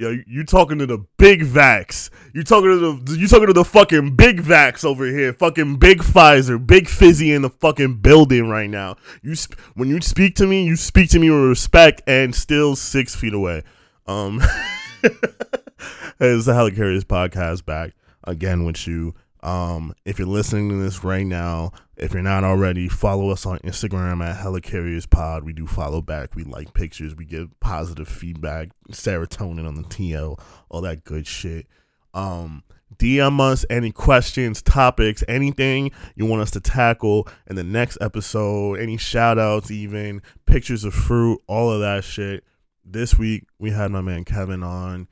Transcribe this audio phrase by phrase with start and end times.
[0.00, 2.08] Yo, you talking to the big vax.
[2.32, 5.34] You talking to the you talking to the fucking big vax over here.
[5.34, 8.96] Fucking big Pfizer, big fizzy in the fucking building right now.
[9.20, 9.34] You
[9.74, 13.34] when you speak to me, you speak to me with respect and still six feet
[13.34, 13.62] away.
[14.06, 14.40] Um,
[15.02, 17.92] it's the Helicarriers podcast back
[18.24, 19.14] again with you.
[19.42, 23.58] Um, if you're listening to this right now, if you're not already, follow us on
[23.60, 25.44] Instagram at Hella Carriers Pod.
[25.44, 26.34] We do follow back.
[26.34, 27.14] We like pictures.
[27.14, 30.38] We give positive feedback, serotonin on the TL,
[30.68, 31.66] all that good shit.
[32.12, 32.64] Um,
[32.96, 38.78] DM us any questions, topics, anything you want us to tackle in the next episode,
[38.78, 42.44] any shout outs, even pictures of fruit, all of that shit.
[42.84, 45.08] This week we had my man Kevin on.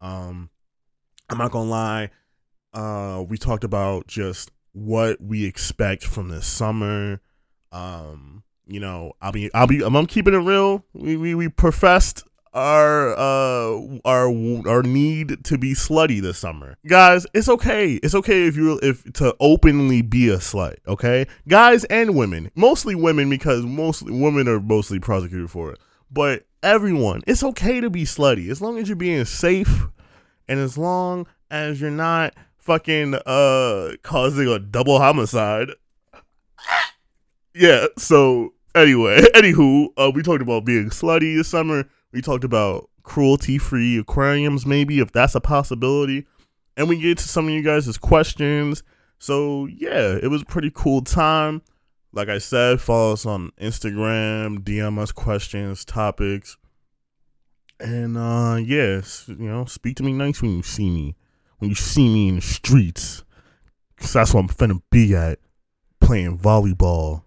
[0.00, 0.50] Um,
[1.30, 2.10] I'm not gonna lie,
[2.72, 7.20] uh, we talked about just what we expect from this summer.
[7.70, 10.84] Um, you know, I'll be, I'll be, I'm, keeping it real.
[10.94, 14.28] We, we, we professed our uh our
[14.68, 16.76] our need to be slutty this summer.
[16.86, 17.94] Guys it's okay.
[17.94, 21.26] It's okay if you if to openly be a slut okay?
[21.48, 22.50] Guys and women.
[22.54, 25.78] Mostly women because mostly women are mostly prosecuted for it.
[26.10, 28.50] But everyone it's okay to be slutty.
[28.50, 29.86] As long as you're being safe
[30.46, 35.68] and as long as you're not fucking uh causing a double homicide.
[37.54, 41.84] yeah, so anyway, anywho, uh we talked about being slutty this summer.
[42.12, 46.26] We talked about cruelty free aquariums, maybe if that's a possibility.
[46.76, 48.82] And we get to some of you guys' questions.
[49.18, 51.62] So yeah, it was a pretty cool time.
[52.12, 56.56] Like I said, follow us on Instagram, DM us questions, topics.
[57.80, 61.16] And uh yes, you know, speak to me nice when you see me
[61.62, 63.22] when you see me in the streets.
[63.96, 65.38] Cause that's what I'm finna be at,
[66.00, 67.22] playing volleyball,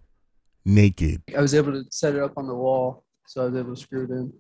[0.66, 1.24] naked.
[1.36, 3.82] I was able to set it up on the wall, so I was able to
[3.82, 4.34] screw it in.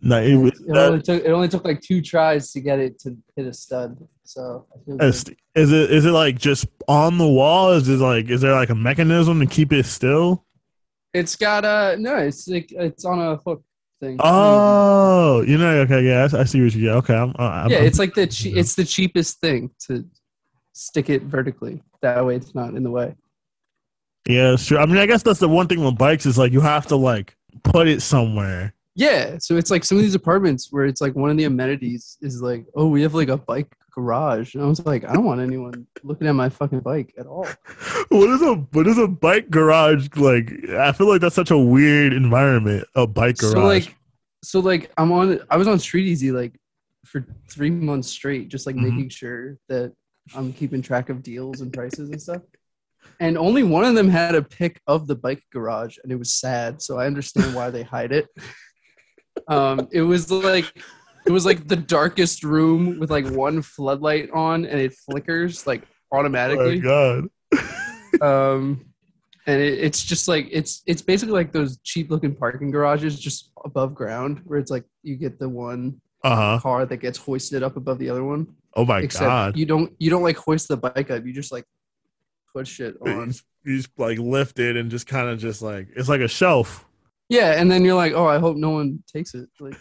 [0.00, 2.98] No, it, was, it, only took it only took like two tries to get it
[3.00, 3.98] to hit a stud.
[4.24, 7.72] So is, is it is it like just on the wall?
[7.72, 10.46] Is it like is there like a mechanism to keep it still?
[11.12, 12.16] It's got a no.
[12.16, 13.62] It's like it's on a hook
[14.00, 14.16] thing.
[14.20, 16.94] Oh, you know, okay, yeah, I, I see what you get.
[16.96, 20.04] Okay, I'm, uh, I'm yeah, it's like the che- it's the cheapest thing to
[20.72, 21.82] stick it vertically.
[22.02, 23.14] That way, it's not in the way.
[24.28, 24.78] Yeah, it's true.
[24.78, 26.96] I mean, I guess that's the one thing with bikes is like you have to
[26.96, 28.74] like put it somewhere.
[28.94, 32.16] Yeah, so it's like some of these apartments where it's like one of the amenities
[32.22, 35.24] is like, oh, we have like a bike garage, and I was like, I don't
[35.24, 37.46] want anyone looking at my fucking bike at all.
[38.08, 40.52] what is a what is a bike garage like?
[40.70, 42.86] I feel like that's such a weird environment.
[42.94, 43.54] A bike garage.
[43.54, 43.96] So like,
[44.44, 45.40] so like, I'm on.
[45.50, 46.60] I was on StreetEasy like
[47.04, 48.90] for three months straight, just like mm-hmm.
[48.90, 49.92] making sure that
[50.34, 52.42] I'm keeping track of deals and prices and stuff.
[53.18, 56.34] And only one of them had a pic of the bike garage, and it was
[56.34, 56.82] sad.
[56.82, 58.28] So I understand why they hide it.
[59.48, 60.72] Um, it was like
[61.26, 65.82] it was like the darkest room with like one floodlight on and it flickers like
[66.12, 66.82] automatically.
[66.84, 67.22] Oh
[67.52, 67.58] my
[68.20, 68.22] god.
[68.22, 68.86] um
[69.46, 73.50] and it, it's just like it's it's basically like those cheap looking parking garages just
[73.64, 76.60] above ground where it's like you get the one uh-huh.
[76.60, 78.46] car that gets hoisted up above the other one.
[78.74, 79.56] Oh my Except god.
[79.56, 81.64] You don't you don't like hoist the bike up, you just like
[82.54, 83.32] push it on.
[83.64, 86.84] You just like lift it and just kind of just like it's like a shelf.
[87.28, 89.48] Yeah, and then you're like, oh, I hope no one takes it.
[89.58, 89.74] Like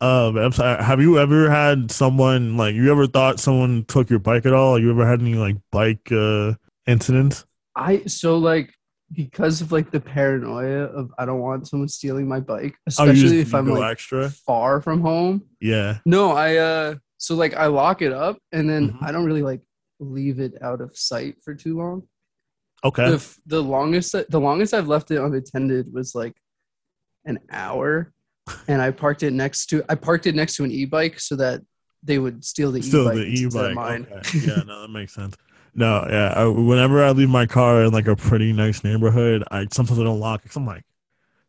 [0.00, 0.82] um, I'm sorry.
[0.82, 4.78] Have you ever had someone like you ever thought someone took your bike at all?
[4.78, 6.54] You ever had any like bike uh
[6.86, 7.44] incidents?
[7.74, 8.74] I so like
[9.12, 13.38] because of like the paranoia of I don't want someone stealing my bike, oh, especially
[13.38, 15.44] oh, if I'm like extra far from home.
[15.60, 15.98] Yeah.
[16.04, 19.04] No, I uh so like I lock it up and then mm-hmm.
[19.04, 19.60] I don't really like
[20.00, 22.02] leave it out of sight for too long.
[22.84, 23.10] Okay.
[23.10, 26.36] The, the longest the longest I've left it unattended was like
[27.24, 28.12] an hour
[28.68, 31.62] and I parked it next to I parked it next to an e-bike so that
[32.02, 33.14] they would steal the Still e-bike.
[33.16, 33.74] the e-bike.
[33.74, 34.06] Mine.
[34.10, 34.38] Okay.
[34.46, 35.36] yeah, no, that makes sense.
[35.74, 36.32] No, yeah.
[36.34, 40.04] I, whenever I leave my car in like a pretty nice neighborhood, I sometimes I
[40.04, 40.84] don't lock because I'm like,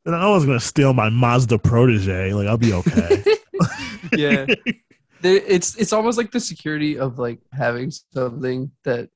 [0.05, 2.33] then I was gonna steal my Mazda Protege.
[2.33, 3.23] Like I'll be okay.
[4.15, 4.45] yeah,
[5.23, 9.09] it's it's almost like the security of like having something that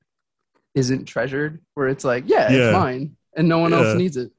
[0.74, 2.58] isn't treasured, where it's like, yeah, yeah.
[2.58, 3.78] it's mine, and no one yeah.
[3.78, 4.32] else needs it.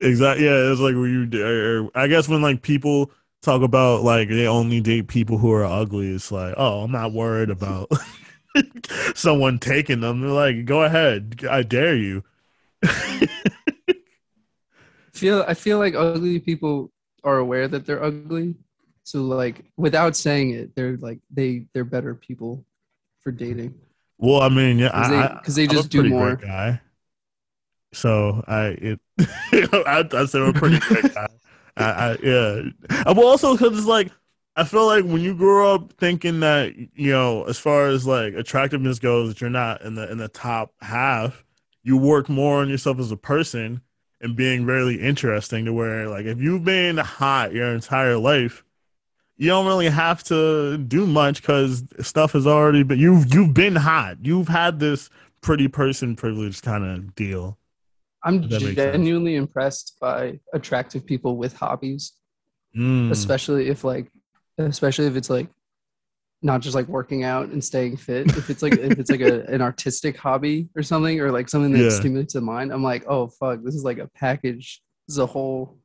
[0.00, 0.46] Exactly.
[0.46, 1.90] Yeah, it's like when you.
[1.94, 3.10] I guess when like people
[3.42, 7.12] talk about like they only date people who are ugly, it's like, oh, I'm not
[7.12, 7.90] worried about
[9.14, 10.20] someone taking them.
[10.20, 12.22] They're like, go ahead, I dare you.
[15.12, 16.92] feel I feel like ugly people
[17.24, 18.54] are aware that they're ugly,
[19.02, 22.64] so like without saying it, they're like they they're better people
[23.20, 23.74] for dating.
[24.18, 26.36] Well, I mean, yeah, because they, they, just do more.
[26.36, 26.80] Guy.
[27.92, 31.26] So I it I, I said I'm pretty guy.
[31.76, 32.62] I, I, yeah.
[32.90, 34.10] Uh, but also because it's like
[34.56, 38.34] I feel like when you grow up thinking that you know, as far as like
[38.34, 41.44] attractiveness goes, that you're not in the in the top half,
[41.82, 43.80] you work more on yourself as a person
[44.20, 48.64] and being really interesting to where like if you've been hot your entire life,
[49.36, 53.76] you don't really have to do much because stuff has already been you've you've been
[53.76, 54.18] hot.
[54.22, 55.08] You've had this
[55.40, 57.56] pretty person privilege kind of deal.
[58.24, 62.12] I'm genuinely impressed by attractive people with hobbies,
[62.76, 63.10] Mm.
[63.10, 64.10] especially if like,
[64.58, 65.48] especially if it's like,
[66.42, 68.28] not just like working out and staying fit.
[68.36, 71.72] If it's like if it's like a, an artistic hobby or something, or like something
[71.72, 71.88] that Yeah.
[71.90, 74.80] stimulates the mind, I'm like, oh fuck, this is like a package.
[75.08, 75.78] This is a whole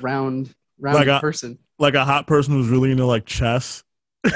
[0.00, 1.58] round round Like a- person.
[1.78, 3.82] Like a hot person who's really into like chess.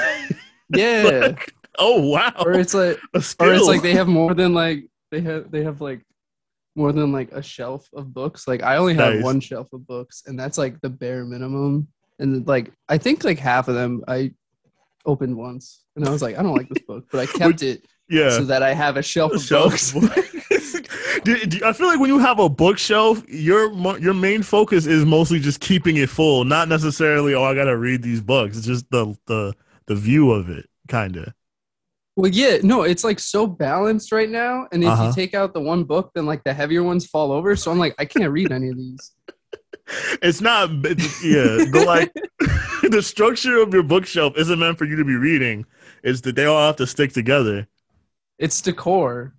[0.69, 1.35] Yeah.
[1.81, 2.33] Oh wow.
[2.45, 2.99] or it's like
[3.39, 6.01] or it's like they have more than like they have they have like
[6.79, 9.23] more than like a shelf of books like i only have Nice.
[9.23, 11.89] one shelf of books and that's like the bare minimum
[12.19, 14.31] and like i think like half of them i
[15.05, 17.85] opened once and i was like i don't like this book but i kept it
[18.09, 18.29] yeah.
[18.29, 19.93] so that i have a shelf of Shelf books
[21.25, 25.03] Do- do- I feel like when you have a bookshelf, your your main focus is
[25.05, 28.55] mostly just keeping it full, not necessarily oh I gotta read these books.
[28.57, 29.53] It's just the the
[29.87, 31.33] the view of it, kind of.
[32.19, 35.05] Well yeah no it's like so balanced right now and if Uh-huh.
[35.07, 37.79] you take out the one book then like the heavier ones fall over so i'm
[37.85, 39.03] like i can't read any of these
[40.21, 42.11] It's not, it's- yeah, the like
[42.91, 45.65] the structure of your bookshelf isn't meant for you to be reading.
[46.03, 47.67] It's that they all have to stick together.
[48.37, 49.33] it's decor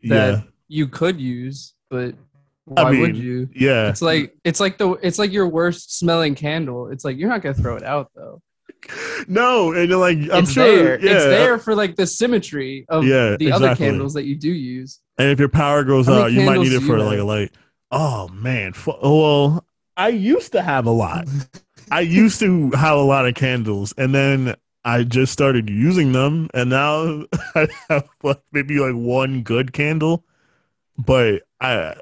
[0.00, 2.16] Yeah, that you could use but
[2.64, 3.90] why would mean, you yeah.
[3.90, 6.88] It's like it's like the it's like your worst smelling candle.
[6.92, 8.42] It's like you're not gonna throw it out though.
[9.28, 10.64] No, and you're like I'm it's sure.
[10.64, 11.00] there.
[11.04, 14.50] Yeah, It's there for like the symmetry of Yeah, the other candles that you do
[14.50, 15.00] use.
[15.18, 17.52] And if your power goes How out, you might need it for like a light.
[17.90, 19.64] Oh man, well,
[19.96, 21.28] I used to have a lot.
[21.90, 24.54] I used to have a lot of candles, and then
[24.84, 27.24] I just started using them, and now
[27.54, 30.24] I have like, maybe like one good candle.
[30.98, 31.94] But I,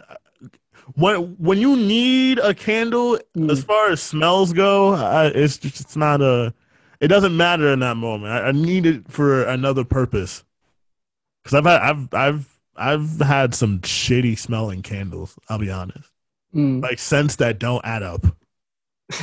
[0.95, 3.51] when when you need a candle, Mm.
[3.51, 6.55] as far as smells go, I, it's just it's not a.
[7.01, 8.33] It doesn't matter in that moment.
[8.33, 10.45] I, I need it for another purpose.
[11.43, 15.39] Because I've had I've I've I've had some shitty smelling candles.
[15.49, 16.09] I'll be honest,
[16.55, 16.83] Mm.
[16.83, 18.27] like scents that don't add up.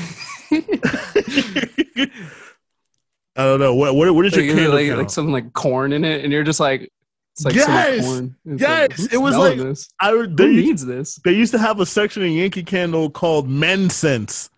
[3.35, 5.94] I don't know what what what is like, your candle like, like something like corn
[5.94, 6.91] in it, and you're just like,
[7.35, 8.03] it's like Yes!
[8.06, 8.35] corn.
[8.45, 9.00] It's Yes!
[9.00, 9.89] like, It was like- this?
[10.01, 11.15] I Who they, needs this?
[11.24, 14.50] they used to have a section in Yankee Candle called Men Scents,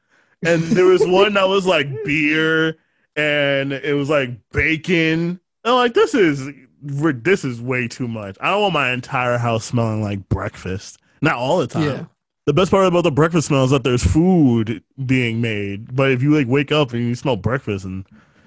[0.46, 2.78] and there was one that was like beer,
[3.20, 5.40] and it was like bacon.
[5.66, 6.50] I'm like, this is
[6.82, 8.38] this is way too much.
[8.40, 10.98] I don't want my entire house smelling like breakfast.
[11.22, 11.84] Not all the time.
[11.84, 12.06] Yeah.
[12.46, 15.94] The best part about the breakfast smell is that there's food being made.
[15.96, 18.06] But if you like wake up and you smell breakfast and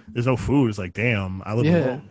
[0.09, 1.79] there's no food, it's like, damn, I live Yeah.
[1.85, 2.09] alone.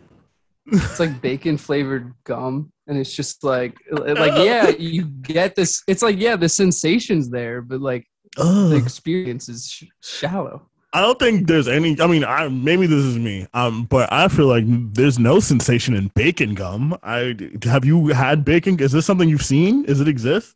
[0.66, 5.82] It's like bacon flavored gum, and it's just like, like yeah, you get this.
[5.88, 8.06] It's like yeah, the sensation's there, but like
[8.36, 10.68] the experience is sh- shallow.
[10.94, 11.98] I don't think there's any.
[12.00, 15.94] I mean, I maybe this is me, um, but I feel like there's no sensation
[15.94, 16.96] in bacon gum.
[17.02, 18.78] I have you had bacon?
[18.78, 19.84] Is this something you've seen?
[19.84, 20.54] Does it exist?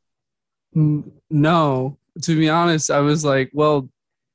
[0.75, 3.89] No, to be honest, I was like, well,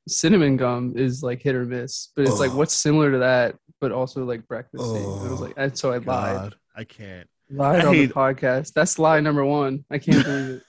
[0.07, 3.92] cinnamon gum is like hit or miss, but it's like what's similar to that, but
[3.92, 4.83] also like breakfast.
[4.83, 7.30] And I was like, and so I lied, God, I can't.
[7.52, 8.73] lied I on hate- the podcast.
[8.73, 9.85] That's lie number one.
[9.92, 10.64] I can't believe it.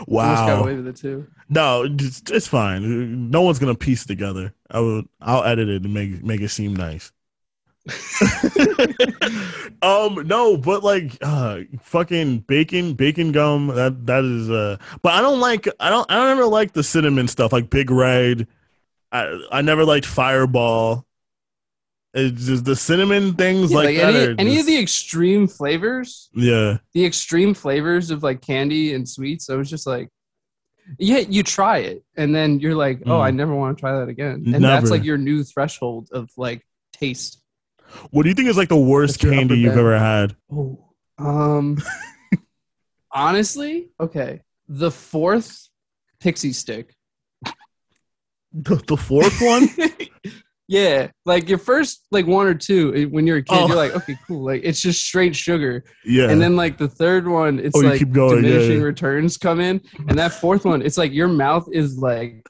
[0.00, 0.62] Almost got Wow.
[0.62, 1.26] away with it too.
[1.48, 3.30] No, it's, it's fine.
[3.30, 4.54] No one's gonna piece together.
[4.70, 5.02] I will.
[5.20, 7.12] I'll edit it and make make it seem nice.
[9.82, 15.20] um no but like uh fucking bacon bacon gum that that is uh but i
[15.20, 18.46] don't like i don't i don't ever like the cinnamon stuff like big red
[19.10, 21.04] i i never liked fireball
[22.14, 25.46] it's just the cinnamon things Yeah, like, like that any, are any of the extreme
[25.48, 29.48] flavors, yeah the extreme flavors of like candy and sweets.
[29.50, 30.08] I was just like,
[30.98, 33.24] yeah, you try it, and then you're like, oh, Mm.
[33.24, 34.60] I never want to try that again, and Never.
[34.66, 37.40] that's like your new threshold of like taste.
[38.10, 39.80] what do you think is like the worst candy you've band.
[39.80, 40.88] ever had Oh,
[41.18, 41.78] um,
[43.12, 44.40] honestly, okay.
[44.68, 45.68] The fourth
[46.20, 46.94] pixie stick.
[48.52, 49.68] the, the fourth one
[50.72, 53.66] yeah, like your first like one or two eh, when you're a kid, Oh.
[53.68, 54.42] you're like, okay, cool.
[54.50, 57.98] Like it's just straight sugar, yeah and then like the third one, it's Oh, like
[57.98, 58.84] keep going, yeah, diminishing yeah.
[58.92, 62.48] returns come in, and that fourth one, it's like your mouth is like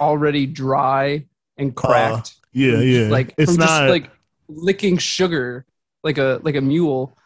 [0.00, 1.24] already dry
[1.58, 2.34] and cracked.
[2.52, 4.10] yeah yeah like it's from not just like
[4.48, 5.64] licking sugar
[6.04, 7.16] like a like a mule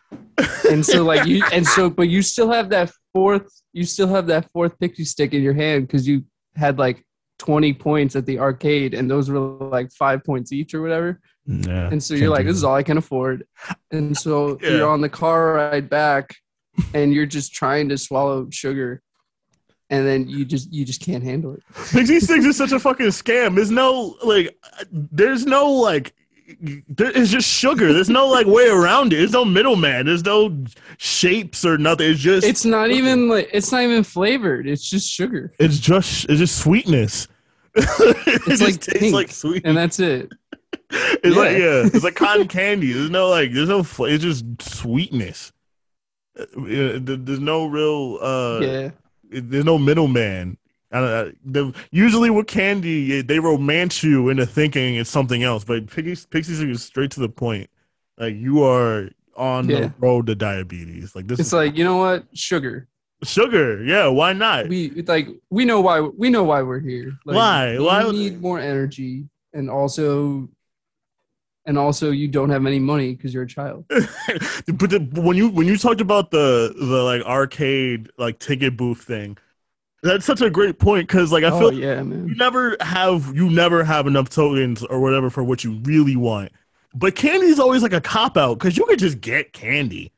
[0.70, 4.26] and so like you and so but you still have that fourth you still have
[4.26, 6.22] that fourth pixie stick in your hand because you
[6.56, 7.04] had like
[7.38, 11.88] 20 points at the arcade and those were like five points each or whatever Yeah.
[11.90, 13.44] and so you're like this is all i can afford
[13.92, 14.70] and so Yeah.
[14.70, 16.34] you're on the car ride back
[16.94, 19.02] and you're just trying to swallow sugar
[19.90, 23.06] and then you just you just can't handle it Pixie Sticks is such a fucking
[23.06, 23.54] scam.
[23.54, 24.54] There's no like,
[24.92, 26.12] there's no like,
[26.48, 27.92] it's just sugar.
[27.92, 29.16] There's no like way around it.
[29.16, 30.06] There's no middleman.
[30.06, 30.64] There's no
[30.96, 32.10] shapes or nothing.
[32.10, 36.24] It's just it's not even like it's not even flavored it's just sugar it's just
[36.28, 37.28] it's just sweetness.
[37.74, 39.62] it just like tastes like sweet.
[39.64, 40.32] and that's it
[40.90, 41.82] It's like Yeah.
[41.82, 42.92] yeah, it's like cotton candy.
[42.92, 43.82] There's no like, there's no.
[43.82, 45.52] fl- It's just sweetness.
[46.38, 48.18] Uh, yeah, there- There's no real.
[48.22, 48.90] uh yeah
[49.30, 50.56] There's no middleman.
[50.90, 55.64] Uh, the, usually with candy, they romance you into thinking it's something else.
[55.64, 57.68] But Pixies, Pixie Stick is straight to the point.
[58.16, 59.80] Like you are on Yeah.
[59.80, 61.14] the road to diabetes.
[61.14, 62.88] Like this it's is like you know what sugar
[63.22, 63.82] sugar.
[63.84, 64.68] Yeah, why not?
[64.68, 67.12] we like we know why we know why we're here.
[67.26, 67.72] Like, Why?
[67.74, 70.48] You Why- need more energy, and also,
[71.66, 73.84] and also you don't have any money because you're a child.
[73.88, 79.02] but the, when you when you talked about the the like arcade like ticket booth
[79.02, 79.36] thing,
[80.02, 82.34] that's such a great point because like I oh feel yeah, you man.
[82.36, 86.52] never have you never have enough tokens or whatever for what you really want.
[86.94, 90.12] But candy is always like a cop out because you could just get candy.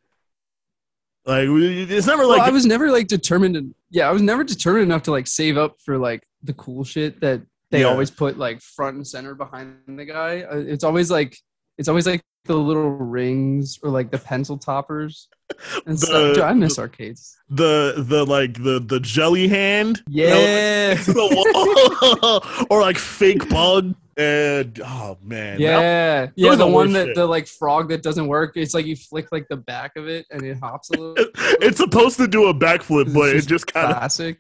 [1.27, 3.55] Like it's never Well, like I was never like determined.
[3.55, 6.85] To, yeah, I was never determined enough to like save up for like the cool
[6.85, 7.87] shit that they Yeah.
[7.89, 10.43] always put like front and center behind the guy.
[10.43, 11.37] Uh, It's always like
[11.79, 15.29] it's always like the little rings or like the pencil toppers
[15.87, 16.35] and The- stuff.
[16.35, 17.37] Dude, I miss arcades.
[17.51, 20.03] the the like the the jelly hand.
[20.09, 20.97] you know, Yeah.
[22.71, 23.95] or like fake bug.
[24.17, 27.15] And oh man, that- Yeah, yeah, the the one that shit.
[27.15, 28.53] the like frog that doesn't work.
[28.57, 31.15] It's like you flick like the back of it and it hops a little.
[31.63, 34.39] it's supposed to do a backflip, but it It's just kind of classic.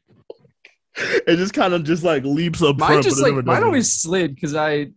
[0.97, 3.05] it just kind of just like leaps up Mine front.
[3.05, 4.89] just like mine always slid because I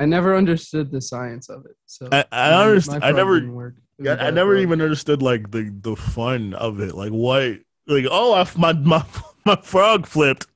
[0.00, 1.76] I never understood the science of it.
[1.86, 3.74] So I- I my- underst- my I never-.
[3.98, 6.94] Yeah, I never even understood like the the fun of it.
[6.94, 7.58] Like what?
[7.86, 9.04] Like oh, I, my my
[9.44, 10.46] my frog flipped.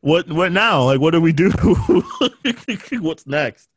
[0.00, 0.84] What what now?
[0.84, 1.50] Like what do we do?
[3.00, 3.68] What's next?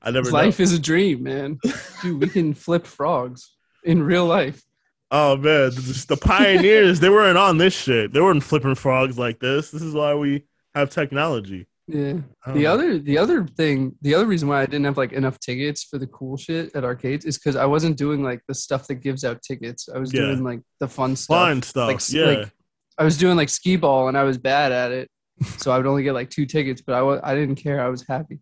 [0.00, 0.30] I never.
[0.30, 0.36] know.
[0.36, 1.58] Life is a dream, man.
[2.02, 4.62] Dude, we can flip frogs in real life.
[5.10, 8.12] Oh man, the, the pioneers they weren't on this shit.
[8.12, 9.70] They weren't flipping frogs like this.
[9.70, 10.44] This is why we
[10.74, 11.66] have technology.
[11.88, 12.18] Yeah.
[12.46, 12.72] The know.
[12.74, 15.96] other the other thing, the other reason why I didn't have like enough tickets for
[15.98, 19.24] the cool shit at arcades is because I wasn't doing like the stuff that gives
[19.24, 19.88] out tickets.
[19.88, 20.22] I was Yeah.
[20.26, 21.36] doing like the fun stuff.
[21.36, 21.88] fun stuff.
[21.88, 22.50] Like, yeah, like
[22.98, 25.08] I was doing like skee ball and I was bad at it,
[25.56, 26.82] so I would only get like two tickets.
[26.82, 27.80] But I was I didn't care.
[27.80, 28.40] I was happy.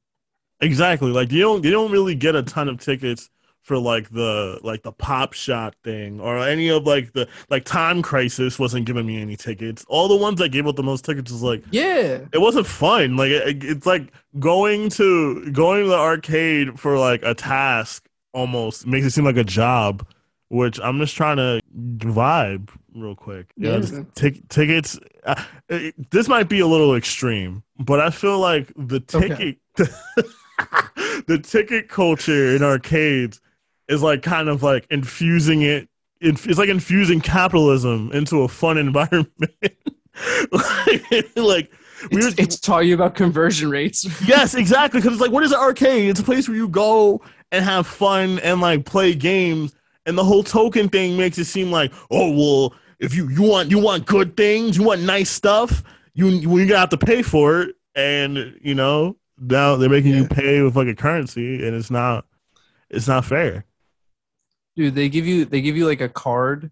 [0.60, 1.10] exactly.
[1.10, 3.30] Like you don't you don't really get a ton of tickets
[3.66, 8.00] for like the like the pop shot thing or any of like the like time
[8.00, 9.84] crisis wasn't giving me any tickets.
[9.88, 12.20] All the ones that gave out the most tickets was like Yeah.
[12.32, 13.16] it wasn't fun.
[13.16, 18.86] Like it, it's like going to going to the arcade for like a task almost
[18.86, 20.06] makes it seem like a job,
[20.48, 23.46] which I'm just trying to vibe real quick.
[23.56, 23.78] Yeah, Yeah.
[23.80, 24.96] just tic- tickets.
[25.24, 29.28] Uh, it- this might be a little extreme, but I feel like the Okay.
[29.28, 29.56] ticket,
[31.26, 33.40] the ticket culture in arcades
[33.88, 35.88] is like kind of like infusing it.
[36.20, 39.32] It's like infusing capitalism into a fun environment.
[40.52, 41.70] like, like
[42.10, 44.04] we It's, were- it's you about conversion rates.
[44.28, 45.00] yes, exactly.
[45.00, 46.08] Because it's like, what is an arcade?
[46.10, 47.20] It's a place where you go
[47.52, 49.74] and have fun and like play games.
[50.04, 53.70] And the whole token thing makes it seem like, oh well, if you you want
[53.70, 55.82] you want good things, you want nice stuff,
[56.14, 57.76] you you gonna have to pay for it.
[57.94, 62.24] And you know now they're making you pay with like a currency, and it's not
[62.88, 63.64] it's not fair.
[64.76, 66.70] Dude, they give you they give you like a card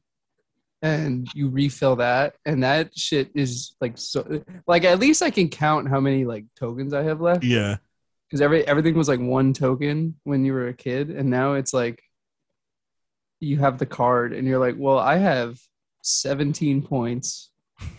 [0.82, 5.49] and you refill that and that shit is like so like at least I can
[5.49, 7.76] count how many like tokens I have left Yeah,
[8.30, 11.73] cuz every everything was like one token when you were a kid and now it's
[11.73, 12.02] like
[13.40, 15.58] you have the card and you're like, "Well, I have
[16.02, 17.50] 17 points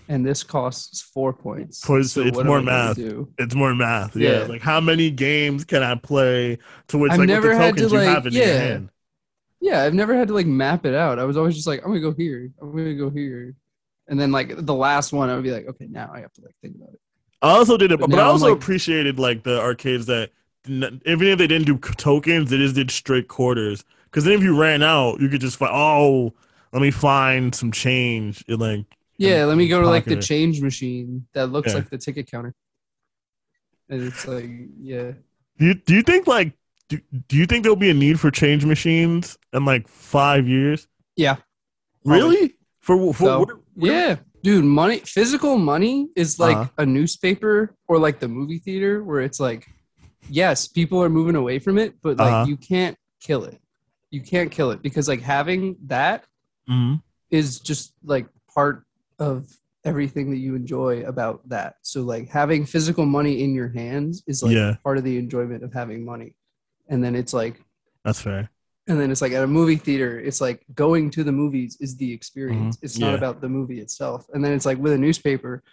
[0.07, 2.97] and this costs 4 points." So it's- more math.
[2.99, 4.15] it's more math.
[4.15, 4.41] Yeah.
[4.41, 4.43] Yeah.
[4.45, 6.59] like how many games can I play
[6.89, 8.59] to which I've like never the had to, tokens you like- have in your yeah.
[8.59, 8.89] hand.
[9.65, 11.17] Yeah, I've never had to like map it out.
[11.17, 12.51] I was always just like, I'm gonna go here.
[12.61, 13.55] I'm gonna go here.
[14.07, 16.41] And then like the last one, I would be like, okay, now I have to
[16.41, 16.99] like think about it.
[17.41, 20.29] I also did it, But but, I also like- appreciated like the arcades that
[20.67, 23.83] even if they didn't do tokens, they just did straight quarters.
[24.05, 26.33] Because then if you ran out, you could just find oh,
[26.71, 28.45] let me find some change.
[28.47, 28.85] And like
[29.17, 31.79] Yeah, let me go to like the change machine that looks Yeah.
[31.79, 32.53] like the ticket counter.
[33.89, 35.11] And it's like, yeah.
[35.57, 36.53] do you do you think like
[36.89, 40.87] do, do you think there'll be a need for change machines in like five years?
[41.15, 41.37] Yeah.
[42.05, 42.21] Probably.
[42.35, 42.53] Really?
[42.81, 44.15] For for So, what, what- Yeah.
[44.43, 46.69] Dude, money, physical money is like Uh-huh.
[46.77, 49.65] a newspaper or like the movie theater where it's like,
[50.29, 52.45] yes, people are moving away from it, but like Uh-huh.
[52.47, 53.59] you can't kill it.
[54.11, 56.25] You can't kill it because like having that
[56.69, 57.01] Mhm.
[57.31, 58.85] is just like part
[59.17, 59.47] of
[59.83, 61.77] everything that you enjoy about that.
[61.81, 64.75] So like having physical money in your hands is like Yeah.
[64.83, 66.35] part of the enjoyment of having money.
[66.89, 67.61] And then it's like
[68.03, 68.49] That's fair.
[68.87, 71.97] and then it's like at a movie theater, it's like going to the movies is
[71.97, 72.77] the experience.
[72.81, 73.17] It's not Yeah.
[73.17, 74.25] about the movie itself.
[74.33, 75.63] And then it's like with a newspaper,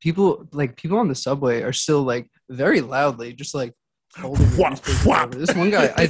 [0.00, 3.72] people like people on the subway are still like very loudly just like
[4.22, 4.38] Whap,
[4.70, 6.08] newspaper This one guy, I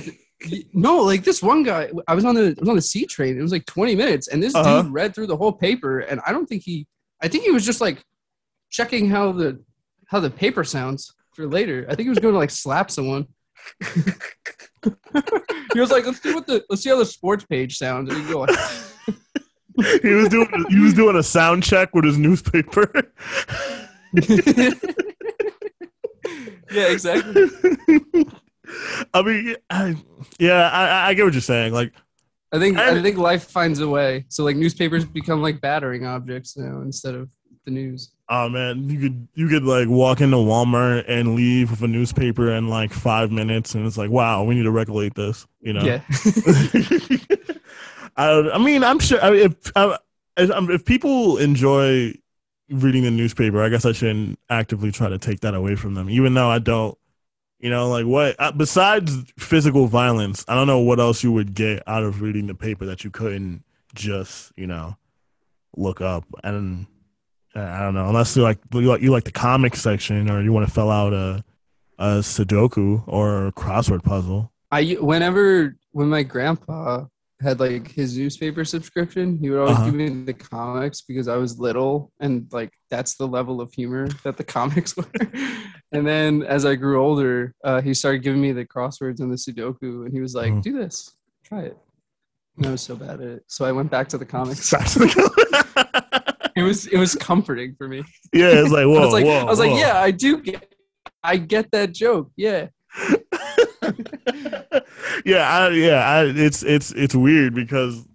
[0.74, 1.90] no, like this one guy.
[2.06, 3.38] I was on the I was on the C train.
[3.38, 4.82] It was like 20 minutes, and this Uh-huh.
[4.82, 6.86] dude read through the whole paper, and I don't think he.
[7.22, 8.04] I think he was just like
[8.70, 9.62] checking how the
[10.08, 11.86] how the paper sounds for later.
[11.88, 13.26] I think he was going to like slap someone.
[15.72, 18.22] He was like, "Let's see what the let's see how the sports page sounds." And
[18.24, 18.58] you go like,
[20.02, 22.90] he was doing he was doing a sound check with his newspaper.
[26.70, 27.44] yeah, exactly.
[29.12, 29.96] I mean, I,
[30.38, 31.72] yeah, I, I get what you're saying.
[31.72, 31.92] Like,
[32.52, 34.24] I think I And- think life finds a way.
[34.28, 37.30] So like newspapers become like battering objects now instead of
[37.64, 38.10] the news.
[38.28, 42.52] oh man, you could you could like walk into Walmart and leave with a newspaper
[42.52, 45.46] in like five minutes, and it's like, wow, we need to regulate this.
[45.60, 45.84] You know?
[45.84, 46.00] Yeah.
[48.16, 49.98] I, I mean, I'm sure I mean, if I,
[50.36, 52.14] if um, people enjoy
[52.70, 56.08] reading the newspaper, I guess I shouldn't actively try to take that away from them,
[56.10, 56.96] even though I don't.
[57.60, 61.54] You know, like what uh, besides physical violence, I don't know what else you would
[61.54, 64.98] get out of reading the paper that you couldn't just, you know,
[65.74, 66.24] look up.
[66.42, 66.86] And
[67.56, 70.52] I don't know, unless you like you like you like the comic section or you
[70.52, 71.44] want to fill out a
[71.98, 74.50] a Sudoku or a crossword puzzle.
[74.72, 77.04] I whenever when my grandpa
[77.40, 79.84] had like his newspaper subscription, he would always Uh-huh.
[79.86, 84.08] give me the comics because I was little and like that's the level of humor
[84.24, 85.04] that the comics were.
[85.92, 89.36] and then as I grew older, uh, he started giving me the crosswords and the
[89.36, 90.62] Sudoku, and he was like, Mhm.
[90.62, 91.12] "Do this,
[91.44, 91.76] try it."
[92.56, 94.72] And I was so bad at it, so I went back to the comics.
[96.56, 98.04] it was it was comforting for me.
[98.32, 100.74] yeah, it's like whoa, I was like, whoa, I was like, yeah, I do get,
[101.22, 102.30] I get that joke.
[102.36, 102.68] Yeah,
[105.24, 108.06] yeah, I, yeah, I, it's it's it's weird because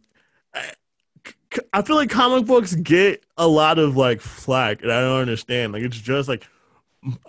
[1.74, 5.74] I feel like comic books get a lot of like flack, and I don't understand.
[5.74, 6.48] Like, it's just like,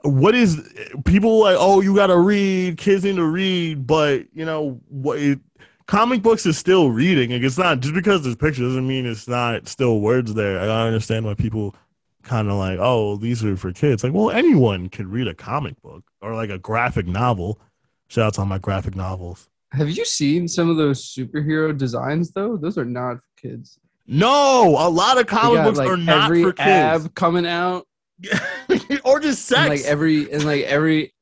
[0.02, 0.60] what is
[1.04, 1.56] people like?
[1.58, 5.18] Oh, you gotta read, kids need to read, but you know what?
[5.18, 5.40] It,
[5.90, 7.30] comic books is still reading.
[7.30, 10.60] Like, it's not just because there's pictures doesn't mean it's not still words there.
[10.60, 11.74] I don't understand why people
[12.22, 14.04] kind of like, oh, these are for kids.
[14.04, 17.60] Like, well, anyone can read a comic book or like a graphic novel.
[18.06, 19.48] Shout out to all my graphic novels.
[19.72, 22.56] Have you seen some of those superhero designs though?
[22.56, 23.80] Those are not for kids.
[24.06, 27.46] No, a lot of comic got, books like are not every for kids, ab coming
[27.46, 27.86] out,
[29.04, 29.60] or just sex.
[29.60, 31.14] and like every and like every.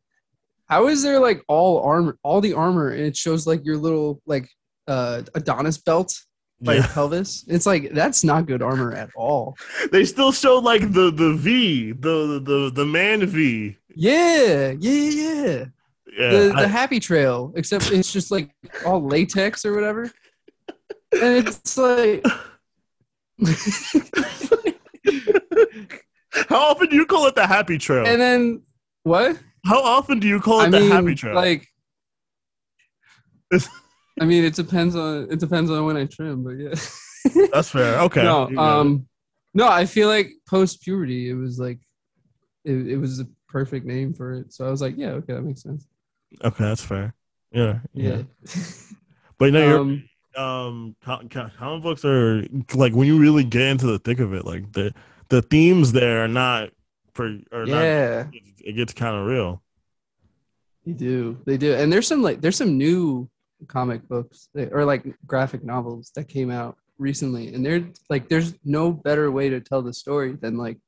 [0.66, 4.20] How is there like all armor, all the armor, and it shows like your little
[4.26, 4.48] like
[4.88, 6.18] uh Adonis belt
[6.60, 6.92] by your Yeah.
[6.92, 7.44] pelvis?
[7.46, 9.56] It's like that's not good armor at all.
[9.92, 13.76] They still showed like the the V, the the the man V.
[13.94, 15.64] Yeah, yeah, yeah.
[16.18, 16.30] yeah.
[16.30, 18.50] The, I- the happy trail, except it's just like
[18.86, 20.10] all latex or whatever.
[21.12, 22.24] And it's like
[26.48, 28.06] how often do you call it the happy trail?
[28.06, 28.62] and then
[29.04, 29.38] what?
[29.64, 31.34] how often do you call it I the mean, happy trail?
[31.34, 31.66] like
[34.20, 36.74] I mean it depends on it depends on when I trim, but yeah.
[37.52, 38.00] That's fair.
[38.00, 38.22] Okay.
[38.22, 38.80] No, You got it.
[38.80, 39.08] um
[39.54, 41.78] no, I feel like post puberty it was like
[42.64, 44.52] it, it was a perfect name for it.
[44.52, 45.86] So I was like, yeah, okay, that makes sense.
[46.44, 47.14] okay, that's fair.
[47.52, 48.22] Yeah, yeah.
[48.44, 48.62] Yeah.
[49.38, 53.62] But no, you're um, um co- co- comic books are like when you really get
[53.62, 54.92] into the thick of it like the
[55.28, 56.70] the themes there are not
[57.14, 58.26] for are not yeah.
[58.32, 59.62] it, it gets kind of real
[60.86, 61.38] They do.
[61.46, 61.74] They do.
[61.74, 63.28] And there's some like there's some new
[63.66, 68.54] comic books eh, or like graphic novels that came out recently and they're like there's
[68.64, 70.78] no better way to tell the story than like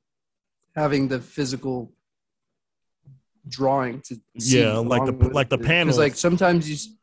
[0.76, 1.92] having the physical
[3.48, 5.98] drawing to see Yeah, like the- like the panels.
[5.98, 6.94] like sometimes you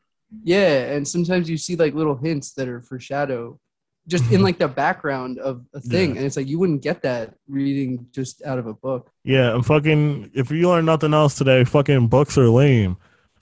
[0.42, 3.58] yeah and sometimes you see like little hints that are foreshadow
[4.06, 4.44] just in mm-hmm.
[4.44, 6.16] like the background of a thing Yeah.
[6.16, 9.64] and it's like you wouldn't get that reading just out of a book yeah and
[9.64, 12.98] fucking if you learn nothing else today fucking books are lame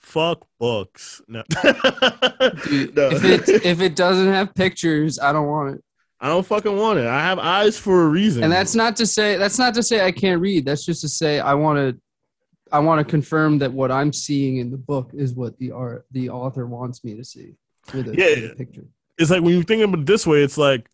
[0.07, 1.21] fuck books.
[1.27, 1.63] No, Dude,
[2.95, 3.09] No.
[3.11, 5.83] if it if it doesn't have pictures i don't want it.
[6.19, 7.05] I don't fucking want it.
[7.05, 8.41] I have eyes for a reason.
[8.43, 10.65] And that's not to say that's not to say i can't read.
[10.65, 12.01] That's just to say i want to
[12.71, 16.05] i want to confirm that what i'm seeing in the book is what the art
[16.11, 17.53] the author wants me to see
[17.93, 18.41] with a, Yeah.
[18.41, 18.85] with a picture.
[19.17, 20.89] It's like when you think of it this way it's like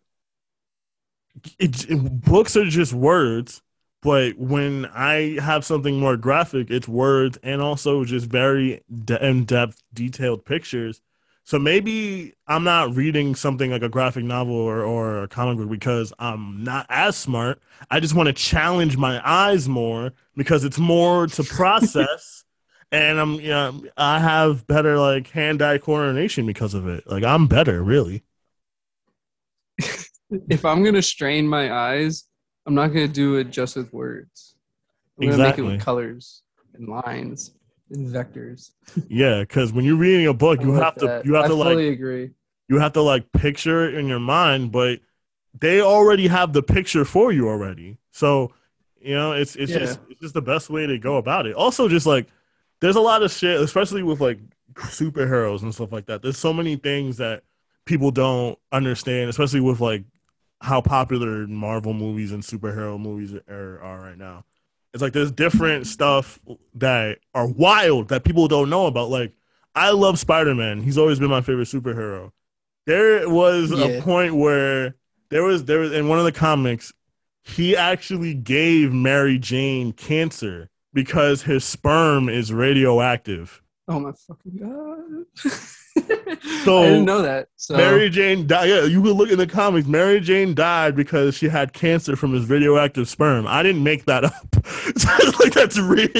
[1.58, 3.62] it, it- books are just words,
[4.04, 9.82] but when I have something more graphic, it's words and also just very de- in-depth,
[9.94, 11.00] detailed pictures.
[11.44, 15.70] So maybe I'm not reading something like a graphic novel or, or a comic book
[15.70, 17.62] because I'm not as smart.
[17.90, 22.44] I just want to challenge my eyes more because it's more to process,
[22.92, 27.06] and I'm you know, I have better like hand-eye coordination because of it.
[27.06, 28.22] Like I'm better, really.
[30.48, 32.24] If I'm gonna strain my eyes,
[32.66, 34.56] I'm not gonna do it just with words.
[35.18, 36.42] I'm gonna make it with colors
[36.74, 37.52] and lines
[37.90, 38.70] and vectors.
[39.08, 41.54] Yeah, because when you're reading a book, you like have to you have I to
[41.54, 42.30] like agree.
[42.68, 45.00] you have to like picture it in your mind, but
[45.60, 47.98] they already have the picture for you already.
[48.10, 48.52] So,
[49.00, 49.78] you know, it's it's Yeah.
[49.80, 51.54] just it's just the best way to go about it.
[51.54, 52.26] Also, just like
[52.80, 54.38] there's a lot of shit, especially with like
[54.76, 56.22] superheroes and stuff like that.
[56.22, 57.44] There's so many things that
[57.84, 60.04] people don't understand, especially with like
[60.64, 64.44] how popular Marvel movies and superhero movies are, are right now.
[64.94, 66.40] It's like there's different stuff
[66.76, 69.10] that are wild that people don't know about.
[69.10, 69.34] Like
[69.74, 70.82] I love Spider Man.
[70.82, 72.32] He's always been my favorite superhero.
[72.86, 74.94] There was a point where
[75.28, 76.94] there was there was in one of the comics,
[77.42, 83.62] he actually gave Mary Jane cancer because his sperm is radioactive.
[83.86, 85.60] Oh my fucking god!
[86.64, 87.48] So, I didn't know that.
[87.56, 88.68] So Mary Jane died.
[88.68, 89.86] Yeah, you could look in the comics.
[89.86, 93.46] Mary Jane died because she had cancer from his radioactive sperm.
[93.46, 94.34] I didn't make that up.
[95.40, 96.08] Like that's real.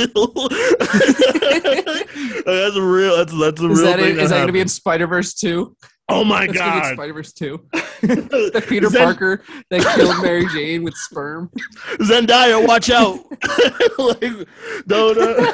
[2.44, 3.16] that's real.
[3.16, 4.16] That's that's a is real that thing.
[4.16, 4.18] it?
[4.18, 4.68] Is that going to be in.
[4.68, 5.76] Spider Verse two?
[6.08, 6.94] Oh my That's gonna be in god!
[6.94, 7.66] Spider Verse two.
[8.02, 11.50] the Peter Zen- Parker that killed Mary Jane with sperm.
[12.00, 13.20] Zendaya, watch out!
[13.98, 14.46] like,
[14.86, 15.18] don't.
[15.18, 15.52] Uh,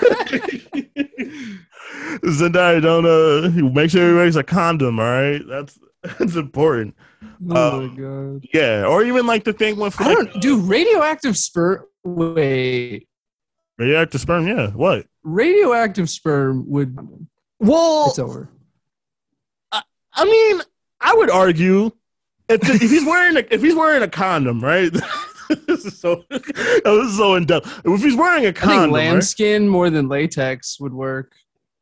[2.22, 3.06] Zendaya, don't.
[3.06, 4.98] Uh, make sure he wears a condom.
[5.00, 5.78] All right, that's
[6.18, 6.94] that's important.
[7.50, 8.46] Oh Um, my god!
[8.52, 11.84] Yeah, or even like the thing with I like, don't do radioactive sperm.
[12.04, 13.08] Wait,
[13.78, 14.46] radioactive sperm.
[14.48, 15.06] Yeah, what?
[15.22, 16.96] radioactive sperm would.
[17.58, 18.48] Well, It's over.
[20.12, 20.60] I mean,
[21.00, 21.92] I would argue
[22.48, 24.92] if, if he's wearing a, if he's wearing a condom, right?
[25.66, 27.80] this is so this is so in depth.
[27.84, 29.10] If he's wearing a I think condom, right?
[29.10, 31.32] lambskin more than latex would work.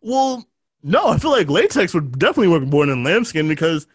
[0.02, 0.46] Well,
[0.82, 3.86] no, I feel like latex would definitely work more than lambskin because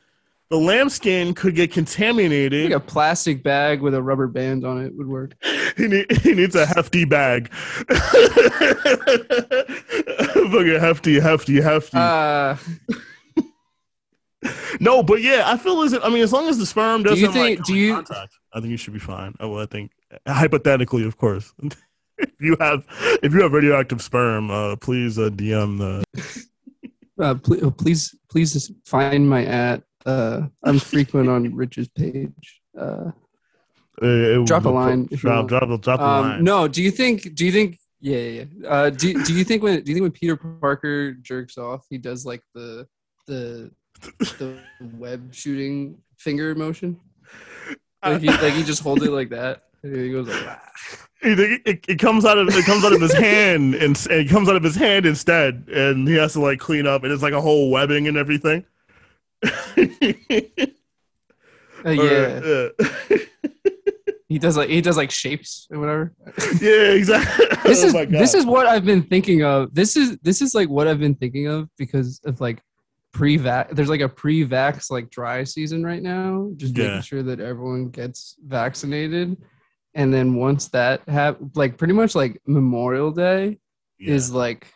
[0.49, 2.63] the lambskin could get contaminated.
[2.69, 5.35] think a plastic bag with a rubber band on it would work.
[5.75, 7.51] He, need, he needs a hefty bag.
[9.53, 11.97] Fucking hefty, hefty, hefty.
[11.97, 12.55] Uh,
[14.79, 17.17] no, but yeah, I feel as if, I mean, as long as the sperm doesn't
[17.19, 19.33] you think- like, do you- contact, I think you should be fine.
[19.39, 19.91] Oh, well, I think
[20.27, 21.53] hypothetically, of course.
[22.17, 22.86] If you have
[23.23, 26.04] if you have radioactive sperm, uh, please uh, DM the.
[27.23, 29.84] uh, please, please, please just find my at.
[30.06, 32.62] Uh, I'm frequent on Rich's page.
[32.78, 33.12] Uh,
[34.02, 36.43] Uh, it- Drop a line Drop, drop, drop, um, line.
[36.43, 37.36] no, do you think?
[37.36, 37.78] Do you think?
[38.02, 38.43] Yeah, yeah.
[38.60, 38.67] yeah.
[38.67, 41.97] Uh, do Do you think when Do you think when Peter Parker jerks off, he
[41.97, 42.86] does like the
[43.28, 43.71] the
[44.39, 44.58] the
[44.97, 46.99] web shooting finger motion?
[48.04, 49.63] Like he, like he just holds it like that.
[49.84, 50.60] And he goes like, "Ah."
[51.23, 54.29] It, it, it- comes out of it comes out of his hand and, and it
[54.29, 57.23] comes out of his hand instead, and he has to like clean up, and it's
[57.23, 58.65] like a whole webbing and everything.
[59.43, 59.49] Uh,
[61.86, 62.69] Or, yeah,
[63.12, 63.17] uh,
[64.29, 66.13] he does like he does like shapes and whatever.
[66.62, 67.45] yeah, exactly.
[67.65, 68.21] this Oh is my God.
[68.21, 69.73] this is what I've been thinking of.
[69.75, 72.62] This is this is like what I've been thinking of because of like
[73.12, 73.71] pre-vax.
[73.75, 76.86] There's like a pre-vax like dry season right now, just Yeah.
[76.88, 79.36] making sure that everyone gets vaccinated.
[79.95, 83.60] And then once that have like pretty much like Memorial Day
[83.99, 84.13] Yeah.
[84.15, 84.67] is like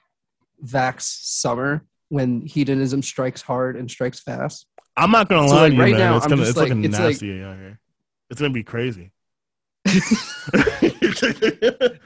[0.63, 4.65] vax summer when hedonism strikes hard and strikes fast.
[4.95, 5.99] I'm not gonna So, lie like, to you, right man.
[5.99, 7.79] now, it's I'm gonna it's like- looking it's like- nasty out here.
[8.29, 9.11] It's gonna be crazy.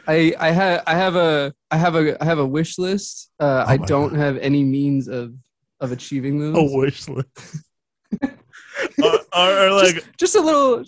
[0.07, 3.31] I I have I have a I have a I have a wish list.
[3.39, 4.19] Uh, Oh I don't God.
[4.19, 5.33] have any means of
[5.79, 6.55] of achieving those.
[6.57, 7.27] a wish list.
[8.23, 10.83] or, or, or like just, just a little.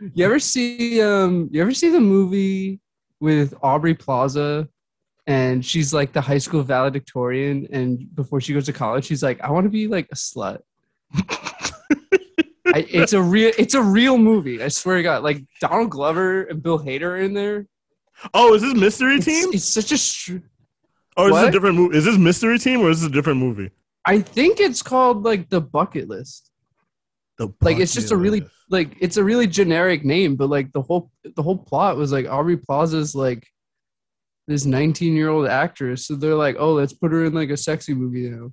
[0.00, 1.48] You ever see um?
[1.52, 2.80] You ever see the movie
[3.20, 4.68] with Aubrey Plaza,
[5.26, 9.40] and she's like the high school valedictorian, and before she goes to college, she's like,
[9.40, 10.60] I want to be like a slut.
[12.68, 14.62] I, it's a real, it's a real movie.
[14.62, 17.66] I swear to God, like Donald Glover and Bill Hader are in there.
[18.34, 20.42] oh, is this mystery It's, team it's such a.
[21.16, 21.96] Or is this a different movie?
[21.96, 23.70] Is this mystery team or is this a different movie?
[24.04, 26.50] I think it's called like the bucket list.
[27.60, 31.10] Like it's just a really like it's a really generic name, but like the whole
[31.24, 33.46] the whole plot was like Aubrey Plaza's like
[34.46, 36.06] this 19 year old actress.
[36.06, 38.52] So they're like, oh, let's put her in like a sexy movie now.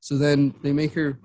[0.00, 1.18] So then they make her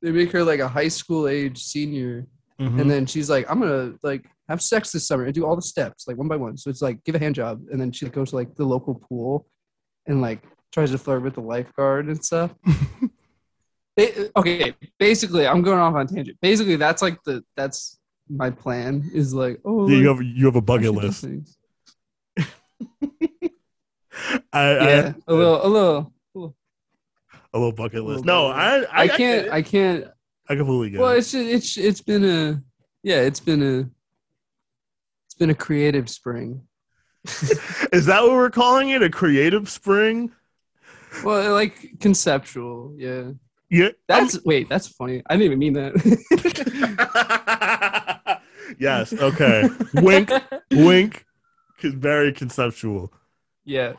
[0.00, 2.26] they make her like a high school age senior
[2.62, 2.80] Mhm.
[2.80, 5.62] And then she's like, I'm gonna like have sex this summer and do all the
[5.62, 6.56] steps like one by one.
[6.56, 8.94] So it's like give a hand job, and then she goes to like the local
[8.94, 9.46] pool
[10.06, 12.54] and like tries to flirt with the lifeguard and stuff.
[13.96, 16.38] Ba- okay, basically, I'm going off on tangent.
[16.40, 20.46] Basically, that's like the that's my plan is like oh Yeah, you like, have you
[20.46, 21.24] have a bucket list.
[24.52, 26.12] I, Yeah, I a little, a little.
[27.54, 28.24] a little bucket list.
[28.24, 29.46] little No, bucket I I, I can't.
[29.46, 29.52] it.
[29.52, 30.06] I can't.
[30.48, 31.18] I completely get Well, it.
[31.18, 32.62] it's just, it's it's been a
[33.02, 33.88] yeah, it's been a
[35.26, 36.62] it's been a creative spring.
[37.92, 39.02] Is that what we're calling it?
[39.02, 40.32] A creative spring?
[41.24, 43.32] Well, like conceptual, yeah.
[43.72, 43.88] Yeah.
[44.06, 45.22] That's wait, that's funny.
[45.30, 45.94] I didn't even mean that.
[48.78, 49.14] yes.
[49.14, 49.66] Okay.
[49.94, 50.30] Wink.
[50.70, 51.24] Wink.
[51.80, 53.10] Very conceptual.
[53.64, 53.94] yeah.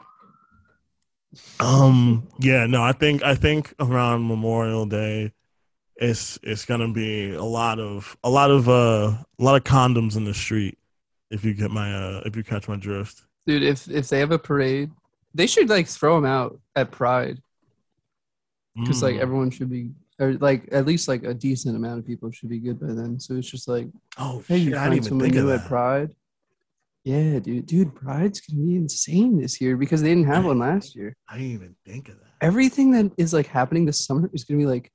[1.60, 2.28] Um.
[2.38, 2.68] Yeah.
[2.68, 2.84] No.
[2.84, 3.24] I think.
[3.24, 5.34] I think around Memorial Day,
[5.96, 10.16] it's it's gonna be a lot of a lot of uh a lot of condoms
[10.16, 10.78] in the street.
[11.32, 13.24] If you get my uh if you catch my drift.
[13.48, 14.92] Dude, if if they have a parade,
[15.34, 17.42] they should like throw them out at Pride
[18.76, 19.22] because like Mm.
[19.22, 22.60] everyone should be or like at least like a decent amount of people should be
[22.60, 23.20] good by then.
[23.20, 24.68] So it's just like, oh hey, shit!
[24.70, 25.66] you I find someone of new at.
[25.68, 26.10] Pride.
[27.04, 30.96] Yeah, dude, dude, Pride's gonna be insane this year because they didn't have one last
[30.96, 31.16] year.
[31.28, 32.32] I didn't even think of that.
[32.42, 34.92] everything that is like happening this summer is going to be like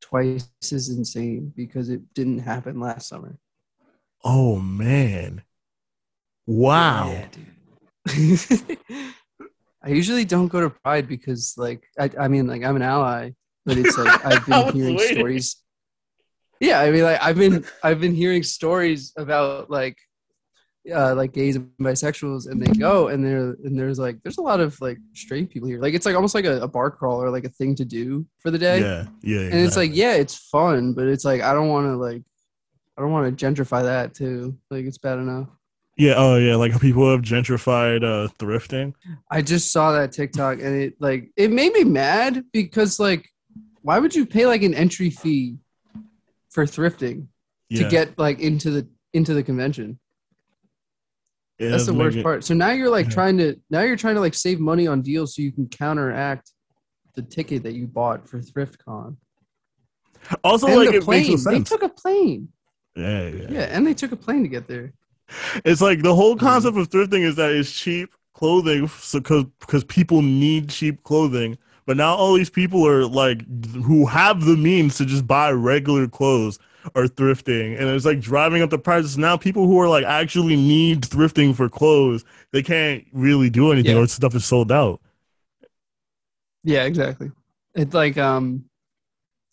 [0.00, 3.38] twice as insane because it didn't happen last summer.
[4.22, 5.42] Oh man!
[6.46, 7.10] Wow.
[7.10, 8.78] Yeah, dude.
[9.84, 13.30] I usually don't go to Pride because like I, I mean like I'm an ally,
[13.66, 15.16] but it's like I've been hearing waiting.
[15.16, 15.56] stories.
[16.60, 19.96] Yeah, I mean like I've been I've been hearing stories about like
[20.92, 24.42] uh like gays and bisexuals and they go and there and there's like there's a
[24.42, 25.80] lot of like straight people here.
[25.80, 28.26] Like it's like almost like a, a bar crawl or like a thing to do
[28.38, 28.80] for the day.
[28.80, 29.06] Yeah.
[29.22, 29.40] Yeah.
[29.42, 32.22] and it's like yeah it's fun but it's like i don't want to like
[32.96, 35.48] i don't want to gentrify that too like it's bad enough
[35.96, 36.14] Yeah.
[36.16, 36.56] Oh yeah.
[36.56, 38.94] Like people have gentrified uh thrifting.
[39.30, 43.28] i just saw that tiktok and it like it made me mad because like
[43.82, 45.56] why would you pay like an entry fee
[46.50, 47.26] for thrifting
[47.68, 47.82] Yeah.
[47.84, 49.98] to get like into the into the convention
[51.58, 53.12] It that's the worst it- part so now you're like Yeah.
[53.12, 56.50] trying to now you're trying to like save money on deals so you can counteract
[57.14, 59.16] the ticket that you bought for thriftcon
[60.42, 62.48] Also, and like the it makes no plane they took a plane
[62.96, 63.46] yeah, yeah.
[63.50, 64.92] yeah and they took a plane to get there
[65.64, 66.62] It's like the whole Mm-hmm.
[66.62, 71.58] concept of thrifting is that it's cheap clothing, so because because people need cheap clothing.
[71.86, 73.42] But now all these people are like
[73.82, 76.58] who have the means to just buy regular clothes
[76.94, 79.18] are thrifting, and it's like driving up the prices.
[79.18, 83.96] Now people who are like actually need thrifting for clothes, they can't really do anything,
[83.96, 83.96] Yeah.
[83.96, 85.00] or stuff is sold out.
[86.64, 87.30] Yeah, exactly.
[87.74, 88.64] It's like um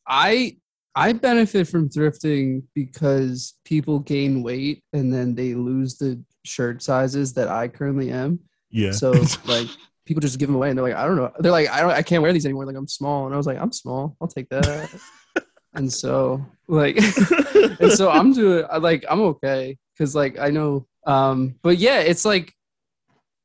[0.08, 0.58] I
[0.96, 7.34] I benefit from thrifting because people gain weight and then they lose the shirt sizes
[7.34, 8.40] that I currently am.
[8.70, 8.92] Yeah.
[8.92, 9.12] So
[9.46, 9.68] like
[10.06, 11.32] people just give them away and they're like, I don't know.
[11.40, 12.66] They're like, I don't I can't wear these anymore.
[12.66, 13.26] Like I'm small.
[13.26, 14.16] And I was like, I'm small.
[14.20, 14.90] I'll take that.
[15.74, 16.98] and so like
[17.80, 22.26] and so I'm doing like I'm okay because like I know um but yeah it's
[22.26, 22.54] like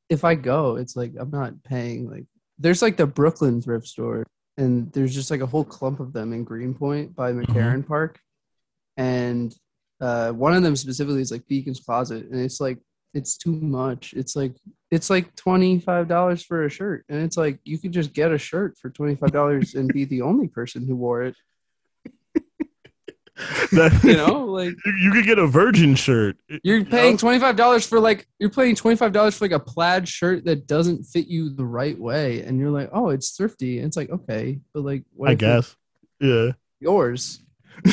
[0.09, 2.25] if I go it's like I'm not paying like
[2.59, 4.25] there's like the Brooklyn thrift store
[4.57, 8.21] and there's just like a whole clump of them in Greenpoint by McCarren Park.
[8.97, 9.55] And
[10.01, 12.79] uh one of them specifically is like Beacon's Closet and it's like
[13.15, 14.13] it's too much.
[14.15, 14.57] It's like
[14.91, 18.77] it's like $25 for a shirt and it's like you could just get a shirt
[18.79, 21.37] for $25 and be the only person who wore it
[23.73, 26.37] That- you know like you, you could get a virgin shirt.
[26.63, 29.59] You're paying twenty five dollars for like you're paying twenty five dollars for like a
[29.59, 33.79] plaid shirt that doesn't fit you the right way, and you're like, oh, it's thrifty.
[33.79, 35.75] And it's like, okay, but like, what I guess.
[36.21, 36.53] Yeah.
[36.81, 37.41] yours.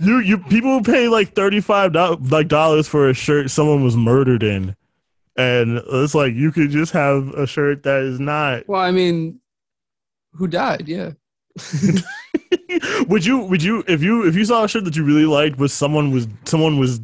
[0.00, 1.94] you you people pay like thirty five
[2.30, 4.74] like dollars for a shirt someone was murdered in,
[5.36, 8.66] and it's like you could just have a shirt that is not.
[8.66, 9.40] Well, I mean,
[10.32, 10.88] who died?
[10.88, 11.12] Yeah,
[13.08, 15.58] would you would you if you if you saw a shirt that you really liked
[15.58, 17.00] but someone was someone was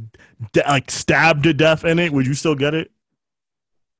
[0.52, 2.90] de- like stabbed to death in it would you still get it?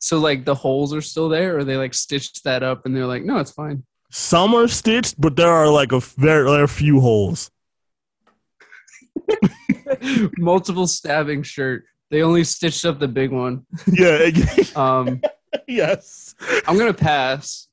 [0.01, 3.07] so like the holes are still there, or they like stitched that up, and they're
[3.07, 3.85] like, no, it's fine.
[4.11, 7.51] Some are stitched, but there are like a very there are a few holes.
[10.39, 11.85] Multiple stabbing shirt.
[12.11, 13.67] They only stitched up the big one.
[13.87, 14.31] Yeah.
[14.77, 15.21] Um,
[15.67, 16.35] yes.
[16.67, 17.69] I'm gonna pass.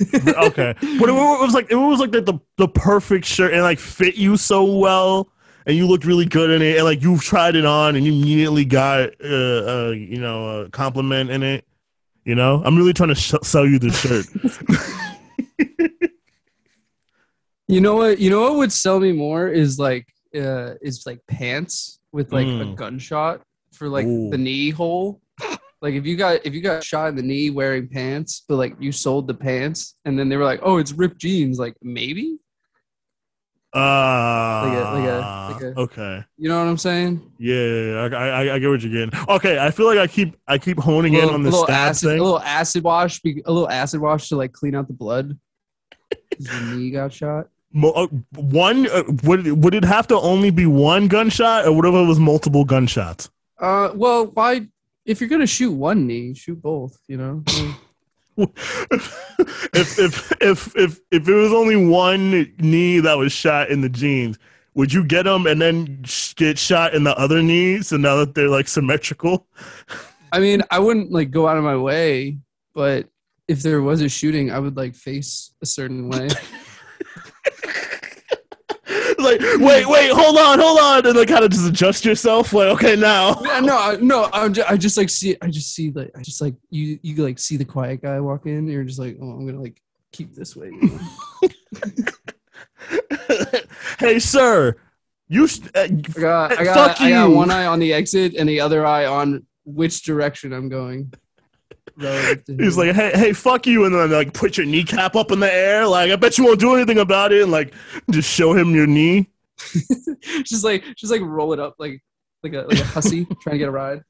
[0.26, 3.78] okay, but it was like it was like the, the the perfect shirt and like
[3.78, 5.30] fit you so well,
[5.66, 8.12] and you looked really good in it, and like you've tried it on and you
[8.12, 11.64] immediately got uh, uh you know a compliment in it.
[12.24, 14.26] You know, I'm really trying to sh- sell you this shirt.
[17.68, 18.18] You know what?
[18.20, 22.46] You know what would sell me more is like uh, is like pants with like
[22.46, 22.76] a Mm.
[22.76, 23.40] gunshot
[23.72, 24.30] for like Ooh.
[24.30, 25.20] the knee hole.
[25.82, 28.76] Like if you got if you got shot in the knee wearing pants, but like
[28.80, 32.38] you sold the pants, and then they were like, "Oh, it's ripped jeans." Like maybe
[33.74, 36.24] Uh, Like a- like a- like a- okay.
[36.38, 37.20] you know what I'm saying?
[37.38, 38.16] Yeah, yeah, yeah.
[38.18, 39.20] I, I, I get what you're getting.
[39.28, 42.20] Okay, I feel like I keep I keep honing in on this little acid, thing.
[42.20, 45.38] a little acid wash, a little acid wash to like clean out the blood.
[46.38, 47.48] Your knee got shot.
[47.82, 51.92] Uh, one uh, would would it have to only be one gunshot, or what if
[51.94, 53.28] it was multiple gunshots?
[53.60, 54.68] Uh, well, why?
[55.06, 56.98] If you're gonna shoot one knee, shoot both.
[57.08, 57.44] You know.
[58.36, 63.88] if if if if if it was only one knee that was shot in the
[63.88, 64.38] jeans,
[64.74, 66.02] would you get them and then
[66.34, 67.80] get shot in the other knee?
[67.80, 69.46] So now that they're like symmetrical,
[70.32, 72.38] I mean, I wouldn't like go out of my way,
[72.74, 73.08] but
[73.48, 76.28] if there was a shooting, I would like face a certain way.
[79.26, 82.68] like wait wait hold on hold on and like kind of just adjust yourself like
[82.68, 85.90] okay now Yeah, no, I- no, I'm just, I just like see, I just see
[85.90, 88.84] like, I just like you, you like see the quiet guy walk in, and you're
[88.84, 89.80] just like, oh, I'm gonna like
[90.12, 90.68] keep this way.
[90.68, 90.80] you
[91.42, 91.48] know?
[93.98, 94.74] hey sir
[95.28, 97.34] you sh- uh, I got, I Fuck got, I got you.
[97.34, 101.12] one eye on the exit and the other eye on which direction I'm going.
[101.96, 105.30] Relative to he's like hey hey fuck you and then like put your kneecap up
[105.32, 107.74] in the air like i bet you won't do anything about it and like
[108.10, 109.28] just show him your knee
[110.44, 112.02] she's like, she's like roll it up like,
[112.42, 114.02] like a, like a hussy trying to get a ride.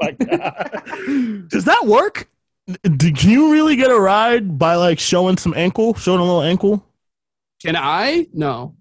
[0.00, 0.18] like
[1.48, 2.28] does that work
[2.82, 6.86] Did you really get a ride by like showing some ankle showing a little ankle
[7.62, 8.26] Can I?
[8.34, 8.76] No.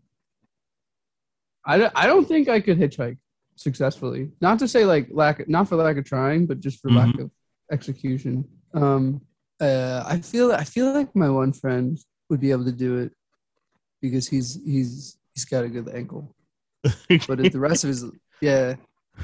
[1.66, 3.18] I don't, I don't think I could hitchhike
[3.56, 4.32] successfully.
[4.42, 7.24] Not to say like lack, not for lack of trying, but just for lack mm-hmm.
[7.24, 7.32] of
[7.72, 8.46] execution.
[8.74, 9.22] Um,
[9.60, 11.98] uh, I feel I feel like my one friend
[12.30, 13.12] would be able to do it
[14.02, 16.36] because he's he's he's got a good ankle.
[17.28, 18.06] But if the rest of his
[18.42, 18.76] yeah,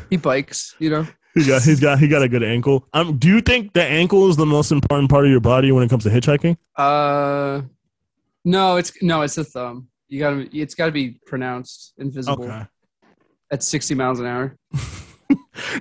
[0.09, 0.75] he bikes.
[0.79, 1.07] You know.
[1.35, 4.27] he got he's got he got a good ankle um do you think the ankle
[4.29, 7.61] is the most important part of your body when it comes to hitchhiking Uh,
[8.43, 9.89] no, it's no, it's the thumb.
[10.07, 12.65] You gotta, it's gotta be pronounced and visible okay
[13.51, 14.57] at sixty miles an hour.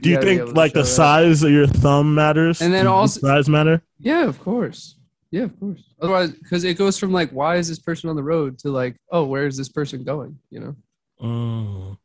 [0.01, 0.87] do you gotta think like the that.
[0.87, 4.97] size of your thumb matters And then Does the also- size matter Yeah, of course.
[5.31, 5.83] Yeah, of course.
[6.01, 8.97] Otherwise, because it goes from like, why is this person on the road to like,
[9.13, 10.39] oh, where is this person going?
[10.51, 10.77] You know.
[11.21, 11.99] Mm.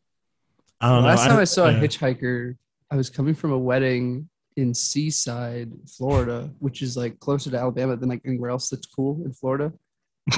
[0.81, 1.07] I don't know.
[1.07, 1.77] Last time I saw yeah.
[1.77, 2.57] a hitchhiker,
[2.91, 7.95] I was coming from a wedding in Seaside, Florida, which is like closer to Alabama
[7.95, 9.71] than like anywhere else that's cool in Florida.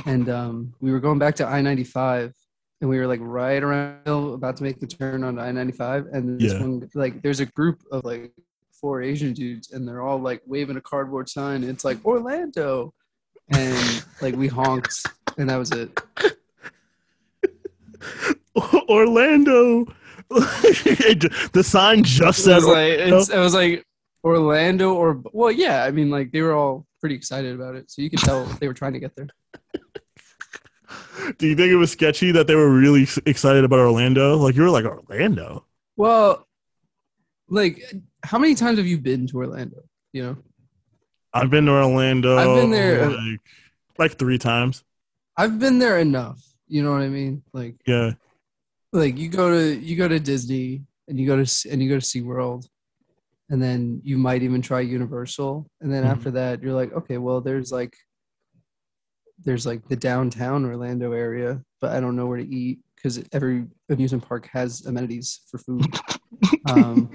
[0.06, 2.34] and um, we were going back to I ninety five,
[2.86, 6.06] and we were like right around about to make the turn on I ninety five,
[6.14, 6.62] and this Yeah.
[6.62, 8.32] one like there's a group of like
[8.80, 11.64] four Asian dudes, and they're all like waving a cardboard sign.
[11.64, 12.94] And it's like Orlando,
[13.50, 15.04] and like we honked,
[15.40, 16.00] and that was it.
[18.88, 19.86] Orlando.
[20.30, 23.84] the sign just It said was like it's, it was like
[24.24, 25.84] Orlando or well, yeah.
[25.84, 28.68] I mean, like they were all pretty excited about it, so you could tell they
[28.68, 29.28] were trying to get there.
[31.38, 34.38] Do you think it was sketchy that they were really excited about Orlando?
[34.38, 35.66] Like you were like Orlando.
[35.98, 36.48] Well,
[37.50, 37.82] like
[38.24, 39.84] how many times have you been to Orlando?
[40.14, 40.38] You know,
[41.34, 42.38] I've been to Orlando.
[42.38, 43.42] I've been there, like,
[43.98, 44.84] like three times.
[45.38, 46.42] I've been there enough.
[46.68, 47.44] You know what I mean?
[47.54, 48.14] Like, Yeah.
[48.94, 52.00] like you go to you go to Disney and you go to and you go
[52.00, 52.68] to SeaWorld
[53.50, 56.10] and then you might even try Universal and then Mhm.
[56.10, 57.96] after that you're like okay well there's like
[59.44, 63.66] there's like the downtown Orlando area but I don't know where to eat because every
[63.90, 65.86] amusement park has amenities for food.
[66.70, 67.12] um,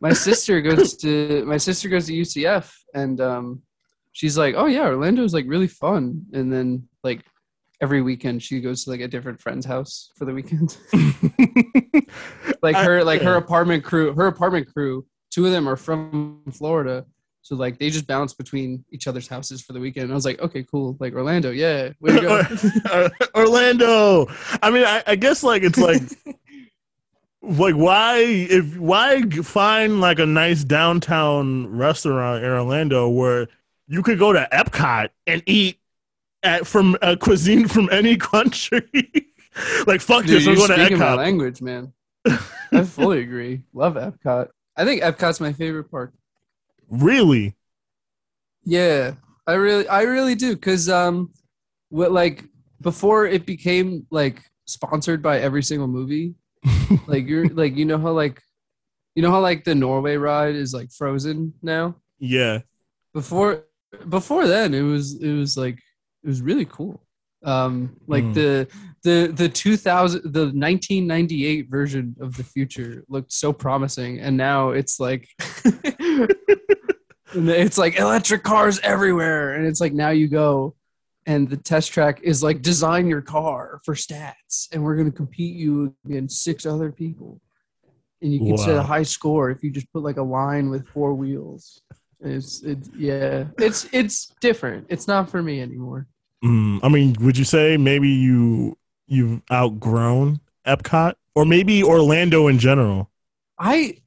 [0.00, 3.62] my sister goes to my sister goes to UCF and um,
[4.12, 6.26] she's like oh yeah Orlando's like really fun.
[6.32, 7.24] And then like
[7.80, 10.76] every weekend she goes to like a different friend's house for the weekend.
[12.62, 17.06] Like her like her apartment crew her apartment crew two of them are from florida
[17.46, 20.04] so like they just bounce between each other's houses for the weekend.
[20.04, 20.96] And i was like okay cool.
[20.98, 23.08] Like orlando yeah way to go.
[23.36, 24.26] Orlando.
[24.60, 26.02] I mean, I, I guess like it's like
[27.42, 33.46] like why if why find like a nice downtown restaurant in Orlando where
[33.86, 35.78] you could go to Epcot and eat
[36.42, 38.82] at from a cuisine from any country.
[39.86, 41.16] like fuck Dude, this, we're going to speaking my Epcot.
[41.16, 41.92] language man.
[42.72, 43.62] I fully agree.
[43.72, 44.48] Love epcot.
[44.76, 46.12] I think epcot's my favorite park
[46.90, 47.54] Really?
[48.64, 49.14] Yeah,
[49.46, 51.32] I really, I really do, because um,
[51.88, 52.44] what like
[52.80, 56.34] before it became like sponsored by every single movie,
[57.06, 58.42] like you're like you know how like,
[59.14, 61.96] you know how like the Norway ride is like frozen now.
[62.18, 62.60] Yeah.
[63.14, 63.64] Before,
[64.08, 65.78] before then, it was it was like
[66.24, 67.00] it was really cool.
[67.44, 68.34] Um, like Mm.
[68.34, 68.68] the
[69.02, 75.00] the the 2000 the 1998 version of the future looked so promising, and now it's
[75.00, 75.28] like.
[77.34, 80.74] it's like electric cars everywhere, and it's like now you go,
[81.26, 85.56] and the test track is like design your car for stats, and we're gonna compete
[85.56, 87.40] you against six other people,
[88.22, 90.88] and you can set a high score if you just put like a line with
[90.88, 91.82] four wheels.
[92.20, 94.86] It's it's yeah, it's it's different.
[94.88, 96.06] It's not for me anymore.
[96.44, 98.76] Mm, I mean, would you say maybe you
[99.06, 103.10] you've outgrown Epcot, or maybe Orlando in general?
[103.58, 103.98] I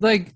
[0.00, 0.34] like.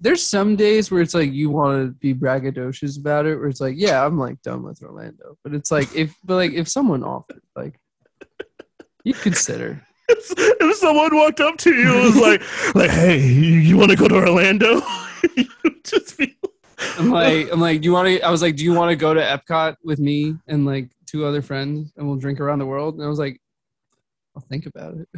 [0.00, 3.60] There's some days where it's like you want to be braggadocious about it, where it's
[3.60, 7.02] like, yeah, I'm like done with Orlando, but it's like if, but like if someone
[7.02, 7.80] offered, like,
[9.04, 9.80] you consider.
[10.08, 12.42] if someone walked up to you and was like,
[12.74, 14.82] like, hey, you, you want to go to Orlando?
[15.84, 16.36] just be
[16.98, 18.20] I'm like, I'm like, do you want to?
[18.20, 21.24] I was like, do you want to go to Epcot with me and like two
[21.24, 22.94] other friends, and we'll drink around the world?
[22.94, 23.40] And I was like,
[24.36, 25.08] I'll think about it.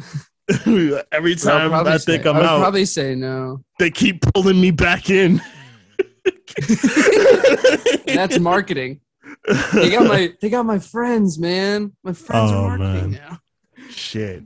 [1.11, 3.63] every time I say- think I'm I out, probably say no.
[3.79, 5.41] they keep pulling me back in.
[8.05, 9.01] That's marketing.
[9.73, 11.93] They got my, they got my friends, man.
[12.03, 13.39] My friends Oh, are marketing man.
[13.89, 14.43] shit.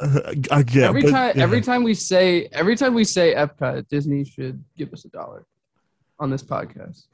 [0.00, 1.42] Uh, I get every but- time, yeah.
[1.42, 5.46] every time we say, every time we say Epcot, Disney should give us a dollar
[6.18, 7.04] on this podcast.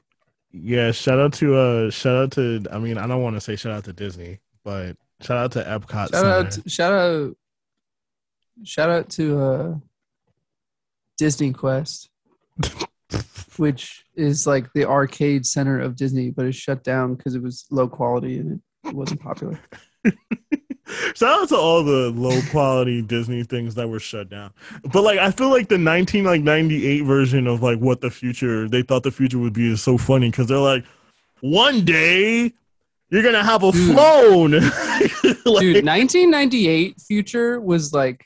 [0.51, 3.55] Yeah, shout out to uh shout out to I mean I don't want to say
[3.55, 6.11] shout out to Disney, but shout out to Epcot.
[6.11, 7.37] Shout out, to, shout out,
[8.63, 9.75] shout out to uh,
[11.17, 12.09] Disney Quest,
[13.57, 17.65] which is like the arcade center of Disney, but it's shut down because it was
[17.71, 19.59] low quality and it wasn't popular.
[21.15, 24.51] shout out to all the low quality Disney things that were shut down.
[24.91, 28.67] But like I feel like the 19 like 98 version of like what the future
[28.69, 30.85] they thought the future would be is so funny cuz they're like
[31.41, 32.53] one day
[33.09, 33.95] you're going to have a Dude.
[33.95, 34.53] phone.
[35.45, 38.25] Like, Dude, 1998 future was like,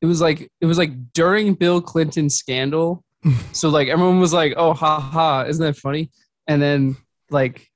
[0.00, 3.02] it was like it was like during Bill Clinton's scandal.
[3.52, 6.10] so like everyone was like, "Oh, ha ha, isn't that funny?"
[6.46, 6.96] And then
[7.30, 7.70] like,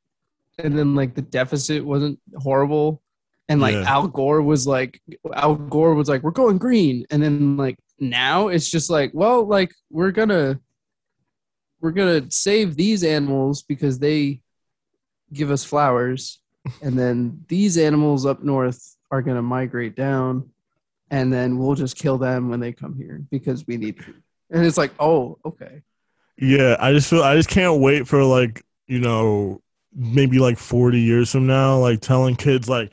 [0.58, 3.02] and then like the deficit wasn't horrible,
[3.48, 3.84] and like Yeah.
[3.88, 5.00] Al Gore was like,
[5.32, 9.46] Al Gore was like, "We're going green," and then like now it's just like, well,
[9.46, 10.60] like we're gonna
[11.80, 14.40] we're gonna save these animals because they
[15.32, 16.40] give us flowers,
[16.82, 20.50] and then these animals up north are gonna migrate down,
[21.10, 24.22] and then we'll just kill them when they come here because we need food.
[24.50, 25.82] And it's like, oh, okay.
[26.36, 29.60] Yeah, I just feel I just can't wait for like you know
[29.94, 32.92] maybe like forty years from now, like telling kids like,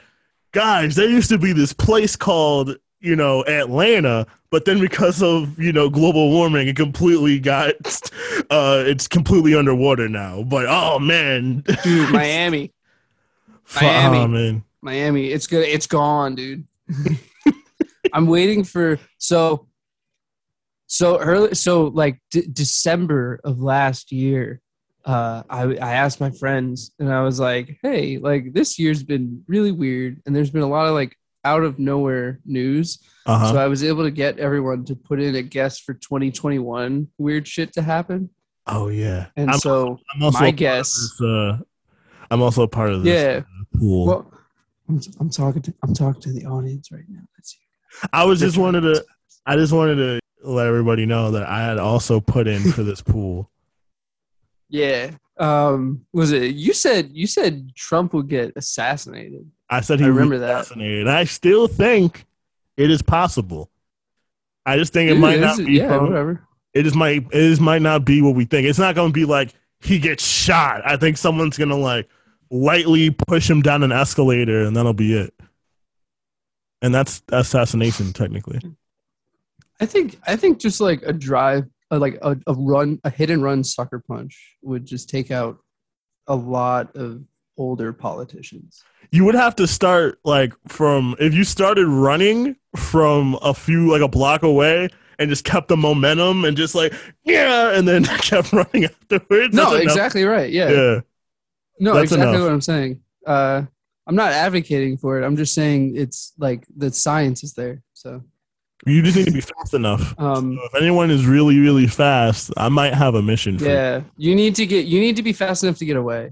[0.52, 5.60] guys, there used to be this place called you know Atlanta, but then because of
[5.60, 7.74] you know global warming, it completely got
[8.50, 10.42] uh it's completely underwater now.
[10.44, 12.72] But oh man, Dude, Miami.
[13.82, 14.18] Miami.
[14.20, 15.28] oh, man, Miami.
[15.32, 15.68] It's good.
[15.68, 16.66] It's gone, dude.
[18.14, 19.68] I'm waiting for so
[20.88, 24.62] so early so like d- December of last year.
[25.04, 29.44] Uh, I I asked my friends and I was like, "Hey, like this year's been
[29.48, 33.52] really weird, and there's been a lot of like out of nowhere news." uh-huh.
[33.54, 37.48] So I was able to get everyone to put in a guess for 2021 weird
[37.48, 38.30] shit to happen.
[38.68, 41.58] oh yeah, And I'm, so I'm also my guess- this, uh,
[42.32, 43.42] I'm also a part of this yeah,
[43.80, 44.08] pool.
[44.08, 44.34] well,
[44.90, 47.22] I'm, I'm talking to I'm talking to the audience right now.
[47.38, 47.58] Let's.
[48.14, 49.04] I was just wanted to
[49.46, 53.02] I just wanted to let everybody know that I had also put in for this
[53.02, 53.50] pool.
[54.70, 55.12] Yeah.
[55.38, 56.06] Um.
[56.14, 59.50] Was it you said you said Trump would get assassinated?
[59.70, 60.62] I said he I remember was that.
[60.62, 61.08] assassinated.
[61.08, 62.26] I still think
[62.78, 63.70] it is possible.
[64.66, 65.74] I just think it Dude, might is not be.
[65.74, 65.90] Yeah.
[65.98, 66.48] from- Whatever.
[66.74, 67.26] it just might.
[67.32, 68.66] It just might not be what we think.
[68.68, 70.82] It's not going to be like he gets shot.
[70.84, 72.10] I think someone's going to like
[72.50, 75.34] lightly push him down an escalator, and that'll be it.
[76.82, 78.60] And that's assassination, technically.
[79.80, 83.30] I think I think just like a drive, uh, like a, a run, a hit
[83.30, 85.58] and run sucker punch would just take out
[86.28, 87.24] a lot of
[87.58, 88.84] older politicians.
[89.12, 94.02] You would have to start like from if you started running from a few like
[94.02, 94.90] a block away
[95.20, 96.94] and just kept the momentum and just like
[97.24, 99.54] yeah, and then kept running afterwards.
[99.54, 100.52] No, exactly right.
[100.52, 100.70] Yeah.
[100.70, 101.00] Yeah.
[101.80, 102.44] No, That's exactly enough.
[102.44, 103.02] what I'm saying.
[103.26, 103.64] Uh,
[104.08, 105.26] I'm not advocating for it.
[105.26, 107.82] I'm just saying it's like the science is there.
[107.94, 108.24] So,
[108.86, 110.14] You just need to be fast enough.
[110.20, 113.72] um, So if anyone is really, really fast, I might have a mission for you.
[113.72, 116.32] yeah, you need to get you need to be fast enough to get away.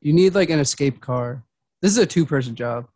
[0.00, 1.42] You need like an escape car.
[1.82, 2.86] This is a two person job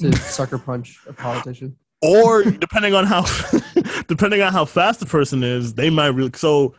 [0.00, 1.76] to sucker punch a politician.
[2.02, 3.24] Or depending on how
[4.08, 6.74] depending on how fast the person is, they might really so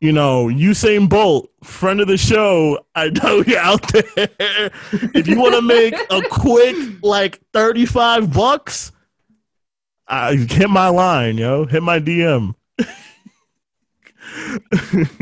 [0.00, 4.28] you know, Usain Bolt, friend of the show, I know you're out there.
[5.14, 8.92] if you want to make a quick like 35 bucks,
[10.08, 11.66] uh, hit my line, yo.
[11.66, 12.54] Hit my DM.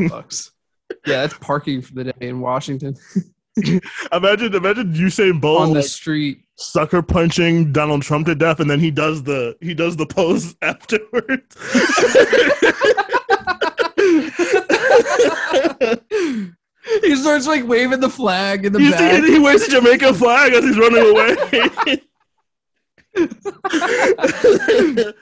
[0.09, 0.51] Bucks.
[1.07, 2.95] Yeah, that's parking for the day in Washington
[4.11, 6.39] imagine, imagine Usain Bolt on the like, street.
[6.55, 10.55] sucker punching Donald Trump to death, and then he does the he does the pose
[10.61, 11.55] afterwards.
[17.01, 19.23] he starts like waving the flag in the He's- back.
[19.23, 21.35] he, he waves the Jamaican flag as he's running away.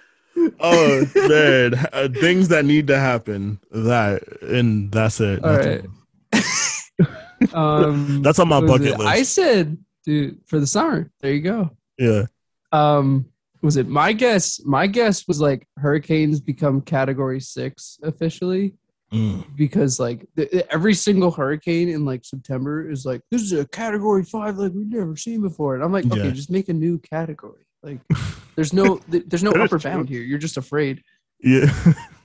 [0.59, 3.59] oh man, uh, things that need to happen.
[3.71, 5.43] That and that's it.
[5.43, 7.53] All That's, right.
[7.53, 9.01] um, that's on my bucket list.
[9.01, 11.11] I said, dude, for the summer.
[11.21, 11.69] There you go.
[11.97, 12.23] yeah.
[12.71, 13.27] Um,
[13.61, 14.59] was it my guess?
[14.65, 18.73] My guess was like hurricanes become category six officially
[19.13, 19.45] Mm.
[19.55, 24.23] because like the, every single hurricane in like September is like this is a category
[24.23, 26.31] five like we've never seen before, and I'm like, okay, Yeah.
[26.31, 27.65] just make a new category.
[27.83, 27.99] Like,
[28.55, 30.21] there's no th- there's no upper bound here.
[30.23, 31.03] You're just afraid.
[31.39, 31.71] Yeah,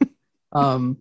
[0.52, 0.98] Um,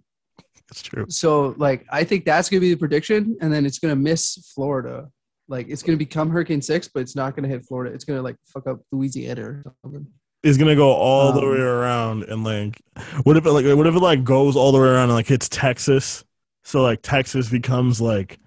[0.70, 1.06] it's true.
[1.10, 5.10] so like I think that's gonna be the prediction, and then it's gonna miss Florida.
[5.48, 7.94] Like it's gonna become Hurricane Six, but it's not gonna hit Florida.
[7.96, 10.06] It's gonna like fuck up Louisiana or something.
[10.44, 12.82] It's gonna go all the Um, way around and like,
[13.24, 15.28] what if it like what if it like goes all the way around and like
[15.28, 16.24] hits Texas?
[16.64, 18.40] So like Texas becomes like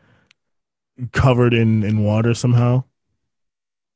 [1.13, 2.85] covered in in water somehow.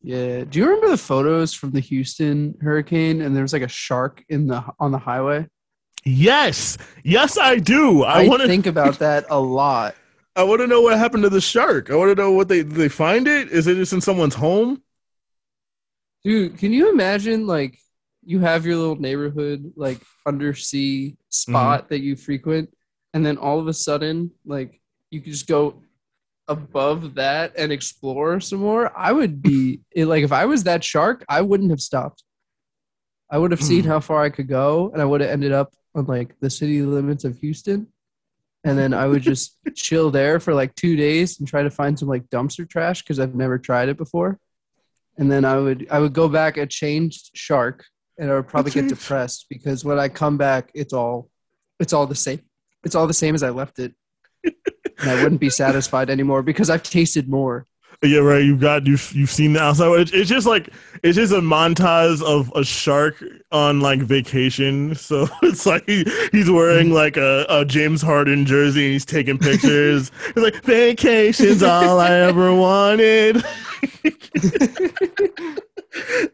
[0.03, 0.45] Yeah.
[0.45, 3.23] Do you remember the photos from the Houston hurricane?
[3.23, 5.47] And there was like a shark in the on the highway.
[6.05, 8.03] Yes, yes, I do.
[8.05, 8.49] I, I, want to.
[8.49, 9.95] think about that a lot.
[10.37, 11.91] I want to know what happened to the shark.
[11.91, 13.51] I want to know what they did they find it.
[13.51, 14.83] Is it just in someone's home?
[16.25, 17.79] Dude, can you imagine like
[18.27, 22.75] you have your little neighborhood like undersea spot that you frequent,
[23.13, 25.83] and then all of a sudden, like you could just go
[26.49, 28.97] above that and explore some more?
[28.97, 32.23] I would be it, like if I was that shark, I wouldn't have stopped.
[33.31, 33.89] I would have seen Hmm.
[33.91, 36.83] how far I could go, and I would have ended up on like the city
[36.83, 37.89] limits of Houston.
[38.67, 41.99] And then I would just chill there for like two days and try to find
[41.99, 44.39] some like dumpster trash because I've never tried it before
[45.17, 47.85] and then I would I would go back a changed shark,
[48.19, 51.31] and I would probably get depressed because when I come back, it's all
[51.81, 52.41] it's all the same.
[52.85, 53.95] It's all the same as I left it,
[54.45, 57.67] and I wouldn't be satisfied anymore because I've tasted more.
[58.05, 58.45] Yeah, right.
[58.45, 58.97] You've got you.
[59.13, 60.01] You've seen the outside.
[60.01, 60.71] It's, it's just like
[61.03, 64.95] it's just a montage of a shark on like vacation.
[65.05, 69.37] So it's like he, he's wearing like a, a James Harden jersey and he's taking
[69.39, 70.11] pictures.
[70.29, 73.45] it's like vacation's all I ever wanted.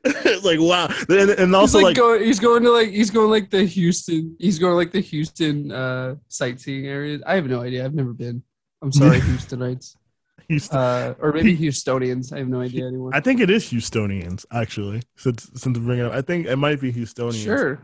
[0.05, 3.11] it's like wow, and, and He's also like, like, going, he's going to like he's
[3.11, 4.37] going like the Houston.
[4.39, 7.23] He's going like the Houston uh, sightseeing areas.
[7.27, 7.85] I have no idea.
[7.85, 8.43] I've never been.
[8.83, 9.97] I'm sorry, Houstonites,
[10.51, 12.33] he's, uh, or maybe Houstonians.
[12.33, 13.11] I have no idea anymore.
[13.15, 15.03] I think it is Houstonians actually.
[15.17, 17.43] Since since we bring it up, I think it might be Houstonians.
[17.43, 17.81] Sure.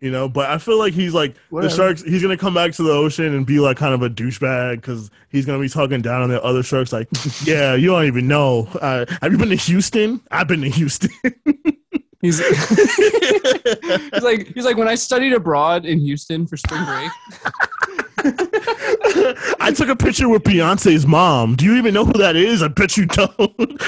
[0.00, 0.28] you know.
[0.28, 1.70] But I feel like he's like Whatever.
[1.70, 2.02] the sharks.
[2.02, 5.10] He's gonna come back to the ocean and be like kind of a douchebag because
[5.28, 6.92] he's gonna be talking down on the other sharks.
[6.92, 7.08] Like,
[7.44, 8.68] yeah, you don't even know.
[8.80, 10.20] Uh, have you been to Houston?
[10.30, 11.10] I've been to Houston.
[12.24, 17.10] He's, he's like he's like when I studied abroad in Houston for spring break.
[19.60, 21.56] I took a picture with Beyonce's mom.
[21.56, 22.62] Do you even know who that is?
[22.62, 23.82] I bet you don't.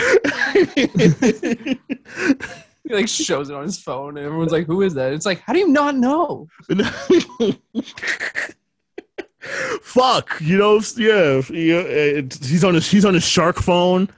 [2.88, 5.40] He like shows it on his phone, and everyone's like, "Who is that?" It's like,
[5.40, 6.46] how do you not know?
[9.82, 14.08] Fuck, you know, yeah, yeah he's on his he's on his shark phone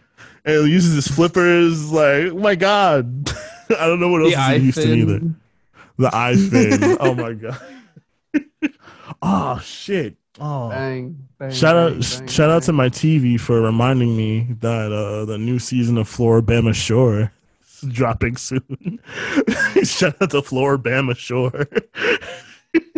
[0.44, 1.90] and he uses his flippers.
[1.90, 3.30] Like, oh my god,
[3.78, 5.20] I don't know what else is used to either.
[5.98, 6.96] The eye fin.
[7.00, 7.60] oh my god.
[9.22, 10.16] oh shit.
[10.40, 10.68] Oh.
[10.68, 11.50] Bang, bang.
[11.50, 11.92] Shout out!
[11.92, 15.58] bang, sh- bang, shout out to my TV for reminding me that uh, the new
[15.58, 17.32] season of Floribama Shore
[17.82, 18.62] is dropping soon.
[19.82, 21.66] shout out to Floribama Shore.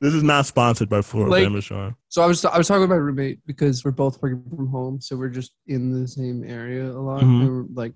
[0.00, 1.96] this is not sponsored by Floribama Like- Shore.
[2.08, 5.00] So I was I was talking with my roommate because we're both working from home,
[5.00, 7.22] so we're just in the same area a lot.
[7.22, 7.46] Mhm.
[7.48, 7.94] We're, like,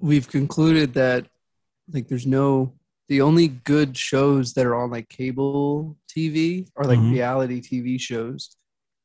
[0.00, 1.26] we've concluded that
[1.92, 2.74] like there's no
[3.08, 7.12] the only good shows that are on like cable TV are like Mhm.
[7.12, 8.56] reality TV shows,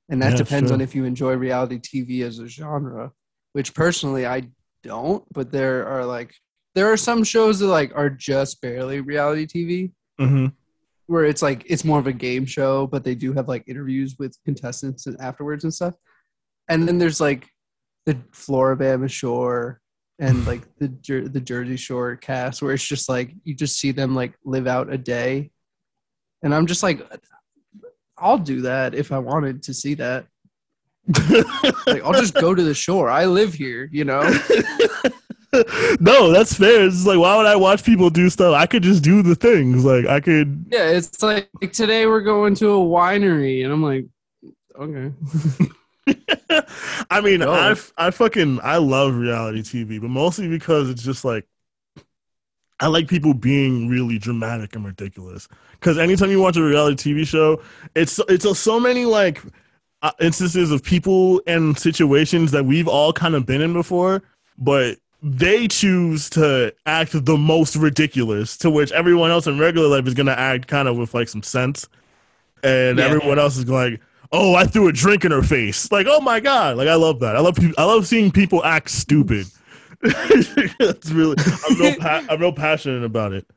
[0.09, 0.73] and that Yeah, depends sure.
[0.75, 3.11] on if you enjoy reality TV as a genre.
[3.53, 4.49] Which personally I
[4.83, 6.33] don't, but there are like
[6.75, 10.47] there are some shows that like are just barely reality TV hmm
[11.07, 14.15] where it's like it's more of a game show, but they do have like interviews
[14.17, 15.95] with contestants and afterwards and stuff.
[16.69, 17.47] And then there's like
[18.05, 19.81] the Floribama Shore
[20.19, 23.91] and like the Jer- the Jersey Shore cast, where it's just like you just see
[23.91, 25.51] them like live out a day,
[26.41, 27.01] and I'm just like,
[28.17, 30.27] I'll do that if I wanted to see that.
[31.85, 33.09] Like I'll just go to the shore.
[33.09, 34.21] I live here, you know.
[35.99, 36.85] no, that's fair.
[36.85, 38.55] It's like why would I watch people do stuff?
[38.55, 39.83] I could just do the things.
[39.83, 40.65] Like I could.
[40.71, 44.05] Yeah, it's like, like today we're going to a winery, and I'm like,
[44.79, 45.11] okay.
[47.09, 47.53] I mean, No.
[47.53, 51.47] I I fucking I love reality TV, but mostly because it's just like
[52.79, 55.47] I like people being really dramatic and ridiculous.
[55.73, 57.61] Because anytime you watch a reality TV show,
[57.95, 59.41] it's it's a, so many like
[60.01, 64.21] uh, instances of people and situations that we've all kind of been in before,
[64.57, 70.05] but they choose to act the most ridiculous, to which everyone else in regular life
[70.07, 71.87] is gonna act kind of with like some sense,
[72.63, 73.05] and Yeah.
[73.05, 74.01] everyone else is like,
[74.33, 77.21] "Oh, I threw a drink in her face!" Like, "Oh my god!" Like, I love
[77.21, 77.37] that.
[77.37, 79.45] I love peop I love seeing people act stupid.
[80.01, 81.37] That's really
[81.69, 83.47] I'm real pa- I'm real passionate about it.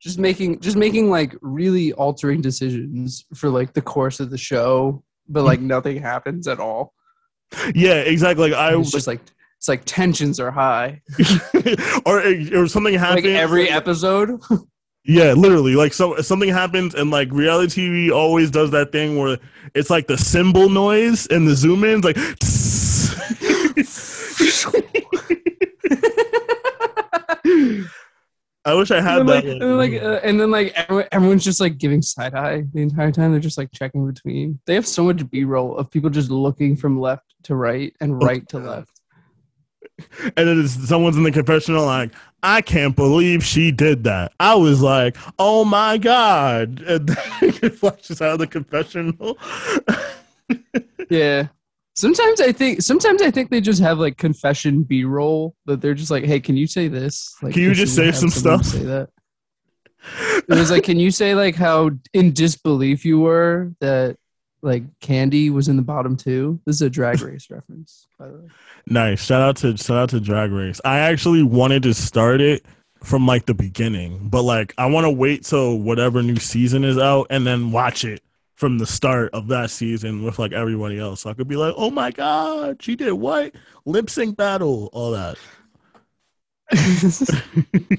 [0.00, 5.02] just making just making like really altering decisions for like the course of the show,
[5.28, 6.92] but like nothing happens at all.
[7.74, 8.50] Yeah, exactly.
[8.50, 9.20] Like I was just like
[9.56, 11.02] it's like tensions are high.
[12.06, 12.22] or
[12.54, 14.40] or something happens Like every episode.
[15.04, 15.74] Yeah, literally.
[15.74, 19.38] Like so something happens and like reality TV always does that thing where
[19.74, 22.16] it's like the cymbal noise and the zoom ins like
[28.62, 29.52] I wish I had and then, like, that.
[29.52, 32.82] and then, like, uh, and then like everyone, everyone's just like giving side eye the
[32.82, 33.30] entire time.
[33.30, 34.60] They're just like checking between.
[34.66, 38.22] They have so much B roll of people just looking from left to right and
[38.22, 38.99] right to left.
[40.36, 44.32] And then someone's in the confessional like, I can't believe she did that.
[44.40, 46.82] I was like, oh my god.
[46.88, 47.16] And then
[47.62, 49.38] it flashes out of the confessional.
[51.10, 51.48] Yeah.
[51.96, 55.92] Sometimes I think sometimes I think they just have like confession B roll that they're
[55.92, 57.34] just like, hey, can you say this?
[57.42, 58.64] Like, Can you just say some stuff?
[58.64, 59.10] Say that.
[60.48, 64.16] It was like, can you say like how in disbelief you were that
[64.62, 66.60] like Candy was in the bottom two?
[66.64, 68.48] This is a drag race reference, by the way.
[68.86, 69.24] Nice.
[69.24, 70.80] Shout out to shout out to Drag Race.
[70.84, 72.64] I actually wanted to start it
[73.02, 76.98] from like the beginning, but like I want to wait till whatever new season is
[76.98, 78.22] out and then watch it
[78.56, 81.22] from the start of that season with like everybody else.
[81.22, 83.54] So I could be like, "Oh my god, she did what?
[83.84, 85.38] Lip sync battle, all that."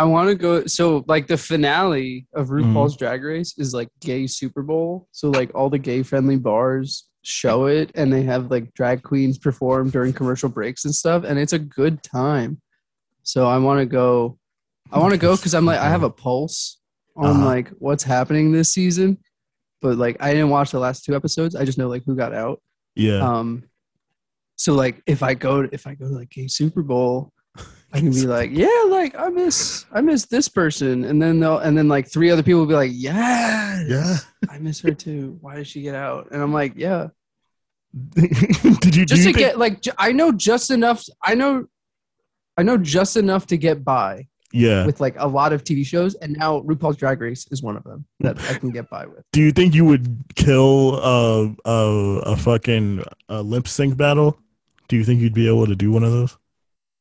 [0.00, 0.64] I want to go.
[0.66, 2.74] So, like, the finale of Mm-hmm.
[2.76, 5.08] RuPaul's Drag Race is like gay Super Bowl.
[5.12, 9.36] So, like, all the gay friendly bars show it and they have like drag queens
[9.36, 11.22] perform during commercial breaks and stuff.
[11.24, 12.60] And it's a good time.
[13.24, 14.38] So, I want to go.
[14.90, 16.78] I want to go because I'm like, I have a pulse
[17.16, 17.44] on Uh-huh.
[17.44, 19.18] like what's happening this season.
[19.82, 21.54] But like, I didn't watch the last two episodes.
[21.54, 22.60] I just know like who got out.
[22.94, 23.20] Yeah.
[23.20, 23.64] Um,
[24.56, 27.32] so like if I go if I go to like a Super Bowl,
[27.92, 31.58] I can be like, yeah, like I miss I miss this person, and then they'll
[31.58, 34.16] and then like three other people will be like, yeah, Yeah.
[34.48, 35.38] I miss her too.
[35.40, 36.28] Why did she get out?
[36.30, 37.08] And I'm like, yeah,
[38.14, 41.04] did you just you to think- get like j- I know just enough.
[41.22, 41.66] I know,
[42.56, 44.86] I know just enough to get by Yeah.
[44.86, 47.82] with like a lot of TV shows, and now RuPaul's Drag Race is one of
[47.84, 49.24] them that I can get by with.
[49.32, 54.38] Do you think you would kill a a, a fucking uh lip sync battle?
[54.88, 56.36] Do you think you'd be able to do one of those?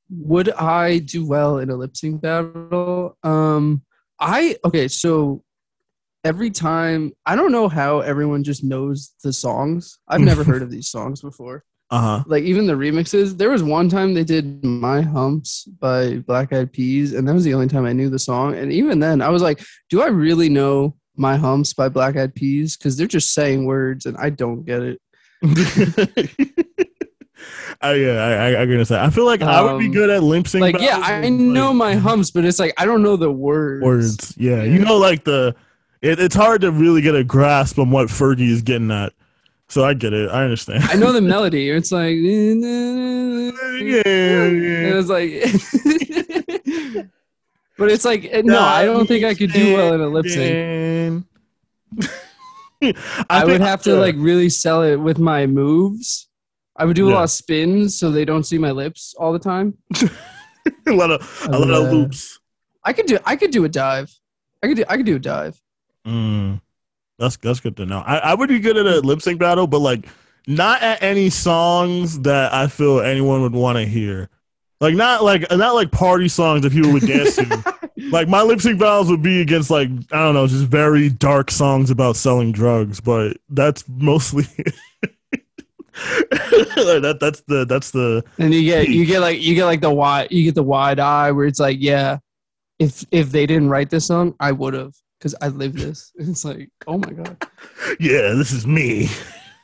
[0.10, 3.18] Would I do well in a lip sync battle?
[3.24, 3.84] Um,
[4.20, 4.88] I okay.
[4.88, 5.44] So
[6.24, 10.00] every time, I don't know how everyone just knows the songs.
[10.08, 11.64] I've never heard of these songs before.
[11.92, 12.24] Uh huh.
[12.28, 13.38] Like even the remixes.
[13.38, 17.44] There was one time they did "My Humps" by Black Eyed Peas, and that was
[17.44, 18.56] the only time I knew the song.
[18.56, 22.36] And even then, I was like, "Do I really know My Humps by Black Eyed
[22.36, 25.02] Peas?" Because they're just saying words, and I don't get it.
[27.82, 29.00] I yeah, I, I, I'm gonna say.
[29.00, 30.62] I feel like I would be Um, good at lip sync.
[30.62, 33.32] Like, yeah, battles I know like, my humps, but it's like I don't know the
[33.32, 33.84] words.
[33.84, 34.34] words.
[34.38, 35.56] Yeah, you know, like the.
[36.02, 39.12] It, it's hard to really get a grasp on what Fergie is getting at.
[39.68, 40.30] So I get it.
[40.32, 40.84] I understand.
[40.86, 41.70] I know the melody.
[41.70, 44.02] It's like, yeah,
[44.48, 44.98] yeah.
[44.98, 45.30] it's like,
[47.78, 51.26] but it's like, no, I don't think I could do well in a lip sync.
[52.82, 52.98] sync.
[53.30, 56.29] I, would have to like really sell it with my moves.
[56.80, 57.16] I would do a Yeah.
[57.18, 59.78] lot of spins so they don't see my lips all the time.
[60.88, 62.40] a lot of I a lot would, of uh, loops.
[62.84, 63.20] I could do.
[63.26, 64.12] I could do a dive.
[64.64, 64.84] I could do.
[64.90, 65.62] I could do a dive.
[66.08, 66.62] Mm,
[67.20, 68.00] that's that's good to know.
[68.00, 70.08] I, I would be good at a lip sync battle, but like
[70.48, 74.30] not at any songs that I feel anyone would want to hear.
[74.82, 77.76] Like not like not like party songs that people would dance to.
[78.12, 81.52] Like my lip sync battles would be against like I don't know, just very dark
[81.52, 84.74] songs about selling drugs, but that's mostly like
[86.30, 87.18] that.
[87.20, 90.32] That's the that's the And you get you get like you get like the wide
[90.32, 92.20] you get the wide eye where it's like yeah,
[92.80, 94.94] if if they didn't write this song, I would have.
[95.20, 96.12] because I live this.
[96.20, 97.38] It's like, oh my god.
[98.00, 99.10] Yeah, this is me.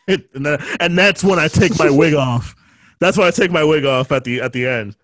[0.07, 2.53] and, that, and that's when I take my wig off.
[2.99, 4.95] That's when I take my wig off at the at the end.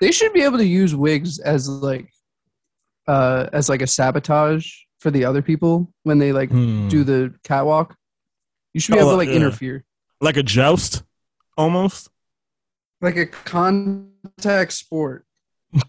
[0.00, 2.08] They should be able to use wigs as like,
[3.06, 6.88] uh, as like a sabotage for the other people when they like Hmm.
[6.88, 7.94] do the catwalk.
[8.74, 9.36] You should be Oh, able to oh, like yeah.
[9.36, 9.84] interfere,
[10.20, 11.02] like a joust,
[11.56, 12.10] almost.
[13.00, 15.24] like a contact sport.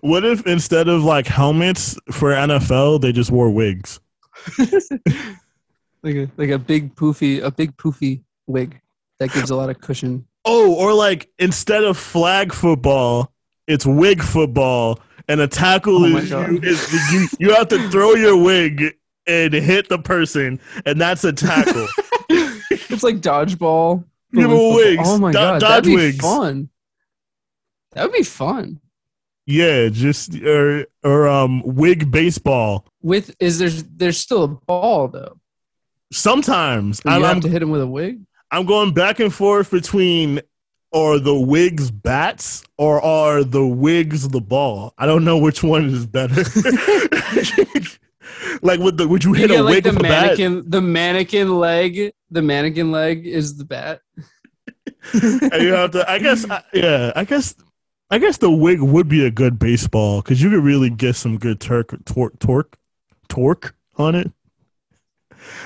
[0.00, 3.98] What if instead of like helmets for NFL, they just wore wigs?
[6.02, 8.80] like a like a big poofy a big poofy wig
[9.18, 10.26] that gives a lot of cushion.
[10.44, 13.32] Oh, or like instead of flag football,
[13.66, 18.14] it's wig football, and a tackle Oh is, you, is you you have to throw
[18.14, 18.94] your wig
[19.26, 21.86] and hit the person, and that's a tackle.
[22.88, 24.04] It's like dodgeball.
[24.32, 25.02] Yeah, but wigs.
[25.04, 26.16] Oh my Do- god, dodge that'd be wigs.
[26.18, 26.68] fun.
[27.92, 28.80] That would be fun.
[29.46, 32.86] yeah, just or or um wig baseball.
[33.02, 35.38] With is there's there's still a ball though.
[36.12, 38.20] Sometimes So you I'm, have I'm to hit him with a wig.
[38.50, 40.40] I'm going back and forth between
[40.92, 44.94] are the wigs bats or are the wigs the ball?
[44.98, 46.42] I don't know which one is better.
[48.62, 50.10] like with the would you You hit get a like wig the with a bat?
[50.38, 50.70] mannequin.
[50.70, 52.12] The mannequin leg.
[52.30, 54.00] The mannequin leg is the bat.
[55.12, 57.54] And you have to I guess I- yeah, I guess
[58.10, 61.38] I guess the wig would be a good baseball because you could really get some
[61.38, 62.76] good torque torque torque
[63.28, 64.30] torque on it.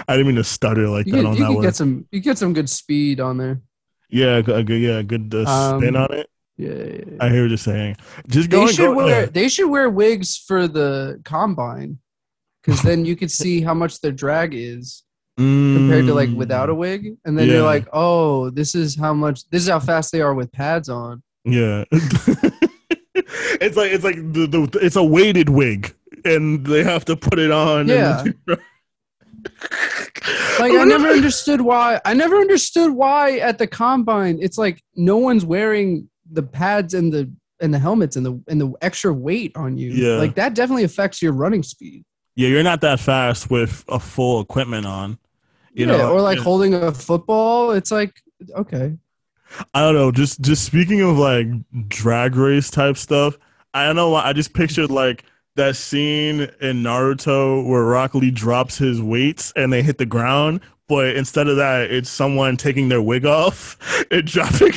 [0.07, 1.63] I didn't mean to stutter like You that can, on you that one.
[1.63, 2.07] get some.
[2.11, 3.61] You get some good speed on there.
[4.11, 6.29] yeah, a good, yeah, good uh, spin Um, on it.
[6.59, 6.69] Yeah.
[6.69, 7.17] yeah, yeah.
[7.21, 7.97] I hear what you're saying.
[8.29, 8.67] Just They go.
[8.67, 9.25] should go, wear.
[9.25, 11.99] uh, They should wear wigs for the combine,
[12.63, 15.03] because then you could see how much their drag is
[15.37, 16.79] compared to like without a mm.
[16.79, 17.55] wig, and then Yeah.
[17.55, 19.49] you're like, oh, this is how much.
[19.51, 21.23] This is how fast they are with pads on.
[21.45, 21.85] Yeah.
[21.93, 25.95] it's like it's like the, the it's a weighted wig
[26.25, 27.81] and they have to put it on.
[27.81, 28.25] and- Yeah.
[30.59, 31.99] Like I never understood why.
[32.05, 37.11] I never understood why at the combine it's like no one's wearing the pads and
[37.11, 39.91] the and the helmets and the and the extra weight on you.
[39.93, 40.19] Yeah.
[40.19, 42.05] Like that definitely affects your running speed.
[42.41, 45.19] Yeah, you're not that fast with a full equipment on.
[45.75, 47.73] You yeah, know, or like holding a football.
[47.73, 48.23] It's like
[48.57, 48.97] okay.
[49.75, 50.11] I don't know.
[50.11, 51.47] Just just speaking of like
[51.89, 53.37] drag race type stuff,
[53.75, 54.09] I don't know.
[54.09, 55.25] why I just pictured like
[55.57, 60.61] that scene in Naruto where Rock Lee drops his weights and they hit the ground,
[60.89, 63.77] but instead of that, it's someone taking their wig off
[64.11, 64.69] and dropping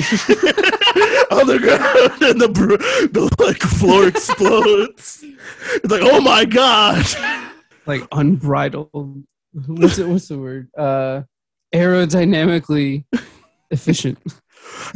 [1.32, 5.24] on the ground, and the the like floor explodes.
[5.76, 7.05] It's like, oh my god!
[7.86, 9.23] Like unbridled.
[9.67, 10.07] What's it?
[10.07, 10.69] What's the word?
[10.77, 11.23] Uh,
[11.73, 13.05] aerodynamically
[13.71, 14.19] efficient.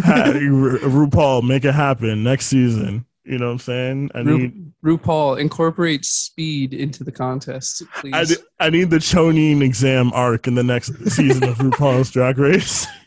[0.07, 3.05] Ru- RuPaul, make it happen next season.
[3.25, 4.11] You know what I'm saying?
[4.15, 4.71] I Ru- need.
[4.85, 8.13] RuPaul incorporate speed into the contest, please.
[8.13, 12.38] I, d- I need the Chunin exam arc in the next season of RuPaul's Drag
[12.38, 12.88] Race.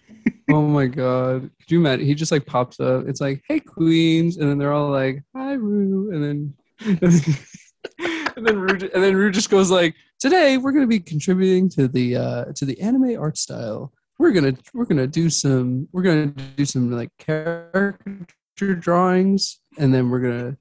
[0.50, 1.42] Oh my god.
[1.60, 2.04] Could you imagine?
[2.04, 3.06] He just like pops up.
[3.08, 6.52] It's like, hey queens, and then they're all like, hi Ru, and
[6.90, 6.98] then
[8.36, 11.88] and then Ru and then Ru just goes like, today we're gonna be contributing to
[11.88, 13.92] the uh to the anime art style.
[14.18, 18.26] We're gonna we're gonna do some we're gonna do some like character
[18.78, 20.56] drawings, and then we're gonna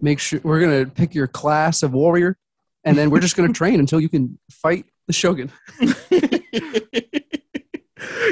[0.00, 2.36] make sure we're gonna pick your class of warrior,
[2.84, 5.50] and then we're just gonna train until you can fight the shogun.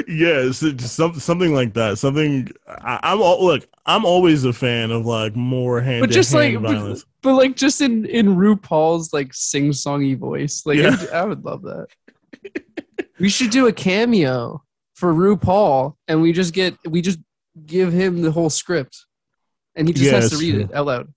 [0.07, 1.97] yes, some, something like that.
[1.97, 3.67] Something I, I'm all, look.
[3.85, 7.05] I'm always a fan of like more hand but just like violence.
[7.21, 10.95] but, but like just in in RuPaul's like sing songy voice, like Yeah.
[11.13, 11.87] I, I would love that.
[13.19, 14.63] we should do a cameo
[14.95, 17.19] for RuPaul, and we just get we just
[17.65, 19.05] give him the whole script,
[19.75, 21.13] and he just has to read it out loud.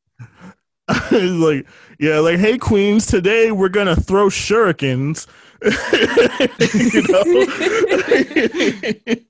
[1.13, 1.67] Like
[2.01, 5.27] yeah, like hey queens, today we're gonna throw shurikens.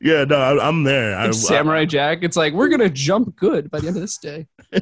[0.00, 1.16] yeah, no, I, I'm there.
[1.16, 4.46] I, Samurai Jack, it's like we're gonna jump good by the end of this day.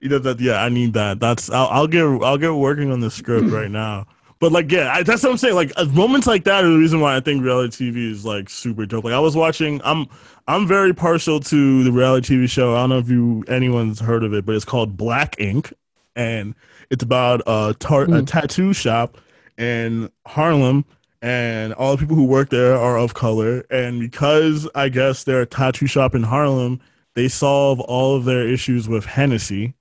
[0.00, 1.20] you know that yeah i need that.
[1.20, 4.06] That's i'll, I'll get i'll get working on the script right now.
[4.40, 5.54] But like yeah I, that's what i'm saying.
[5.54, 8.50] Like uh, moments like that are the reason why i think reality tv is like
[8.50, 9.04] super dope.
[9.04, 10.06] Like i was watching i'm
[10.48, 12.74] i'm very partial to the reality tv show.
[12.74, 15.72] I don't know if you anyone's heard of it but it's called black ink
[16.16, 16.54] and
[16.90, 18.26] it's about a, tar- a Mm.
[18.26, 19.16] tattoo shop
[19.58, 20.84] in harlem
[21.20, 25.42] and all the people who work there are of color and because i guess they're
[25.42, 26.80] a tattoo shop in harlem
[27.14, 29.74] they solve all of their issues with Hennessy.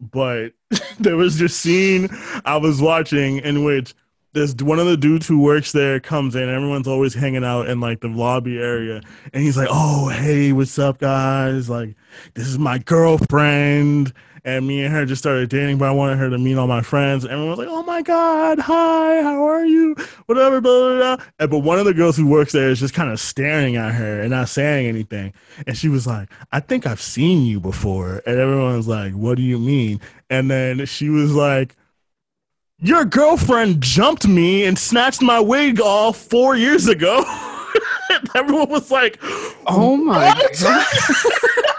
[0.00, 0.52] But
[0.98, 2.08] there was this scene
[2.44, 3.94] I was watching in which
[4.32, 6.48] there's one of the dudes who works there comes in.
[6.48, 9.00] Everyone's always hanging out in like the lobby area,
[9.32, 11.70] and he's like, "Oh, hey, what's up, guys?
[11.70, 11.94] Like,
[12.34, 14.12] this is my girlfriend."
[14.44, 15.78] And me and her just started dating.
[15.78, 17.24] But I wanted her to meet all my friends.
[17.24, 19.94] Everyone was like, "Oh my god, hi, how are you?"
[20.26, 21.26] Whatever, blah blah blah.
[21.38, 23.94] And, but one of the girls who works there is just kind of staring at
[23.94, 25.32] her and not saying anything.
[25.66, 29.42] And she was like, "I think I've seen you before." And everyone's like, "What do
[29.42, 31.76] you mean?" And then she was like.
[32.80, 37.24] Your girlfriend jumped me and snatched my wig off four years ago.
[38.34, 39.18] Everyone was like,
[39.66, 40.60] Oh my What?
[40.60, 40.86] god.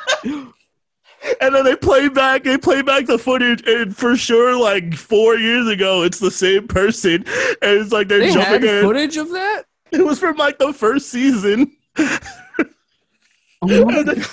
[1.41, 5.35] and then they play back, they play back the footage, and for sure, like four
[5.35, 7.23] years ago, it's the same person,
[7.61, 8.83] and it's like they're They had jumping in.
[8.83, 9.63] footage of that?
[9.91, 11.71] It was from like the first season.
[11.97, 14.25] Oh my And then-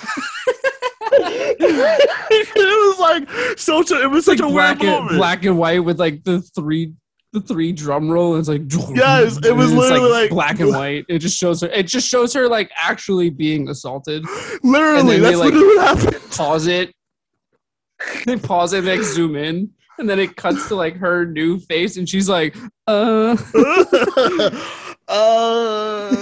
[1.15, 3.29] it was like
[3.59, 5.17] such a, it was such like a black weird and, moment.
[5.17, 6.93] black and white with like the three
[7.33, 8.35] the three drum roll.
[8.35, 8.61] And it's like
[8.95, 11.05] Yes, it was literally like- black and white.
[11.09, 11.67] It just shows her.
[11.67, 14.23] It just shows her like actually being assaulted.
[14.63, 16.21] Literally, then they, that's like- literally what happened.
[16.31, 16.93] Pause it.
[18.25, 21.57] They pause it, and like zoom in, and then it cuts to like her new
[21.57, 22.53] face, and she's like,
[22.85, 23.37] "Uh,
[25.07, 26.15] uh,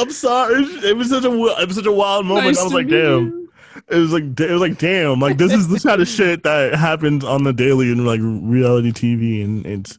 [0.00, 0.64] I'm sorry.
[0.64, 2.46] It was such a it was such a wild moment.
[2.46, 3.20] nice I was like, damn.
[3.26, 3.52] you."
[3.88, 5.18] It was like it was like damn.
[5.18, 8.92] Like this is the kind of shit that happens on the daily in like reality
[8.92, 9.98] TV, and it's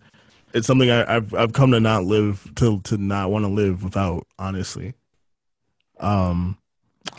[0.54, 3.84] it's something I, I've I've come to not live to to not want to live
[3.84, 4.28] without.
[4.38, 4.94] Honestly.
[6.00, 6.58] Um.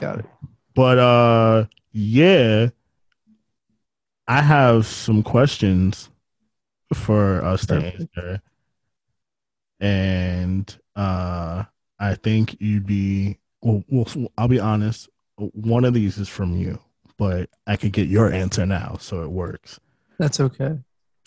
[0.00, 0.26] Got it.
[0.74, 2.68] But uh yeah.
[4.26, 6.08] I have some questions
[6.94, 8.40] for us to answer.
[9.80, 11.64] And uh
[11.98, 14.06] I think you'd be well, well
[14.38, 16.78] I'll be honest, one of these is from you,
[17.18, 19.78] but I could get your answer now so it works.
[20.18, 20.78] That's okay.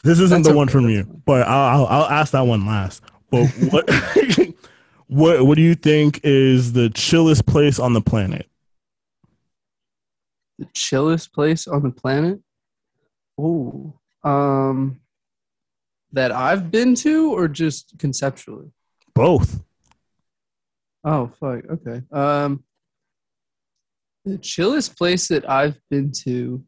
[0.04, 2.42] This isn't That's the one okay, from that's you, but I'll, I'll I'll ask that
[2.42, 3.02] one last.
[3.32, 3.90] But what
[5.08, 8.48] what what do you think is the chillest place on the planet?
[10.60, 12.40] The chillest place on the planet.
[13.40, 13.94] Oh,
[14.24, 15.00] um,
[16.14, 18.72] that I've been to, or just conceptually.
[19.14, 19.64] Both.
[21.04, 21.66] Oh fuck.
[21.70, 22.02] Okay.
[22.12, 22.64] Um
[24.26, 26.64] the chillest place that I've been to,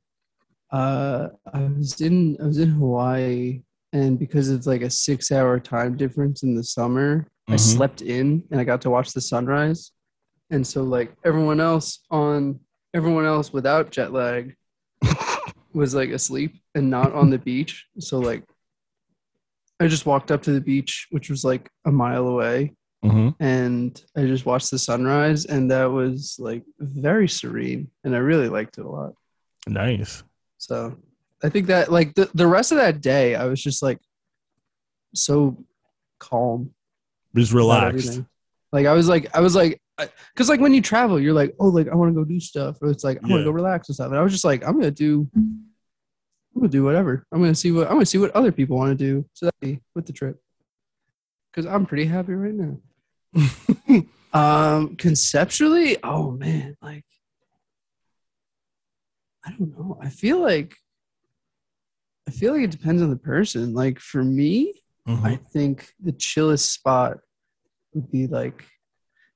[0.72, 3.61] uh I was in I was in Hawaii
[3.93, 7.59] and because it's like a six hour time difference in the summer, I Mhm.
[7.59, 9.91] slept in and I got to watch the sunrise.
[10.51, 12.59] And so like everyone else on
[12.93, 14.55] everyone else without jet lag
[15.74, 17.86] was like asleep and not on the beach.
[17.99, 18.43] So like
[19.80, 22.74] I just walked up to the beach, which was like a mile away,
[23.05, 23.30] Mm-hmm.
[23.41, 28.49] and I just watched the sunrise, and that was like very serene, and I really
[28.49, 29.13] liked it a lot.
[29.67, 30.22] Nice.
[30.60, 30.95] So
[31.43, 33.99] I think that like the, the rest of that day, I was just like
[35.16, 35.57] so
[36.20, 36.72] calm,
[37.36, 38.22] Just relaxed.
[38.72, 39.82] Like I was like I was like
[40.34, 42.78] because like when you travel, you're like oh like I want to go do stuff,
[42.82, 43.38] or it's like I want Yeah.
[43.39, 44.07] to go relax and stuff.
[44.10, 45.28] And I was just like I'm gonna do.
[45.36, 47.26] I'm gonna do whatever.
[47.32, 49.26] I'm gonna see what I'm gonna see what other people want to do.
[49.34, 50.39] So that be with the trip,
[51.51, 52.78] because I'm pretty happy right now.
[54.32, 57.03] Um, conceptually, oh man, like
[59.50, 59.97] I don't know.
[60.02, 60.76] I feel like
[62.28, 63.74] I feel like it depends on the person.
[63.74, 65.24] Like for me, Mhm.
[65.26, 67.18] I think the chillest spot
[67.93, 68.66] would be like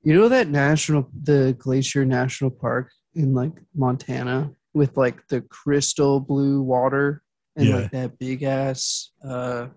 [0.03, 6.19] you know that national the Glacier National Park in like Montana with like the crystal
[6.19, 7.23] blue water
[7.55, 7.75] and Yeah.
[7.77, 9.67] like that big ass uh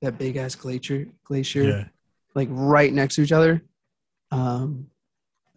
[0.00, 1.88] that big ass glacier glacier Yeah.
[2.34, 3.62] like right next to each other.
[4.30, 4.90] Um,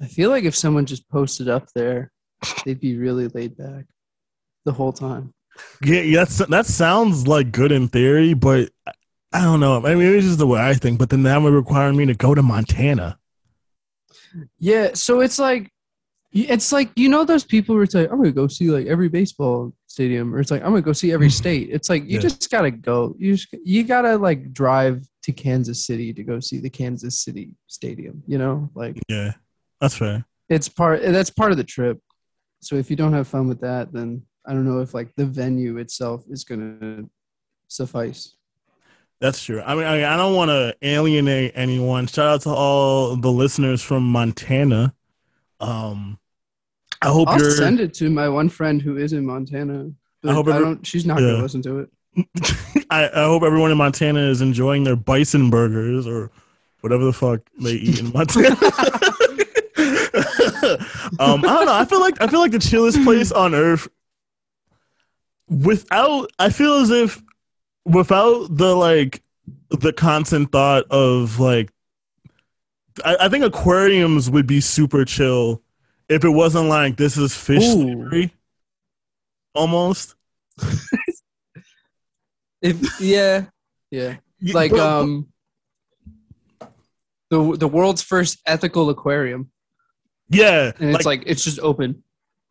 [0.01, 2.11] I feel like if someone just posted up there,
[2.65, 3.85] they'd be really laid back
[4.65, 5.33] the whole time.
[5.83, 8.91] Yeah, yeah, that's that sounds like good in theory, but I-
[9.33, 9.85] I don't know.
[9.85, 10.97] I mean, it's just the way I think.
[10.97, 13.19] But then that would require me to go to Montana.
[14.59, 15.69] Yeah, so it's like,
[16.31, 19.09] it's like you know those people who are like, I'm gonna go see like every
[19.09, 21.33] baseball stadium, or it's like I'm gonna go see every mm-hmm.
[21.33, 21.69] state.
[21.69, 22.19] It's like you Yeah.
[22.21, 23.15] just gotta go.
[23.17, 27.55] You just you gotta like drive to Kansas City to go see the Kansas City
[27.67, 28.23] Stadium.
[28.27, 29.33] You know, like Yeah,
[29.81, 30.25] that's fair.
[30.49, 31.99] it's part that's part of the trip.
[32.61, 35.25] So if you don't have fun with that, then I don't know if like the
[35.25, 37.05] venue itself is gonna
[37.67, 38.35] suffice.
[39.21, 39.61] That's true.
[39.61, 42.05] I mean, I, I don't want to alienate anyone.
[42.07, 44.93] Shout out to all the listeners from Montana.
[45.59, 46.19] Um,
[47.01, 47.51] I hope I'll you're.
[47.51, 49.89] send it to my one friend who is in Montana.
[50.23, 50.85] I hope every- don't.
[50.85, 51.27] She's not yeah.
[51.31, 51.89] gonna listen to it.
[52.89, 56.31] I, I hope everyone in Montana is enjoying their bison burgers or
[56.81, 58.55] whatever the fuck they eat in Montana.
[61.19, 61.73] um, I don't know.
[61.73, 63.87] I feel like I feel like the chillest place on earth.
[65.47, 67.21] Without, I feel as if
[67.85, 69.21] without the like
[69.69, 71.71] the constant thought of like,
[73.03, 75.61] I, I think aquariums would be super chill
[76.09, 77.83] if it wasn't like this is fish Ooh.
[77.83, 78.33] slavery,
[79.53, 80.15] almost.
[82.61, 83.45] if yeah,
[83.91, 84.15] yeah,
[84.53, 85.27] like But- um,
[87.29, 89.51] the the world's first ethical aquarium,
[90.29, 92.03] yeah, and it's like, it's just open.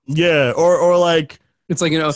[0.06, 1.38] yeah, or or like
[1.68, 2.12] It's like you know,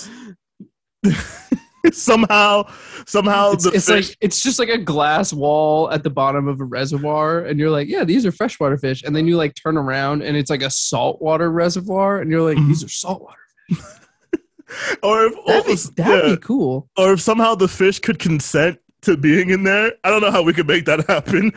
[1.92, 2.64] somehow
[3.07, 6.49] somehow it's, the it's fish, like it's just like a glass wall at the bottom
[6.49, 9.55] of a reservoir, and you're like, yeah, these are freshwater fish, and then you like
[9.55, 12.68] turn around, and it's like a saltwater reservoir, and you're like, Mhm.
[12.68, 13.38] these are saltwater.
[15.03, 16.88] or if That'd, be, that'd yeah, be cool.
[16.99, 19.92] or if somehow the fish could consent to being in there.
[20.05, 21.53] I don't know how we could make that happen.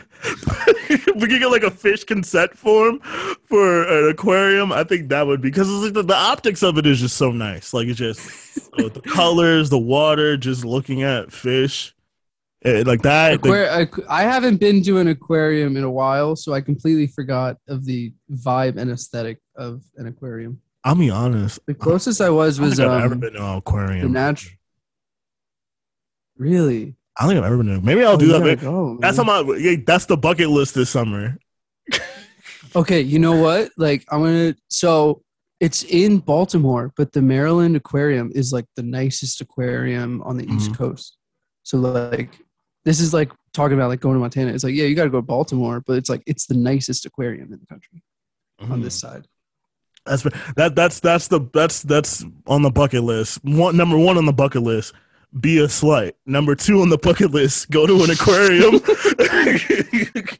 [1.16, 3.00] we could get like a fish consent form
[3.44, 4.72] for an aquarium.
[4.72, 7.32] I think that would be because like the, the optics of it is just so
[7.32, 7.74] nice.
[7.74, 8.20] Like it's just
[8.72, 11.94] the colors, the water, just looking at fish.
[12.64, 13.42] Eh, like that.
[13.42, 17.84] the- I haven't been to an aquarium in a while, so I completely forgot of
[17.84, 20.60] the vibe and aesthetic of an aquarium.
[20.84, 21.58] I'll be honest.
[21.66, 24.12] The closest I was I don't was I've ever um, been to an the aquarium.
[24.12, 24.54] natural.
[26.36, 26.94] Really?
[27.18, 27.74] I don't think I've ever been.
[27.74, 28.38] To, maybe I'll Oh, do you that.
[28.38, 29.40] gotta Maybe- go, That's on my.
[29.58, 31.38] Yeah, that's the bucket list this summer.
[32.74, 33.70] Okay, you know what?
[33.76, 35.22] Like I'm gonna so
[35.60, 40.72] it's in Baltimore, but the Maryland Aquarium is like the nicest aquarium on the East
[40.72, 40.78] Mhm.
[40.78, 41.18] Coast.
[41.64, 42.30] So like
[42.86, 44.52] this is like talking about like going to Montana.
[44.54, 47.52] It's like, yeah, you gotta go to Baltimore, but it's like it's the nicest aquarium
[47.52, 48.02] in the country
[48.58, 49.26] on this side.
[50.06, 50.22] That's
[50.56, 50.74] that.
[50.74, 53.38] That's that's the that's that's on the bucket list.
[53.44, 54.94] One number one on the bucket list.
[55.40, 56.12] Be a slut.
[56.26, 57.70] Number two on the bucket list.
[57.70, 58.74] Go to an aquarium.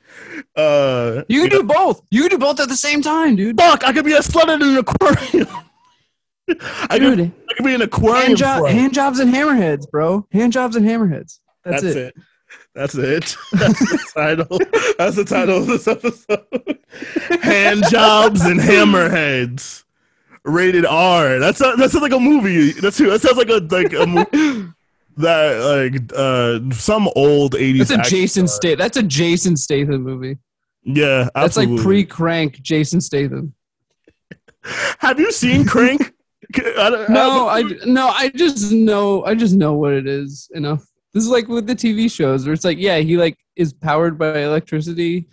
[0.57, 2.03] uh, You can do both.
[2.11, 3.59] You can do both at the same time, dude.
[3.59, 3.85] fuck.
[3.85, 5.49] I could be a slut in an aquarium.
[6.91, 7.17] I could.
[7.17, 8.27] Dude, I could be an aquarium.
[8.27, 8.71] hand, job, slut.
[8.73, 10.27] hand jobs and hammerheads, bro.
[10.31, 11.39] Hand jobs and hammerheads.
[11.65, 11.97] That's, That's it.
[11.97, 12.15] it.
[12.75, 13.37] That's it.
[13.53, 14.59] That's the title.
[14.99, 16.79] That's the title of this episode.
[17.43, 19.85] Hand jobs and hammerheads.
[20.45, 21.39] Rated R.
[21.39, 22.73] That's not, that's not like a movie.
[22.73, 24.73] That's that sounds like a like a movie
[25.17, 27.89] that like uh some old eighties.
[27.89, 28.79] That's a Jason Statham.
[28.79, 30.39] That's a Jason Statham movie.
[30.85, 33.55] Yeah, That's like pre-crank Jason Statham.
[34.99, 36.13] Have you seen Crank?
[36.57, 40.85] I No, I no, I just know I just know what it is enough.
[41.15, 44.19] This is like with the TV shows where it's like, yeah, he like is powered
[44.19, 45.29] by electricity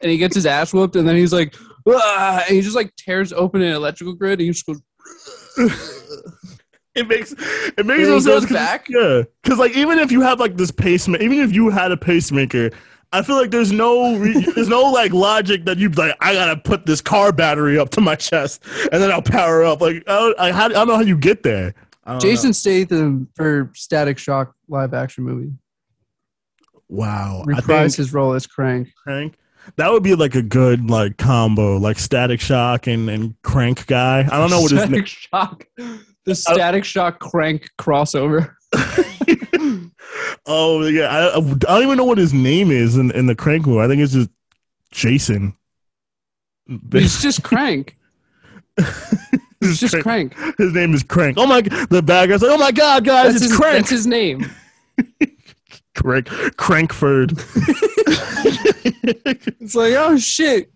[0.00, 1.54] and he gets his ass whooped and then he's like,
[1.86, 4.80] and he just like tears open an electrical grid and he just goes
[6.94, 8.44] it makes it makes he no goes sense.
[8.46, 8.86] 'cause- back.
[8.88, 11.96] Yeah, because like even if you have like this pacemaker, even if you had a
[11.96, 12.70] pacemaker,
[13.12, 16.56] I feel like there's no re- there's no like logic that you'd like I gotta
[16.56, 19.80] put this car battery up to my chest and then I'll power up.
[19.80, 21.74] Like I don't, I, how, I don't know how you get there.
[22.04, 25.52] I don't Jason Statham for Static Shock live action movie.
[26.88, 28.88] wow, I Reprise his role as Crank.
[29.02, 29.36] Crank.
[29.76, 34.20] That would be like a good like combo, like Static Shock and and Crank guy.
[34.20, 35.06] I don't know what his name.
[35.06, 35.66] Static Shock.
[36.26, 38.54] The Static Shock Crank crossover.
[40.46, 43.66] Oh yeah, I, I don't even know what his name is in, in the Crank
[43.66, 43.80] movie.
[43.80, 44.30] I think it's just
[44.90, 45.56] Jason.
[46.92, 47.96] It's just Crank.
[48.76, 50.34] it's just Crank.
[50.58, 51.38] His name is Crank.
[51.38, 51.62] Oh my!
[51.62, 54.50] The bad guy's like, "Oh my god, guys, That's it's his, Crank!" that's his name.
[55.94, 57.32] Crank, Crankford.
[59.60, 60.72] It's like, oh shit,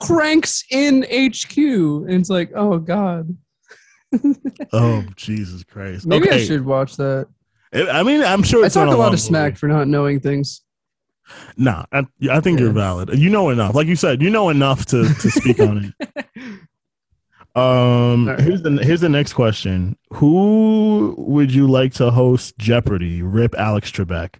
[0.00, 3.36] Crank's in HQ, and it's like, oh god,
[4.72, 6.06] oh Jesus Christ!
[6.06, 7.28] maybe okay, I should watch that.
[7.72, 9.56] I mean, I'm sure I talk not a lot of smack movie.
[9.58, 10.62] for not knowing things.
[11.56, 12.64] Nah, I, I think Yeah.
[12.64, 13.16] you're valid.
[13.16, 13.74] You know enough.
[13.76, 16.26] Like you said, you know enough to to speak on it.
[17.56, 18.40] Um, Alright.
[18.40, 23.22] here's the here's the next question: Who would you like to host Jeopardy?
[23.22, 24.36] Rip Alex Trebek.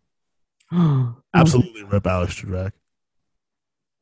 [1.34, 2.70] Absolutely, rip Alex Trebek.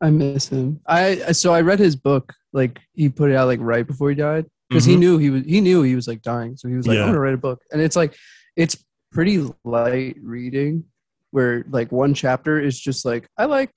[0.02, 0.80] I miss him.
[0.86, 2.34] I- so I read his book.
[2.52, 4.98] Like he put it out like right before he died because he Mhm.
[5.00, 6.56] knew he was he knew he was like dying.
[6.56, 7.02] So he was like, Yeah.
[7.02, 8.14] I'm gonna write a book, and it's like
[8.56, 8.76] it's
[9.12, 10.84] pretty light reading,
[11.30, 13.72] where like one chapter is just like I like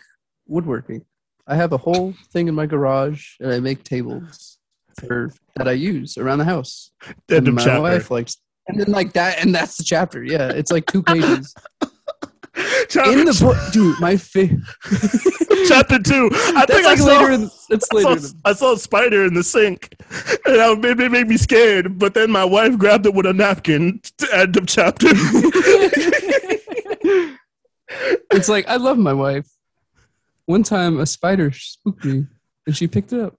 [0.48, 1.06] woodworking.
[1.48, 4.58] I have a whole thing in my garage, and I make tables
[5.00, 6.92] for that I use around the house.
[7.08, 7.82] End And of my chapter.
[7.82, 8.38] wife likes,
[8.68, 10.24] and then like that, and that's the chapter.
[10.24, 11.54] Yeah, it's like two pages
[12.90, 14.00] Chapter, in the book, dude.
[14.02, 14.60] My favorite.
[15.68, 16.30] chapter two.
[16.34, 17.32] I That's think like I saw, later.
[17.32, 18.20] In, that's I later.
[18.20, 19.96] saw, in I saw a spider in the sink,
[20.46, 21.98] and I, it, it made me scared.
[21.98, 24.02] But then my wife grabbed it with a napkin.
[24.18, 25.08] To end of chapter.
[28.32, 29.48] it's like I love my wife.
[30.46, 32.26] One time, a spider spooked me,
[32.68, 33.36] and she picked it up.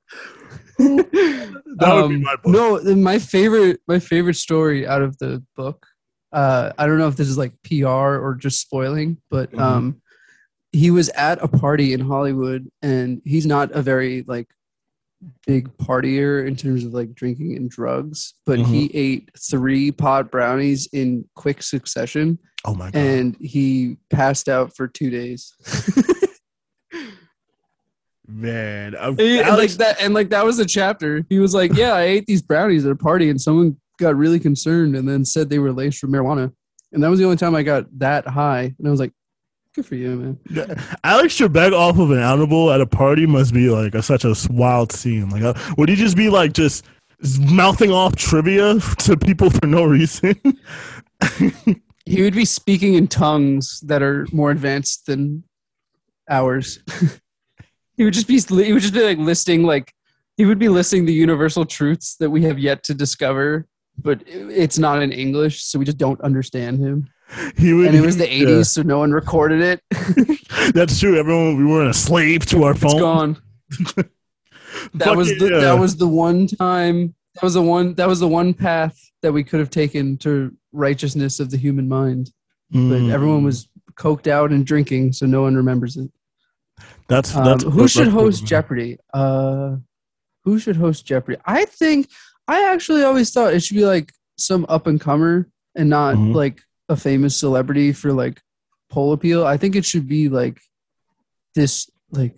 [0.78, 2.46] That would be Um, my book.
[2.46, 5.86] No, my favorite, my favorite story out of the book.
[6.33, 9.61] Uh, I don't know if this is like PR or just spoiling, but Mhm.
[9.61, 10.03] um,
[10.72, 14.49] he was at a party in Hollywood, and he's not a very like
[15.47, 18.72] big partier in terms of like drinking and drugs, but Mm-hmm.
[18.72, 22.97] he ate three pot brownies in quick succession Oh my god.
[23.01, 25.53] and he passed out for two days.
[28.28, 31.24] Man, I'm, and like that, and like that was the chapter.
[31.28, 34.40] He was like, "Yeah, I ate these brownies at a party, and someone got really
[34.40, 36.53] concerned, and then said they were laced with marijuana."
[36.92, 39.12] And that was the only time I got that high, and I was like,
[39.74, 43.70] "Good for you, man." Alex Trebek off of an animal at a party must be
[43.70, 45.30] like a, such a wild scene.
[45.30, 46.84] Like, uh, would he just be like just
[47.40, 50.34] mouthing off trivia to people for no reason?
[52.05, 55.44] He would be speaking in tongues that are more advanced than
[56.28, 56.80] ours.
[57.96, 59.92] he would just be he would just be like listing like
[60.36, 63.68] he would be listing the universal truths that we have yet to discover,
[63.99, 67.09] but it's not in English, so we just don't understand him.
[67.57, 69.80] he would, And it was the yeah, 80s, so no one recorded it.
[70.74, 71.18] that's true.
[71.18, 72.99] Everyone, we weren't a slave to our It's phone.
[73.01, 73.36] gone.
[74.95, 75.61] That was the yeah.
[75.61, 79.32] that was the one time that was the one that was the one path that
[79.32, 82.30] we could have taken to righteousness of the human mind.
[82.70, 86.11] But Mm, everyone was coked out and drinking, so no one remembers it.
[87.07, 88.97] That's Um, that's who should that's- host Jeopardy?
[89.12, 89.76] Uh,
[90.45, 91.38] who should host Jeopardy?
[91.45, 92.09] I think
[92.53, 96.34] I actually always thought it should be like some up and comer and not Mhm.
[96.34, 98.40] like a famous celebrity for like
[98.90, 99.46] poll appeal.
[99.46, 100.61] I think it should be like
[101.55, 102.34] this like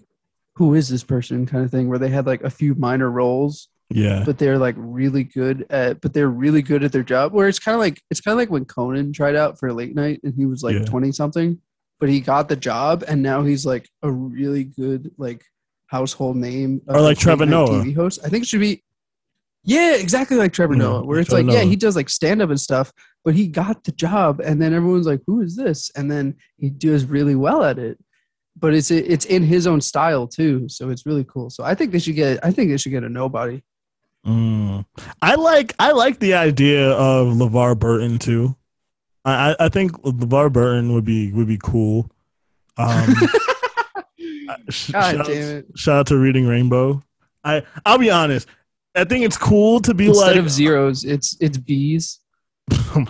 [0.56, 3.68] who is this person kind of thing where they had like a few minor roles
[3.90, 7.48] Yeah, but they're like really good at but they're really good at their job where
[7.48, 10.20] it's kind of like it's kind of like when conan tried out for late night
[10.24, 10.84] and he was like Yeah.
[10.84, 11.58] 20 something
[12.00, 15.44] but he got the job and now he's like a really good like
[15.86, 17.68] household name Or like Trevor Noah.
[17.84, 18.82] tv host i think it should be
[19.64, 22.50] yeah exactly like trevor Yeah, noah where it's Trevor like yeah he does like stand-up
[22.50, 22.92] and stuff
[23.24, 26.68] but he got the job and then everyone's like who is this and then he
[26.70, 27.98] does really well at it
[28.58, 31.92] but it's it's in his own style too so it's really cool so i think
[31.92, 33.62] they should get i think they should get a nobody
[34.26, 34.86] Mm.
[35.20, 38.56] I like I like the idea of LeVar Burton too.
[39.22, 42.10] I I- I think LeVar Burton would be would be cool.
[42.78, 43.14] Um,
[44.48, 45.66] God shout, damn it.
[45.76, 47.02] shout out to Reading Rainbow.
[47.44, 48.48] I I'll be honest.
[48.95, 52.20] I think it's cool to be like Instead like of zeros, it's it's bees.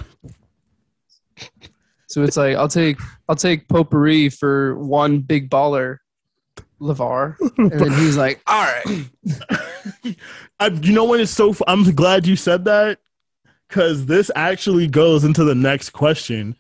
[2.15, 5.99] So it's like I'll take I'll take potpourri for one big baller,
[6.81, 9.09] Levar, and then he's like, all right,
[10.61, 11.19] I, you know what?
[11.19, 11.57] It's so.
[11.67, 13.01] I'm glad you said that
[13.69, 16.55] because this actually goes into the next question.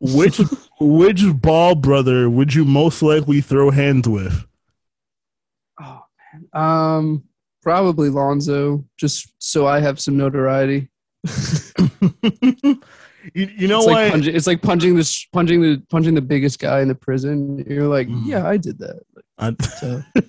[0.00, 0.38] Which
[0.78, 4.46] which ball brother would you most likely throw hands with?
[5.80, 6.02] oh
[6.34, 7.24] man, um,
[7.62, 10.88] probably Lonzo, just so I have some notoriety.
[12.22, 12.78] you,
[13.34, 13.94] you know it's what?
[13.94, 17.64] like punching, it's like punching the punching the punching the biggest guy in the prison.
[17.68, 18.22] You're like, Mm.
[18.26, 19.00] yeah, I did that.
[19.38, 20.02] I, So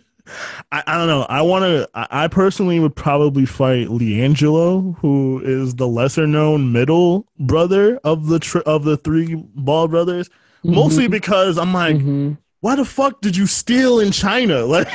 [0.72, 1.26] I, I don't know.
[1.30, 1.90] I want to.
[1.94, 8.28] I, I personally would probably fight LiAngelo, who is the lesser known middle brother of
[8.28, 10.30] the tr- of the three ball brothers.
[10.64, 12.38] Mostly because I'm like, Mhm.
[12.62, 14.66] Why the fuck did you steal in China?
[14.72, 14.88] Like,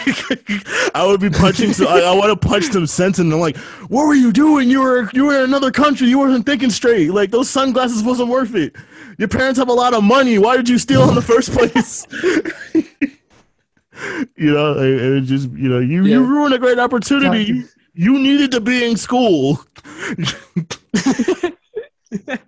[0.94, 1.72] I would be punching.
[1.74, 3.40] So I, I want to punch some sense in them.
[3.40, 3.56] Like,
[3.88, 4.70] what were you doing?
[4.70, 6.08] You were you were in another country.
[6.08, 7.10] You weren't thinking straight.
[7.10, 8.74] Like those sunglasses wasn't worth it.
[9.18, 10.38] Your parents have a lot of money.
[10.38, 12.06] Why did you steal in the first place?
[14.36, 16.28] you know, it, it just you know you you Yeah.
[16.28, 17.44] ruined a great opportunity.
[17.44, 19.58] You, you needed to be in school.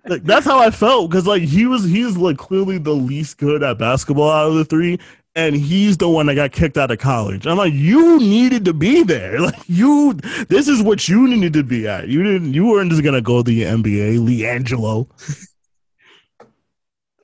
[0.07, 3.63] like that's how I felt because like he was he's like clearly the least good
[3.63, 4.99] at basketball out of the three,
[5.35, 7.45] and he's the one that got kicked out of college.
[7.47, 9.39] I'm like, you needed to be there.
[9.49, 10.13] Like you,
[10.49, 12.07] this is what you needed to be at.
[12.07, 12.53] You didn't.
[12.53, 15.07] You weren't just gonna go to the NBA, LiAngelo.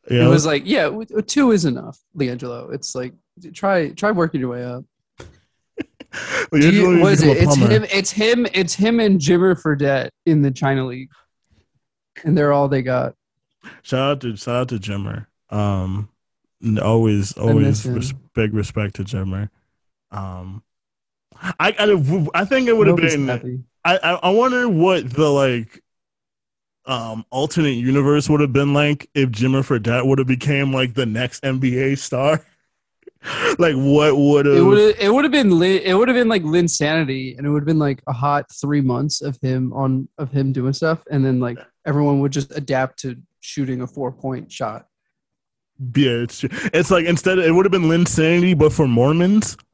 [0.07, 0.91] You It was like, yeah,
[1.25, 2.71] two is enough, LiAngelo.
[2.73, 3.13] It's like
[3.53, 4.85] try try working your way up.
[6.53, 7.37] You- what is it?
[7.37, 7.83] It's him.
[7.91, 8.47] It's him.
[8.53, 11.09] It's him and Jimmer Fredette in the China League,
[12.23, 13.15] and they're all they got.
[13.81, 15.27] Shout out to shout out to Jimmer.
[15.49, 16.09] Um,
[16.81, 19.49] always always res- big respect to Jimmer.
[20.11, 20.63] Um,
[21.59, 23.27] I I, I think it would have been.
[23.27, 23.63] happy.
[23.83, 25.81] I, I I wonder what the like
[26.85, 31.05] um alternate universe would have been like if Jimmer Fredette would have became like the
[31.05, 32.45] next NBA star.
[33.57, 34.55] like what would have.
[34.55, 35.57] It would have been.
[35.57, 38.13] Lin, it would have been like Lin Sanity, and it would have been like a
[38.13, 42.31] hot three months of him on of him doing stuff, and then like everyone would
[42.31, 44.87] just adapt to shooting a four point shot.
[45.95, 46.43] yeah, it's
[46.73, 49.57] it's like instead it would have been Lin Sanity but for Mormons.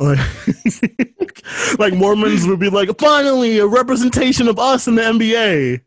[0.00, 1.42] Like,
[1.78, 5.80] like Mormons would be like, finally a representation of us in the NBA.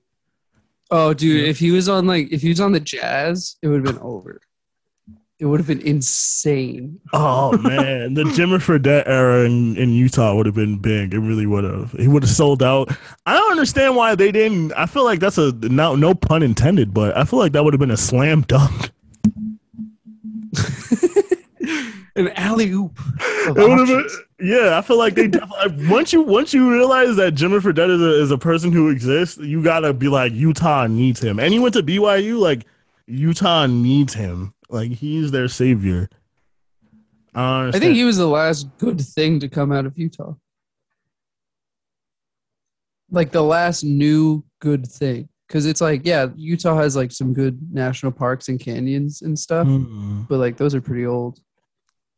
[0.92, 1.44] Oh, dude!
[1.44, 1.50] Yeah.
[1.50, 4.04] If he was on like if he was on the Jazz, it would have been
[4.04, 4.42] over.
[5.42, 7.02] It would have been insane.
[7.14, 11.16] Oh man, the Jimmy Fredette era in, in Utah would have been big.
[11.16, 11.94] It really would have.
[11.94, 12.96] He would have sold out.
[13.26, 14.72] I don't understand why they didn't.
[14.74, 17.74] I feel like that's a no, no pun intended, but I feel like that would
[17.74, 18.92] have been a slam dunk.
[22.16, 23.00] An alley oop.
[23.48, 24.08] It would have been,
[24.42, 28.02] yeah, I feel like they definitely, once you once you realize that Jimmy Fredette is
[28.02, 31.40] a, is a person who exists, you gotta be like Utah needs him.
[31.40, 32.68] And he went to BYU, like
[33.08, 34.54] Utah needs him.
[34.72, 36.10] Like he's their savior.
[37.36, 40.34] I, I think he was the last good thing to come out of Utah.
[43.10, 45.28] Like the last new good thing.
[45.48, 49.68] Because it's like, yeah, Utah has like some good national parks and canyons and stuff,
[49.68, 50.26] Mm.
[50.30, 51.40] but like those are pretty old.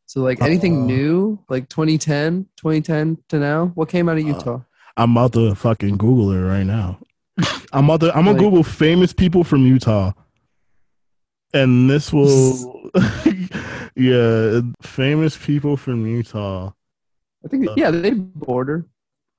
[0.06, 4.28] So like anything Uh, new, like 2010, 2010 to now, what came out of Uh,
[4.28, 4.60] Utah?
[4.96, 7.00] I'm about to fucking Google it right now.
[7.72, 10.12] I'm about to I'm gonna Like- Google famous people from Utah.
[11.54, 12.90] And this will
[13.96, 16.72] Yeah, famous people from Utah.
[17.44, 18.84] I think uh, yeah, they border.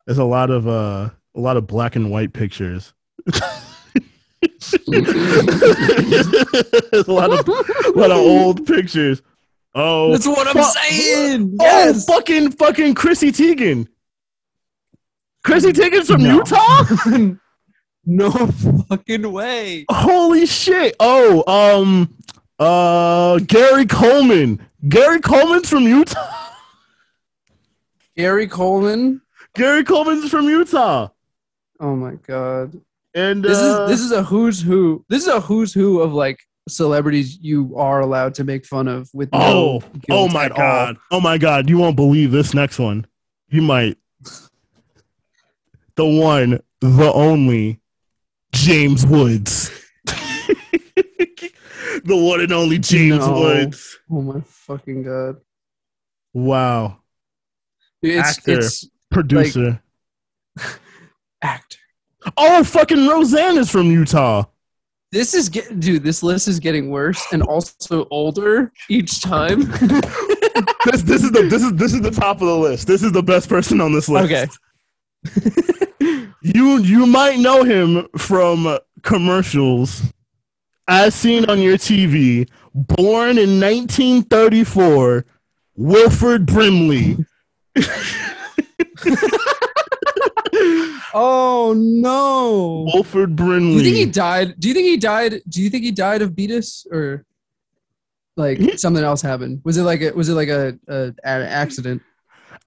[0.05, 2.93] There's a lot of uh a lot of black and white pictures.
[4.87, 5.07] There's
[7.07, 9.21] a lot of a lot of old pictures.
[9.73, 11.57] Oh, That's what I'm Fu- saying.
[11.59, 12.05] oh, Yes.
[12.05, 13.87] fucking fucking Chrissy Teigen.
[15.43, 16.37] Chrissy Teigen's from No.
[16.37, 17.35] Utah.
[18.05, 18.31] no
[18.89, 19.85] fucking way.
[19.89, 20.95] Holy shit!
[20.99, 21.43] Oh,
[21.81, 22.13] um,
[22.59, 24.65] uh, Gary Coleman.
[24.87, 26.19] Gary Coleman's from Utah.
[28.15, 29.21] Gary Coleman.
[29.55, 31.09] Gary Coleman's from Utah.
[31.79, 32.79] Oh my god.
[33.13, 35.03] And This uh, is this is a who's who.
[35.09, 39.09] This is a who's who of like celebrities you are allowed to make fun of
[39.13, 40.57] with no Oh, oh my at all.
[40.57, 40.97] god.
[41.11, 41.69] Oh my god.
[41.69, 43.05] You won't believe this next one.
[43.49, 43.97] You might.
[45.95, 47.79] The one, the only,
[48.55, 49.69] James Woods.
[50.05, 50.55] the
[52.05, 53.39] one and only James No.
[53.39, 53.99] Woods.
[54.09, 55.37] Oh my fucking god.
[56.33, 56.99] Wow.
[58.01, 58.59] It's Actor.
[58.59, 59.81] it's Producer.
[61.41, 61.77] actor.
[62.37, 64.45] oh, fucking Roseanne is from Utah.
[65.11, 66.03] This is get, dude.
[66.03, 69.59] This list is getting worse and also older each time.
[70.85, 72.87] this this is the this is this is the top of the list.
[72.87, 74.25] This is the best person on this list.
[74.25, 74.47] Okay.
[76.45, 80.03] You you might know him from commercials
[80.87, 82.47] as seen on your TV.
[82.71, 85.25] Born in 1934,
[85.75, 87.17] Wilford Brimley.
[91.15, 92.91] oh no.
[92.93, 94.53] Wilford Do you think he died?
[94.59, 95.41] Do you think he died?
[95.49, 97.25] Do you think he died of beatus or
[98.37, 99.61] like something else happened?
[99.63, 102.03] Was it like a was it like a, a an accident?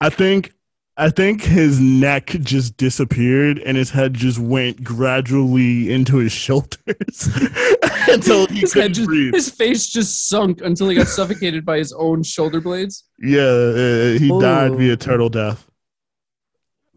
[0.00, 0.52] I think
[1.00, 6.76] I think his neck just disappeared and his head just went gradually into his shoulders
[8.08, 9.32] until he His couldn't just, breathe.
[9.32, 13.04] his face just sunk until he got suffocated by his own shoulder blades.
[13.20, 14.76] Yeah, uh, he died Oh.
[14.76, 15.64] via turtle death.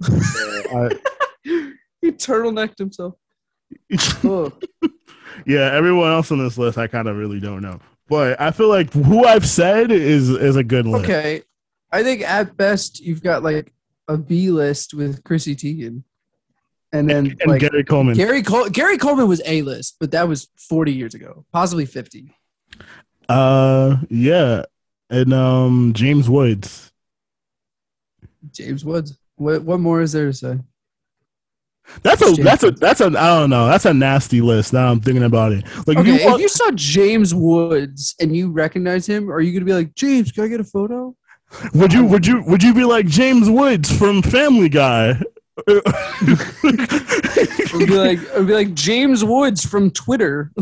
[0.03, 0.97] I-
[2.01, 3.13] He turtlenecked himself.
[4.23, 4.51] Oh.
[5.45, 7.79] yeah, everyone else on this list, I kind of really don't know.
[8.09, 11.05] But I feel like who I've said is is a good list.
[11.05, 11.43] Okay,
[11.91, 13.71] I think at best you've got like
[14.07, 16.03] a B list with Chrissy Teigen,
[16.91, 18.15] and then And like Gary Coleman.
[18.15, 22.35] Gary Col- Gary Coleman was A list, but that was forty years ago, possibly fifty.
[23.29, 24.63] uh, yeah,
[25.09, 26.91] and um, James Woods.
[28.51, 29.17] James Woods.
[29.35, 30.59] What what more is there to say?
[32.03, 33.67] That's a James that's a that's a I don't know.
[33.67, 34.71] That's a nasty list.
[34.73, 35.65] Now I'm thinking about it.
[35.87, 39.51] Like Okay, if you, if you saw James Woods and you recognize him, are you
[39.53, 40.31] gonna be like James?
[40.31, 41.15] Can I get a photo?
[41.73, 45.21] Would you would you would you be like James Woods from Family Guy?
[47.73, 50.51] Or be like, or be like James Woods from Twitter.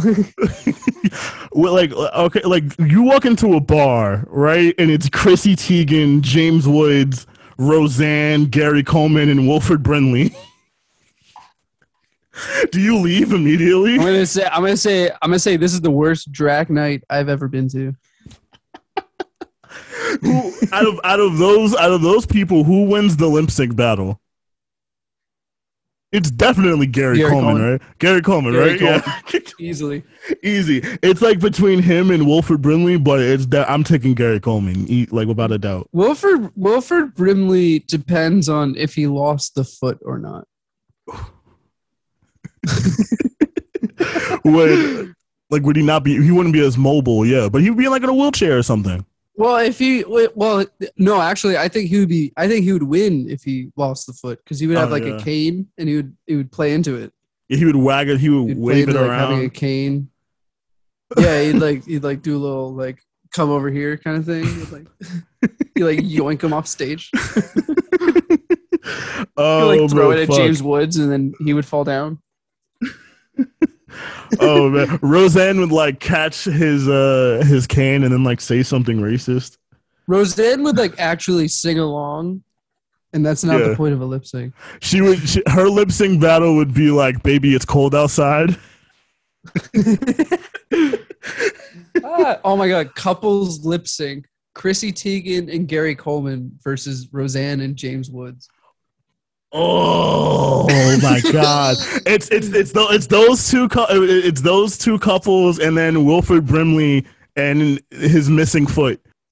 [1.52, 6.68] Well, like okay, like you walk into a bar, right, and it's Chrissy Teigen, James
[6.68, 7.26] Woods,
[7.58, 10.36] Roseanne, Gary Coleman, and Wilford Brimley.
[12.72, 13.96] Do you leave immediately?
[13.96, 17.04] I'm gonna say, I'm gonna say, I'm gonna say this is the worst drag night
[17.10, 17.96] I've ever been to.
[20.22, 23.76] Who out of out of those out of those people, who wins the lip sync
[23.76, 24.20] battle?
[26.12, 27.72] It's definitely Gary, Gary Coleman, Coleman.
[27.72, 27.82] right?
[28.00, 28.82] Gary Coleman, Gary right?
[28.82, 29.40] Yeah.
[29.60, 30.04] Easily.
[30.42, 30.82] Easy.
[31.04, 35.08] It's like between him and Wilford Brimley, but it's that I'm taking Gary Coleman, e-
[35.12, 35.88] like without a doubt.
[35.92, 40.48] Wilford Wilford Brimley depends on if he lost the foot or not.
[44.44, 45.14] would
[45.50, 47.88] like would he not be he wouldn't be as mobile yeah but he would be
[47.88, 49.04] like in a wheelchair or something
[49.40, 50.66] Well, if he well,
[50.98, 52.34] no, actually, I think he would be.
[52.36, 54.90] I think he would win if he lost the foot because he would oh, have
[54.90, 55.16] Oh, like yeah.
[55.16, 57.14] a cane and he would he would play into it.
[57.48, 60.10] Yeah, he would wag it he would He'd wave it like, having a around cane.
[61.18, 63.02] Yeah, he'd like he'd like do a little like
[63.32, 64.44] come over here kind of thing.
[64.44, 64.88] You'd, like
[65.78, 67.10] you like yoink him off stage.
[69.38, 70.36] oh, You like throw man, it at fuck.
[70.36, 72.20] James Woods and then he would fall down.
[74.40, 79.00] oh man, Roseanne would like catch his uh his cane and then like say something
[79.00, 79.58] racist.
[80.08, 82.44] Roseanne would like actually sing along,
[83.14, 83.70] and that's not Yeah.
[83.70, 84.54] the point of a lip sync.
[84.82, 88.58] She would she, her lip sync battle would be like, "Baby, it's cold outside."
[92.04, 94.26] Ah, oh my god, couples lip sync.
[94.56, 98.48] Chrissy Teigen and Gary Coleman versus Roseanne and James Woods.
[99.52, 100.68] Oh
[101.02, 101.78] my god!
[102.06, 107.06] It's it's it's tho- it's those two it's those two couples and then Wilford Brimley
[107.36, 109.02] and his missing foot.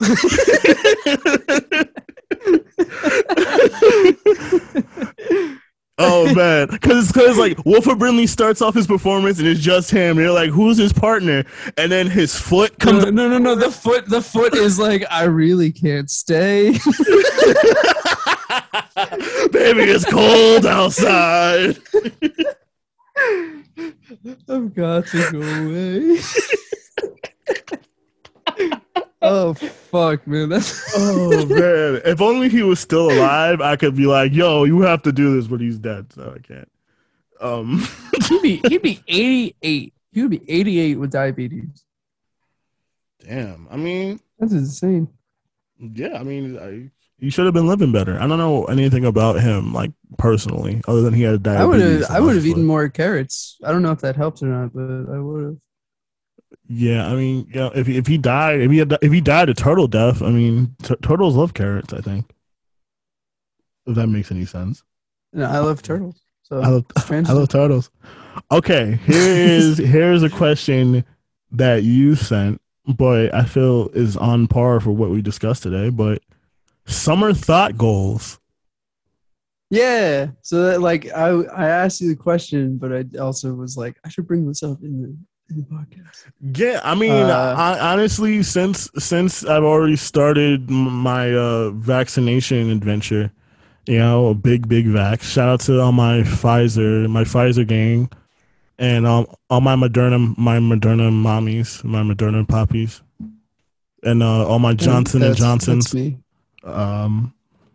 [5.98, 10.18] oh man, because because like Wilford Brimley starts off his performance and it's just him.
[10.18, 11.44] And you're like, who's his partner?
[11.76, 13.04] And then his foot comes.
[13.04, 13.54] No, no, no, no.
[13.54, 16.74] The foot, the foot is like, I really can't stay.
[19.52, 21.78] Baby, it's cold outside.
[24.48, 26.18] I've got to go away.
[29.22, 30.48] oh fuck, man.
[30.48, 32.00] That's Oh man!
[32.04, 35.36] If only he was still alive, I could be like, "Yo, you have to do
[35.36, 36.70] this," but he's dead, so I can't.
[37.40, 37.86] Um,
[38.28, 39.94] he'd be he'd be 88.
[40.12, 41.84] He would be 88 with diabetes.
[43.24, 43.68] damn.
[43.70, 45.08] I mean, That's insane.
[45.78, 46.18] yeah.
[46.18, 48.18] I mean, I, he should have been living better.
[48.18, 51.62] I don't know anything about him, like personally, other than he had diabetes.
[51.62, 53.56] I would have I would have eaten more carrots.
[53.64, 55.56] I don't know if that helps or not, but I would have.
[56.68, 57.70] Yeah, I mean, yeah.
[57.74, 60.30] If he, if he died, if he had, if he died a turtle death, I
[60.30, 61.92] mean, t- turtles love carrots.
[61.92, 62.30] I think.
[63.86, 64.82] If that makes any sense.
[65.32, 66.20] No, I love turtles.
[66.42, 66.84] So I love.
[67.10, 67.90] I love turtles.
[68.52, 71.04] Okay, here is here's a question
[71.52, 75.90] that you sent, but I feel is on par for what we discussed today.
[75.90, 76.22] But
[76.88, 78.38] summer thought goals.
[79.70, 80.28] Yeah.
[80.42, 84.08] So that like I I asked you the question, but I also was like I
[84.08, 85.08] should bring this up in the
[85.50, 86.26] in the podcast.
[86.40, 93.30] Yeah, I mean, Uh, I, honestly, since since I've already started my uh, vaccination adventure,
[93.86, 95.22] you know, a big big vax.
[95.22, 98.10] Shout out to all my Pfizer, my Pfizer gang,
[98.78, 103.02] and um, all my Moderna, my Moderna mommies, my Moderna poppies,
[104.02, 105.94] and uh, all my Johnson and That's- Johnsons.
[106.68, 107.34] Um,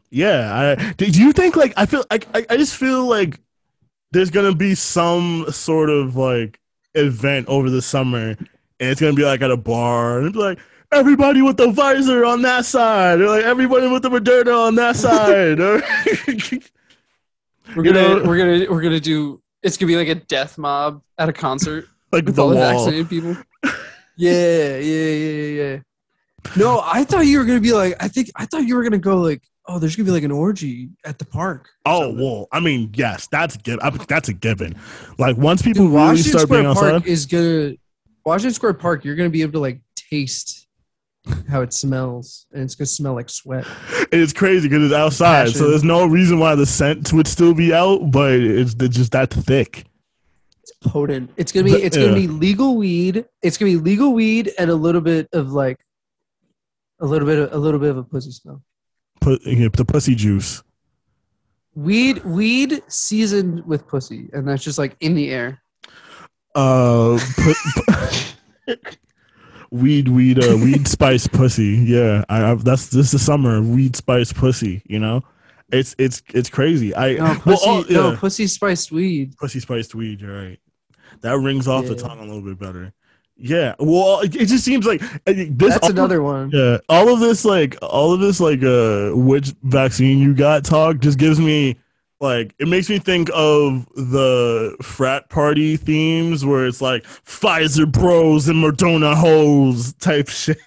[0.10, 0.76] yeah.
[0.78, 3.40] I, do you think like I feel like I, I just feel like
[4.12, 6.60] there's gonna be some sort of like
[6.96, 8.38] event over the summer, and
[8.80, 10.60] it's gonna be like at a bar, and it's like
[10.92, 14.96] everybody with the Pfizer on that side, or like everybody with the Moderna on that
[14.96, 15.60] side,
[17.76, 19.42] We're gonna know- we're gonna we're gonna do.
[19.64, 22.56] It's gonna be like a death mob at a concert like with the all the
[22.56, 23.38] vaccinated people.
[24.16, 25.80] Yeah, yeah, yeah, yeah, yeah.
[26.56, 27.96] No, I thought you were gonna be like.
[28.00, 29.44] I think I thought you were gonna go like.
[29.66, 31.70] Oh, there's gonna be like an orgy at the park.
[31.86, 32.24] Oh something.
[32.24, 33.80] well, I mean, yes, that's given.
[34.08, 34.76] That's a given.
[35.18, 37.74] Like once people Dude, really start Square being Park outside, is gonna
[38.26, 39.06] Washington Square Park.
[39.06, 40.64] You're gonna be able to like taste
[41.50, 43.66] how it smells, and it's gonna smell like sweat.
[44.12, 47.74] it's crazy because it's outside, so there's no reason why the scent would still be
[47.74, 49.86] out, but it's, just that thick.
[50.62, 51.32] It's potent.
[51.38, 51.74] It's gonna be.
[51.74, 53.26] It's gonna be legal weed.
[53.42, 55.80] It's gonna be legal weed and a little bit of like,
[57.04, 58.64] a little bit, of, a little bit of a pussy smell.
[59.20, 60.64] Put the pussy juice.
[61.76, 65.62] Weed, weed seasoned with pussy, and that's just like in the air.
[66.56, 68.88] Uh, put,
[69.72, 71.84] weed, weed, uh, weed spice pussy.
[71.86, 74.82] Yeah, I, I that's this is the summer weed spice pussy.
[74.86, 75.24] You know,
[75.72, 76.96] it's it's it's crazy.
[76.96, 79.36] I No, well, pussy, all- no, pussy spiced weed.
[79.38, 80.22] pussy spiced weed.
[80.22, 80.60] You're right.
[81.22, 82.04] That rings off the Yeah.
[82.08, 82.94] tongue a little bit better.
[83.36, 83.76] Yeah.
[83.80, 85.74] Well, it, it just seems like uh, this.
[85.74, 86.50] That's all- another one.
[86.54, 91.00] Yeah, all of this, like all of this, like uh, which vaccine you got talk,
[91.00, 91.78] just gives me
[92.22, 98.48] like it makes me think of the frat party themes where it's like Pfizer bros
[98.48, 100.58] and Moderna hoes type shit.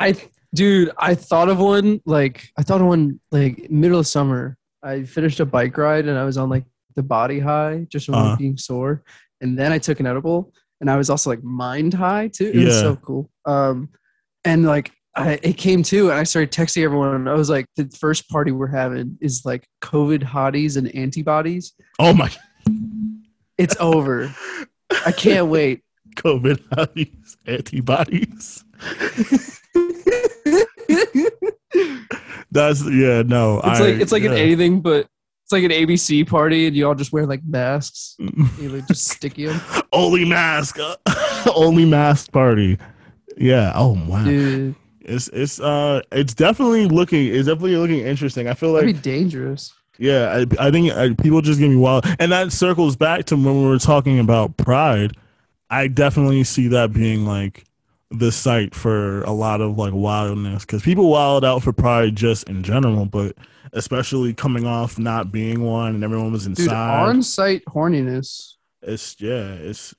[0.00, 0.14] I,
[0.54, 4.56] dude, I thought of one like I thought of one like middle of summer.
[4.82, 6.64] I finished a bike ride and I was on like
[6.94, 8.36] the body high just from Uh-huh.
[8.36, 9.02] being sore,
[9.40, 12.50] and then I took an edible and I was also like mind high too.
[12.54, 13.30] It was so cool.
[13.44, 13.90] Um,
[14.44, 17.26] and like I, it came to, and I started texting everyone.
[17.26, 21.72] I was like, the first party we're having is like COVID hotties and antibodies.
[21.98, 22.30] oh my
[23.58, 24.32] It's over.
[25.04, 25.82] I can't wait.
[26.14, 28.64] COVID hotties, antibodies.
[32.52, 33.58] That's yeah, no.
[33.58, 35.08] It's I, like it's like an anything but
[35.48, 38.16] it's like an ABC party and you all just wear like masks.
[38.18, 39.58] You like just sticky them.
[39.94, 40.78] only mask,
[41.54, 42.76] only mask party.
[43.38, 43.72] Yeah.
[43.74, 44.24] Oh wow.
[44.24, 48.46] Dude, It's it's uh it's definitely looking it's definitely looking interesting.
[48.46, 49.72] I feel like that'd be dangerous.
[49.96, 53.34] Yeah, I, I think uh, people just give me wild, and that circles back to
[53.36, 55.16] when we were talking about pride.
[55.70, 57.64] I definitely see that being like
[58.10, 62.48] the site for a lot of like wildness because people wild out for pride just
[62.48, 63.36] in general, but
[63.74, 67.06] especially coming off not being one and everyone was inside.
[67.08, 68.54] on site horniness.
[68.82, 69.94] it's yeah, it's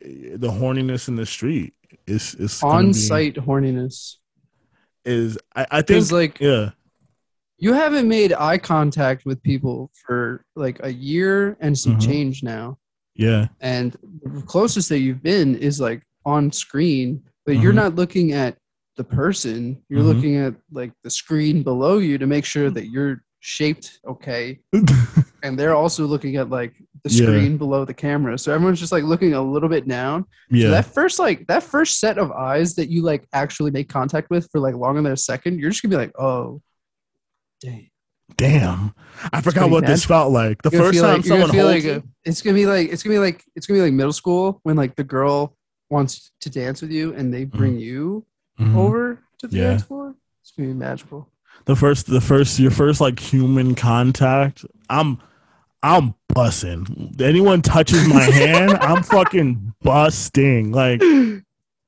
[0.00, 1.74] the horniness in the street.
[2.06, 4.16] Is it's On site horniness.
[5.04, 6.70] is I, I think like yeah
[7.58, 12.06] you haven't made eye contact with people for like a year and some Mhm.
[12.06, 12.78] change now.
[13.14, 17.22] yeah And the closest that you've been is like on screen,
[17.54, 18.56] but you're not looking at
[18.96, 19.82] the person.
[19.88, 20.14] You're Mhm.
[20.14, 24.60] looking at like the screen below you to make sure that you're shaped okay.
[25.42, 27.24] And they're also looking at like the Yeah.
[27.24, 28.36] screen below the camera.
[28.36, 30.26] So everyone's just like looking a little bit down.
[30.50, 33.88] yeah So that first like that first set of eyes that you like actually make
[33.88, 36.60] contact with for like longer than a second, you're just gonna be like, oh,
[37.62, 37.88] dang.
[38.36, 38.92] damn
[39.32, 42.42] I forgot what this felt like the first time like, someone holds like a, it's
[42.42, 44.94] gonna be like it's gonna be like it's gonna be like middle school when like
[44.96, 45.56] the girl
[45.90, 48.24] wants to dance with you and they bring you
[48.58, 48.74] Mhm.
[48.76, 49.64] over to the Yeah.
[49.70, 50.14] dance floor.
[50.42, 51.28] It's gonna be magical.
[51.66, 55.18] the first the first your first like human contact i'm
[55.82, 61.02] i'm bussing anyone touches my hand i'm fucking busting like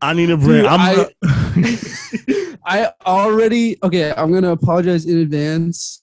[0.02, 1.06] i need to bring Dude, i'm
[2.64, 4.12] I already okay.
[4.16, 6.02] I'm gonna apologize in advance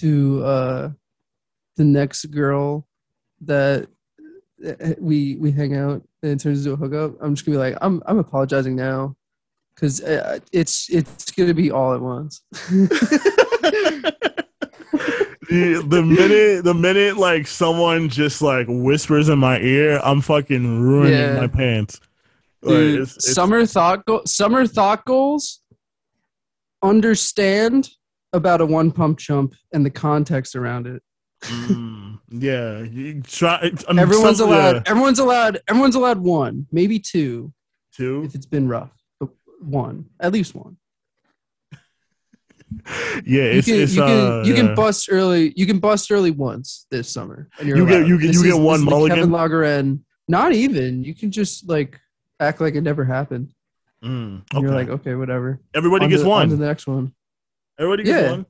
[0.00, 0.90] to uh
[1.76, 2.86] the next girl
[3.42, 3.88] that
[4.98, 7.16] we we hang out and it turns into a hookup.
[7.22, 9.16] I'm just gonna be like, I'm I'm apologizing now
[9.74, 12.42] because uh, it's it's gonna be all at once.
[15.48, 20.80] the, the minute the minute like someone just like whispers in my ear i'm fucking
[20.80, 21.36] ruining Yeah.
[21.40, 22.00] my pants
[22.62, 25.60] Like, Dude, it's- it's- summer thought go- summer thought goals.
[26.82, 27.90] Understand
[28.32, 31.02] about a one pump jump and the context around it.
[31.42, 36.98] Mm, yeah you try I'm everyone's some- allowed yeah, everyone's allowed everyone's allowed one maybe
[36.98, 37.52] two
[37.92, 38.22] two?
[38.24, 38.90] if it's been rough.
[39.20, 39.30] But
[39.60, 40.76] one at least one.
[43.24, 44.60] Yeah you can it's you can uh, you yeah.
[44.62, 48.36] can bust early you can bust early once this summer You get- you get- This
[48.42, 49.30] you get one is mulligan?
[49.32, 51.04] Kevin not even.
[51.04, 52.00] You can just like
[52.40, 53.52] act like it never happened.
[54.02, 54.62] Mm, okay.
[54.62, 55.60] you're like okay whatever.
[55.74, 57.12] Everybody On gets to- on one to the next one.
[57.78, 58.30] Everybody gets Yeah.
[58.30, 58.46] one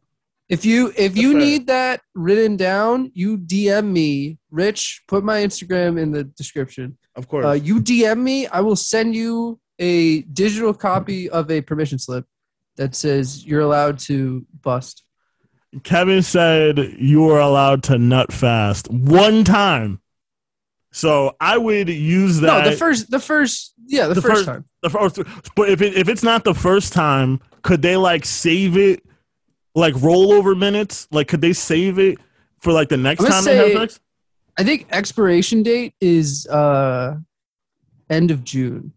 [0.49, 5.99] if you if you need that written down you dm me rich put my instagram
[5.99, 10.75] in the description of course uh, you DM me, I will send you a digital
[10.75, 12.27] copy of a permission slip
[12.77, 15.05] that says you're allowed to bust.
[15.85, 20.01] Kevin said you are allowed to nut fast one time.
[20.93, 22.65] So I would use that.
[22.65, 24.65] no, the first, the first, yeah, the, The first, first- time.
[24.83, 25.21] the first,
[25.57, 29.05] but if it, if it's not the first time, could they like save it,
[29.75, 31.09] like rollover minutes?
[31.11, 32.19] Like, could they save it
[32.61, 34.01] for like the next time they have sex?
[34.59, 37.17] I think expiration date is uh
[38.09, 38.93] end of June.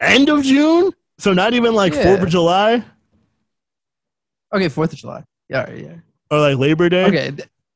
[0.00, 0.92] End of June.
[1.18, 2.02] So not even like Yeah.
[2.02, 2.84] Fourth of July
[4.52, 5.22] Okay, Fourth of July.
[5.48, 5.94] Yeah, yeah.
[6.30, 7.04] or like Labor Day.
[7.04, 7.32] Okay,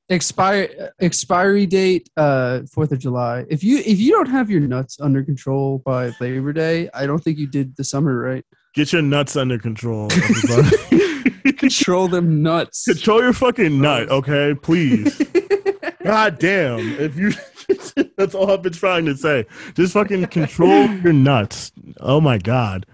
[0.09, 3.45] expire expiry date uh Fourth of July.
[3.49, 7.23] If you if you don't have your nuts under control by Labor Day, I don't
[7.23, 8.45] think you did the summer right.
[8.75, 10.09] Get your nuts under control.
[11.45, 11.59] everybody.
[11.69, 12.85] Control them nuts.
[12.85, 14.55] Control your fucking nut, okay?
[14.55, 15.17] Please.
[16.03, 16.81] God damn.
[17.01, 17.33] If you
[18.17, 19.47] that's all I've been trying to say.
[19.75, 21.73] Just fucking control your nuts.
[22.01, 22.87] Oh my god.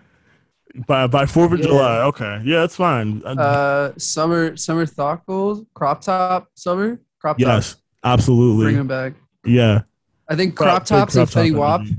[0.86, 1.66] By by fourth of Yeah.
[1.66, 1.98] July.
[2.02, 2.40] Okay.
[2.44, 3.22] Yeah, that's fine.
[3.24, 7.46] Uh, uh summer summer thought goals crop top summer crop top.
[7.48, 8.66] yes, absolutely.
[8.66, 9.14] bring them back
[9.44, 9.82] Yeah.
[10.28, 11.96] i think Crop- crop tops crop and fetty top wap energy.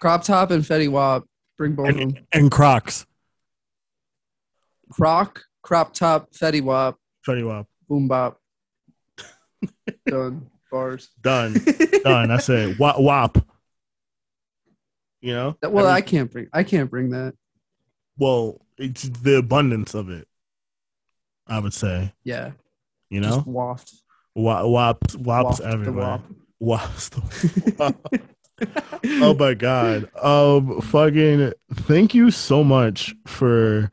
[0.00, 1.24] crop top and fetty wap
[1.56, 3.06] bring both of them And, and Crocs.
[4.90, 6.96] croc crop top fetty wap
[7.26, 7.66] Fetty Wap.
[7.88, 8.40] boom bop
[10.06, 11.52] done bars Done.
[12.04, 12.28] Done.
[12.28, 12.78] That's it.
[12.78, 13.36] Wap wap.
[15.20, 15.56] You know?
[15.62, 17.34] well Every- i can't bring i can't bring that
[18.20, 20.26] well, it's the abundance of it.
[21.46, 22.12] I would say.
[22.24, 22.52] yeah
[23.10, 23.28] You know?
[23.36, 23.92] just waft
[24.34, 26.06] Wa- Wops wops waft the everywhere.
[26.06, 26.24] wap
[26.60, 27.94] Wops the
[29.22, 33.90] oh my god um fucking thank you so much for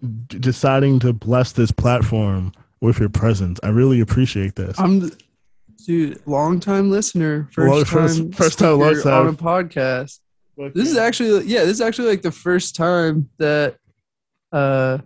[0.00, 3.58] d- deciding to bless this platform with your presence.
[3.62, 4.78] I really appreciate this.
[4.78, 5.10] I'm
[5.86, 7.48] dude long time listener.
[7.52, 10.18] First first- time first time, long on a podcast.
[10.74, 13.76] This is actually yeah, this is actually like the first time that
[14.52, 14.98] uh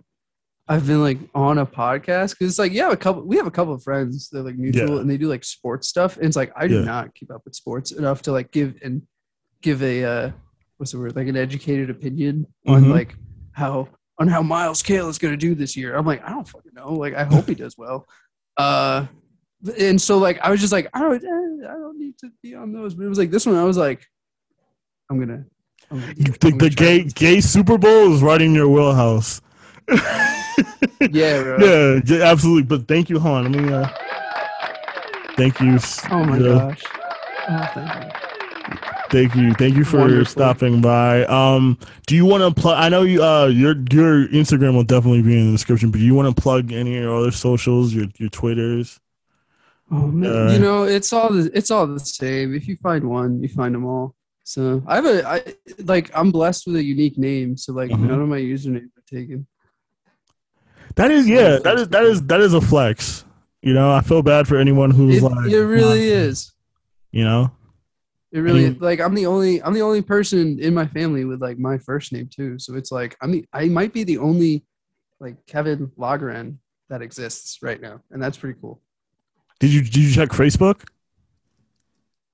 [0.67, 2.31] I've been like on a podcast.
[2.31, 4.55] Because it's like yeah, a couple we have a couple of friends that are like
[4.55, 5.01] mutual Yeah.
[5.01, 6.17] and they do like sports stuff.
[6.17, 6.85] And it's like I do Yeah.
[6.85, 9.03] not keep up with sports enough to like give and
[9.61, 10.31] give a uh
[10.77, 11.15] what's the word?
[11.15, 12.91] Like an educated opinion on Mhm.
[12.91, 13.15] like
[13.51, 15.95] how on how Miles Kale is going to do this year.
[15.95, 16.93] I'm like, I don't fucking know.
[16.93, 18.07] Like, I hope he does well.
[18.57, 19.07] Uh,
[19.79, 22.53] and so like I was just like, I don't, eh, I don't need to be
[22.55, 22.93] on those.
[22.95, 23.55] But it was like this one.
[23.55, 24.05] I was like,
[25.09, 25.45] I'm gonna.
[25.91, 27.13] I'm gonna You I'm the gay this.
[27.13, 29.41] gay Super Bowl is right in your wheelhouse?
[31.11, 31.57] Yeah, bro.
[32.05, 32.63] yeah, absolutely.
[32.63, 33.45] But thank you, hon.
[33.45, 33.89] I mean, Uh,
[35.35, 35.77] thank you.
[36.11, 36.53] Oh my Yeah.
[36.69, 36.83] gosh.
[37.49, 39.53] Oh, thank you.
[39.53, 39.85] Thank you.
[39.85, 40.25] For Wonderful.
[40.25, 41.23] stopping by.
[41.25, 41.77] Um,
[42.07, 42.77] do you want to plug?
[42.77, 43.23] I know you.
[43.23, 45.89] Uh, your your Instagram will definitely be in the description.
[45.91, 47.93] But do you want to plug any of your other socials?
[47.93, 48.99] Your your Twitters.
[49.91, 52.53] Oh man, Uh, you know it's all the it's all the same.
[52.53, 54.15] If you find one, you find them all.
[54.43, 55.43] So I have a I
[55.85, 57.55] like I'm blessed with a unique name.
[57.55, 58.07] So like Mhm.
[58.09, 59.45] none of my usernames are taken.
[60.95, 61.57] That is yeah.
[61.59, 63.23] That is that is that is a flex.
[63.61, 65.49] You know, I feel bad for anyone who's It, like.
[65.51, 66.51] it really not- is.
[67.11, 67.51] You know.
[68.33, 71.39] It really And- like I'm the only I'm the only person in my family with
[71.41, 72.57] like my first name too.
[72.59, 74.65] So it's like I'm the I might be the only
[75.19, 76.57] like Kevin Lagren
[76.89, 78.81] that exists right now, and that's pretty cool.
[79.59, 80.81] Did you did you check Facebook?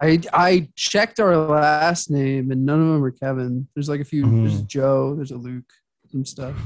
[0.02, 3.68] I I checked our last name and none of them are Kevin.
[3.76, 4.24] There's like a few.
[4.24, 4.68] There's a Mhm.
[4.68, 5.16] Joe.
[5.16, 5.72] There's a Luke.
[6.12, 6.56] Some stuff.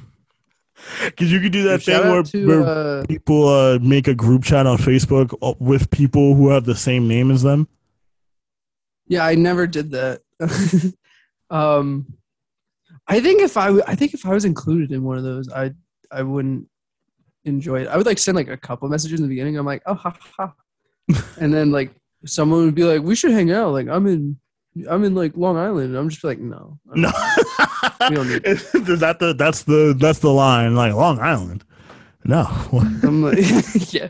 [1.06, 2.64] Because you could do that Shout thing where, to where
[3.02, 6.76] uh, people uh, make a group chat on Facebook uh, with people who have the
[6.76, 7.68] same name as them.
[9.08, 9.26] Yeah.
[9.26, 10.22] I never did that.
[11.50, 12.06] um,
[13.08, 15.50] I think if I w- I think if I was included in one of those,
[15.52, 15.72] I
[16.12, 16.68] I wouldn't
[17.46, 17.88] enjoy it.
[17.88, 19.58] I would like send like a couple messages in the beginning.
[19.58, 20.54] I'm like, oh ha ha,
[21.40, 21.92] and then like
[22.26, 23.72] someone would be like, we should hang out.
[23.74, 24.38] Like I'm in
[24.90, 25.90] I'm in like Long Island.
[25.90, 27.12] And I'm just like, no, No,
[28.10, 28.72] We don't need- Is
[29.02, 31.64] that the that's the that's the line like Long Island.
[32.26, 32.46] No,
[33.04, 33.38] I'm like,
[33.94, 34.08] yeah.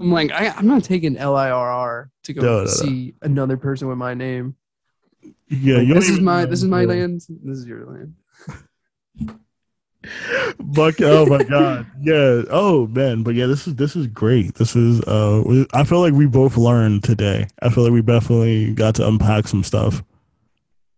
[0.00, 2.66] I'm like, I, I'm not taking L I R R to go No, no, no.
[2.66, 4.56] see another person with my name.
[5.48, 6.88] yeah, Like, this is my this is my Yeah.
[6.88, 7.20] land.
[7.44, 8.14] This is your land.
[10.60, 12.42] Buck, oh my god, yeah.
[12.50, 14.54] Oh man, but yeah, this is this is great.
[14.54, 17.48] This is uh, I feel like we both learned today.
[17.62, 20.04] I feel like we definitely got to unpack some stuff.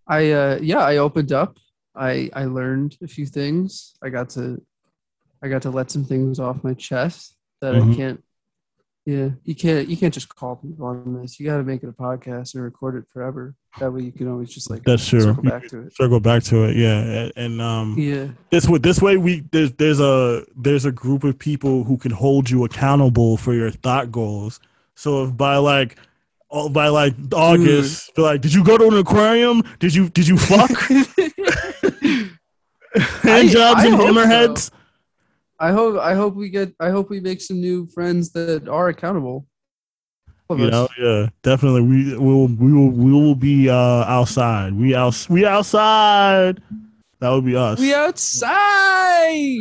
[0.07, 1.57] I uh yeah, I opened up.
[1.95, 3.95] I I learned a few things.
[4.03, 4.61] I got to
[5.43, 7.93] I got to let some things off my chest that Mhm.
[7.93, 8.25] I can't
[9.09, 11.41] yeah, you can't you can't just call people on this.
[11.41, 13.55] You got to make it a podcast and record it forever.
[13.81, 15.23] That way you can always just like That's true.
[15.23, 15.97] circle back to it.
[15.97, 18.27] Circle back to it, yeah, and, and um, Yeah.
[18.51, 22.11] this way this way we there's there's a there's a group of people who can
[22.11, 24.61] hold you accountable for your thought goals
[24.95, 25.97] so if by like
[26.51, 30.29] oh, by like august be like did you go to an aquarium did you did
[30.29, 30.71] you fuck
[33.23, 34.71] hand jobs I and hope hammerheads
[35.61, 38.89] I hope I hope we get I hope we make some new friends that are
[38.89, 39.47] accountable.
[40.51, 41.83] You know yeah definitely.
[41.83, 44.73] We will we will we will be uh outside.
[44.75, 46.63] We out we outside.
[47.21, 47.81] That would be us.
[47.81, 49.57] We outside.